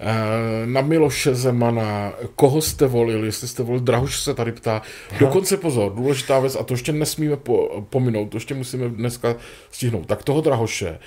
[0.00, 4.82] eh, na Miloše Zemana, koho jste volili, jestli jste volili, Drahuš se tady ptá.
[5.18, 9.36] Dokonce pozor, důležitá věc, a to ještě nesmíme po, pominout, to ještě musíme dneska
[9.70, 10.06] stihnout.
[10.06, 10.98] Tak toho Drahoše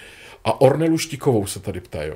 [0.46, 2.12] a Ornelu Štikovou se tady ptají.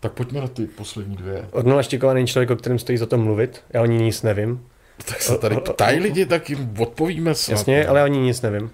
[0.00, 1.44] Tak pojďme na ty poslední dvě.
[1.50, 3.60] Ornela Štiková není člověk, o kterém stojí za to mluvit.
[3.70, 4.60] Já o ní nic nevím.
[5.04, 7.52] Tak se tady ptají lidi, tak jim odpovíme snad.
[7.52, 8.62] Jasně, ale o ní nic nevím.
[8.62, 8.70] Uh,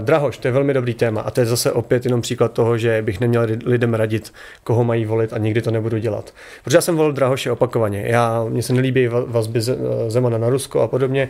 [0.00, 3.02] Drahoš, to je velmi dobrý téma a to je zase opět jenom příklad toho, že
[3.02, 4.32] bych neměl lidem radit,
[4.64, 6.34] koho mají volit a nikdy to nebudu dělat.
[6.64, 8.04] Protože já jsem volil Drahoše opakovaně.
[8.06, 9.60] Já, mně se nelíbí vazby
[10.08, 11.28] Zemana na Rusko a podobně.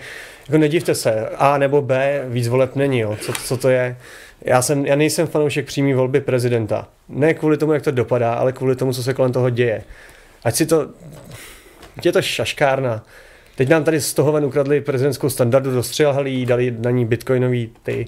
[0.48, 3.16] Jako nedivte se, A nebo B, víc voleb není, jo.
[3.20, 3.96] Co, co to je?
[4.44, 6.88] Já, jsem, já nejsem fanoušek přímé volby prezidenta.
[7.08, 9.84] Ne kvůli tomu, jak to dopadá, ale kvůli tomu, co se kolem toho děje.
[10.44, 10.88] Ať si to...
[12.04, 13.04] Je to šaškárna.
[13.54, 18.06] Teď nám tady z toho ven ukradli prezidentskou standardu, dostřelhali dali na ní bitcoinový ty.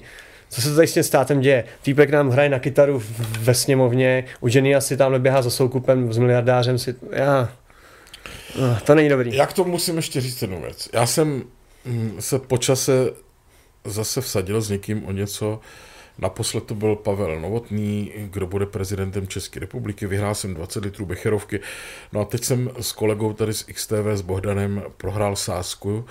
[0.49, 1.63] Co se tady s tím státem děje?
[1.81, 3.03] Týpek nám hraje na kytaru
[3.39, 6.77] ve sněmovně, u ženy asi tam běhá za soukupem s miliardářem.
[6.77, 6.95] Si...
[7.11, 7.49] Já...
[8.59, 9.35] No, to není dobrý.
[9.35, 10.89] Já k tomu musím ještě říct jednu věc.
[10.93, 11.43] Já jsem
[11.85, 12.91] mm, se počase
[13.85, 15.59] zase vsadil s někým o něco,
[16.17, 20.07] Naposled to byl Pavel Novotný, kdo bude prezidentem České republiky.
[20.07, 21.59] Vyhrál jsem 20 litrů becherovky.
[22.13, 26.05] No a teď jsem s kolegou tady z XTV s Bohdanem prohrál sásku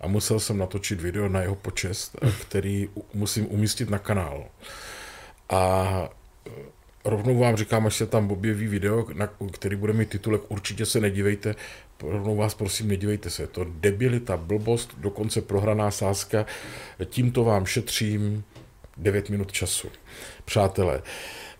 [0.00, 4.44] a musel jsem natočit video na jeho počest, který musím umístit na kanál.
[5.50, 6.08] A
[7.04, 11.00] rovnou vám říkám, až se tam objeví video, na, který bude mít titulek Určitě se
[11.00, 11.54] nedívejte,
[12.02, 16.46] rovnou vás prosím, nedívejte se, je to debilita, blbost, dokonce prohraná sázka,
[17.04, 18.44] tímto vám šetřím
[19.00, 19.88] 9 minut času.
[20.44, 21.02] Přátelé,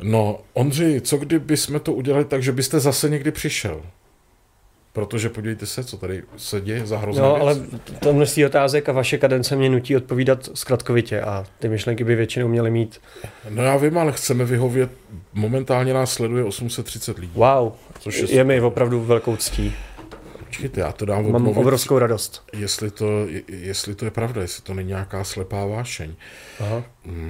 [0.03, 3.83] no Ondřej, co kdyby jsme to udělali tak, že byste zase někdy přišel?
[4.93, 7.43] Protože podívejte se, co tady se děje za hrozné No, věc.
[7.43, 7.61] ale
[8.01, 12.49] to množství otázek a vaše kadence mě nutí odpovídat zkratkovitě a ty myšlenky by většinou
[12.49, 13.01] měly mít.
[13.49, 14.91] No já vím, ale chceme vyhovět.
[15.33, 17.33] Momentálně nás sleduje 830 lidí.
[17.35, 19.75] Wow, což je, je mi opravdu velkou ctí.
[20.51, 22.43] Počkejte, já to dám Mám odmluvit, obrovskou radost.
[22.52, 26.14] Jestli to, jestli to je pravda, jestli to není nějaká slepá vášeň.
[26.60, 26.85] Aha.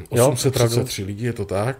[0.08, 1.78] 833 mm, lidí, je to tak?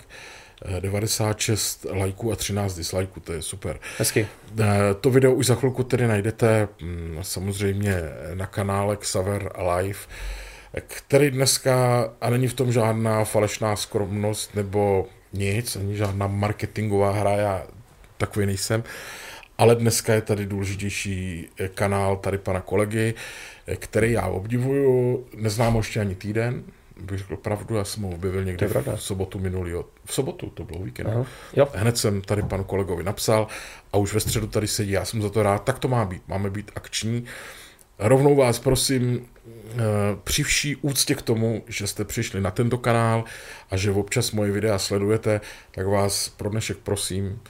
[0.80, 3.78] 96 eh, lajků a 13 dislajků, to je super.
[3.98, 4.26] Hezky.
[4.60, 4.66] Eh,
[5.00, 7.94] to video už za chvilku tedy najdete mm, samozřejmě
[8.34, 9.98] na kanále Xaver Live,
[10.86, 17.30] který dneska, a není v tom žádná falešná skromnost nebo nic, ani žádná marketingová hra,
[17.30, 17.62] já
[18.16, 18.84] takový nejsem,
[19.60, 23.14] ale dneska je tady důležitější kanál tady pana kolegy,
[23.76, 26.62] který já obdivuju, neznám ho ještě ani týden,
[27.00, 29.72] bych řekl pravdu, já jsem ho objevil někde v sobotu minulý,
[30.04, 31.06] v sobotu, to bylo víkend.
[31.06, 31.26] Aha,
[31.56, 31.68] jo.
[31.74, 33.46] Hned jsem tady panu kolegovi napsal
[33.92, 36.22] a už ve středu tady sedí, já jsem za to rád, tak to má být,
[36.28, 37.24] máme být akční.
[37.98, 39.78] Rovnou vás prosím, eh,
[40.24, 43.24] při vší úctě k tomu, že jste přišli na tento kanál
[43.70, 47.40] a že občas moje videa sledujete, tak vás pro dnešek prosím,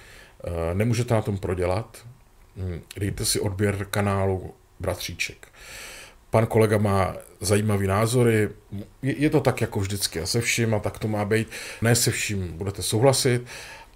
[0.74, 1.98] nemůžete na tom prodělat.
[2.56, 5.48] Hm, dejte si odběr kanálu Bratříček.
[6.30, 8.48] Pan kolega má zajímavé názory,
[9.02, 11.48] je to tak jako vždycky a se vším a tak to má být.
[11.82, 13.42] Ne se vším budete souhlasit,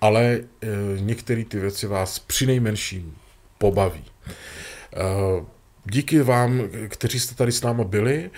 [0.00, 0.66] ale eh,
[1.00, 3.16] některé ty věci vás při nejmenším
[3.58, 4.04] pobaví.
[4.26, 5.44] Eh,
[5.84, 8.30] díky vám, kteří jste tady s námi byli,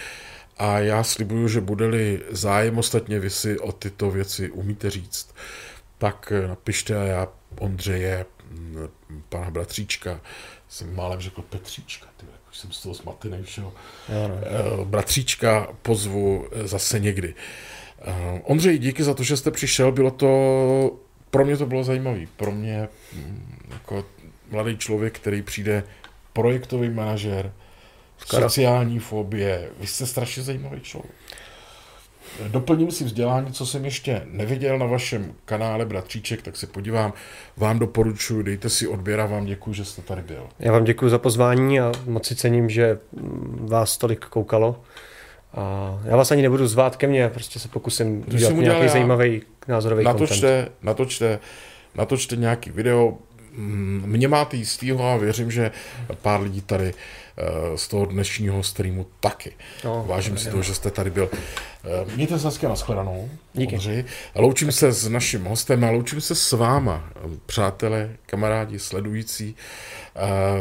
[0.59, 5.35] a já slibuju, že bude-li zájem ostatně vy si o tyto věci umíte říct,
[5.99, 7.29] tak napište a já
[7.59, 8.89] Ondřeje, mm,
[9.29, 10.21] pana bratříčka,
[10.69, 13.73] jsem málem řekl Petříčka, ty, už jsem z toho zmatený všeho.
[14.09, 14.85] No.
[14.85, 17.35] Bratříčka pozvu eh, zase někdy.
[18.03, 20.99] Eh, Ondřej, díky za to, že jste přišel, bylo to,
[21.31, 22.21] pro mě to bylo zajímavé.
[22.37, 24.05] Pro mě mm, jako
[24.51, 25.85] mladý člověk, který přijde
[26.33, 27.53] projektový manažer,
[28.25, 31.15] sociální fobie, vy jste strašně zajímavý člověk.
[32.49, 37.13] Doplním si vzdělání, co jsem ještě neviděl na vašem kanále Bratříček, tak se podívám.
[37.57, 40.47] Vám doporučuji, dejte si odběr a vám děkuji, že jste tady byl.
[40.59, 42.99] Já vám děkuji za pozvání a moc si cením, že
[43.61, 44.81] vás tolik koukalo.
[45.55, 48.89] A já vás ani nebudu zvát ke mně, prostě se pokusím udělat nějaký já.
[48.89, 50.73] zajímavý názorový natočte, content.
[50.83, 51.39] Natočte,
[51.95, 53.19] natočte nějaký video,
[53.57, 55.71] mě máte jistýho a věřím, že
[56.23, 59.53] pár lidí tady eh, z toho dnešního streamu taky.
[59.85, 61.31] No, Vážím si toho, že jste tady byl.
[61.33, 63.31] Eh, mějte se hezky nashledanou.
[63.53, 64.05] Díky.
[64.35, 67.11] Loučím se s naším hostem a loučím se s váma,
[67.47, 69.57] přátelé, kamarádi, sledující.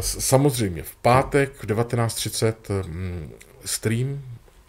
[0.00, 3.30] Samozřejmě v pátek v 19.30 mm,
[3.64, 4.22] stream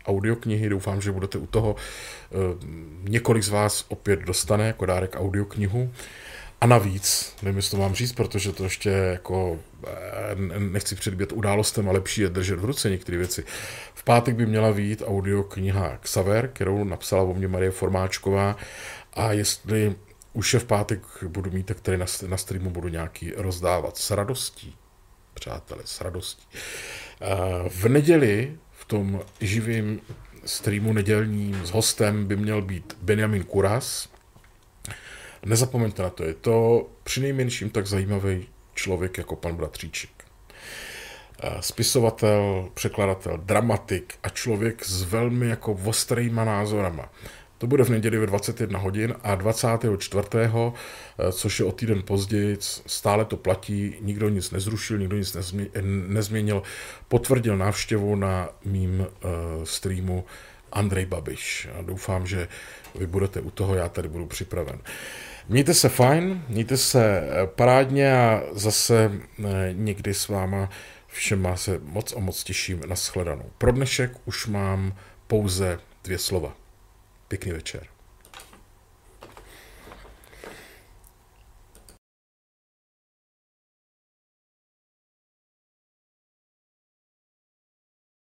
[0.05, 0.69] audioknihy.
[0.69, 1.75] Doufám, že budete u toho.
[3.03, 5.91] Několik z vás opět dostane jako dárek audioknihu.
[6.61, 11.89] A navíc, nevím, jestli to mám říct, protože to ještě jako eh, nechci předbět událostem
[11.89, 13.43] a lepší je držet v ruce některé věci.
[13.93, 18.57] V pátek by měla výjít audiokniha Xaver, kterou napsala o mě Marie Formáčková
[19.13, 19.95] a jestli
[20.33, 24.11] už je v pátek budu mít, tak tady na, na streamu budu nějaký rozdávat s
[24.11, 24.75] radostí,
[25.33, 26.47] přátelé, s radostí.
[27.21, 30.01] Eh, v neděli v tom živým
[30.45, 34.09] streamu nedělním s hostem by měl být Benjamin Kuras,
[35.47, 40.09] Nezapomeňte na to, je to přinejmenším tak zajímavý člověk jako pan Bratříček.
[41.43, 47.09] Eh, spisovatel, překladatel, dramatik a člověk s velmi jako ostrýma názorama.
[47.57, 50.27] To bude v neděli ve 21 hodin a 24.
[50.33, 55.37] Eh, což je o týden později, stále to platí, nikdo nic nezrušil, nikdo nic
[56.07, 56.63] nezměnil,
[57.07, 59.07] potvrdil návštěvu na mým uh,
[59.63, 60.25] streamu
[60.71, 61.67] Andrej Babiš.
[61.79, 62.47] A doufám, že
[62.95, 64.79] vy budete u toho, já tady budu připraven.
[65.49, 70.69] Mějte se fajn, mějte se eh, parádně a zase eh, někdy s váma
[71.07, 73.51] všema se moc a moc těším na shledanou.
[73.57, 74.95] Pro dnešek už mám
[75.27, 76.55] pouze dvě slova.
[77.27, 77.87] Pěkný večer.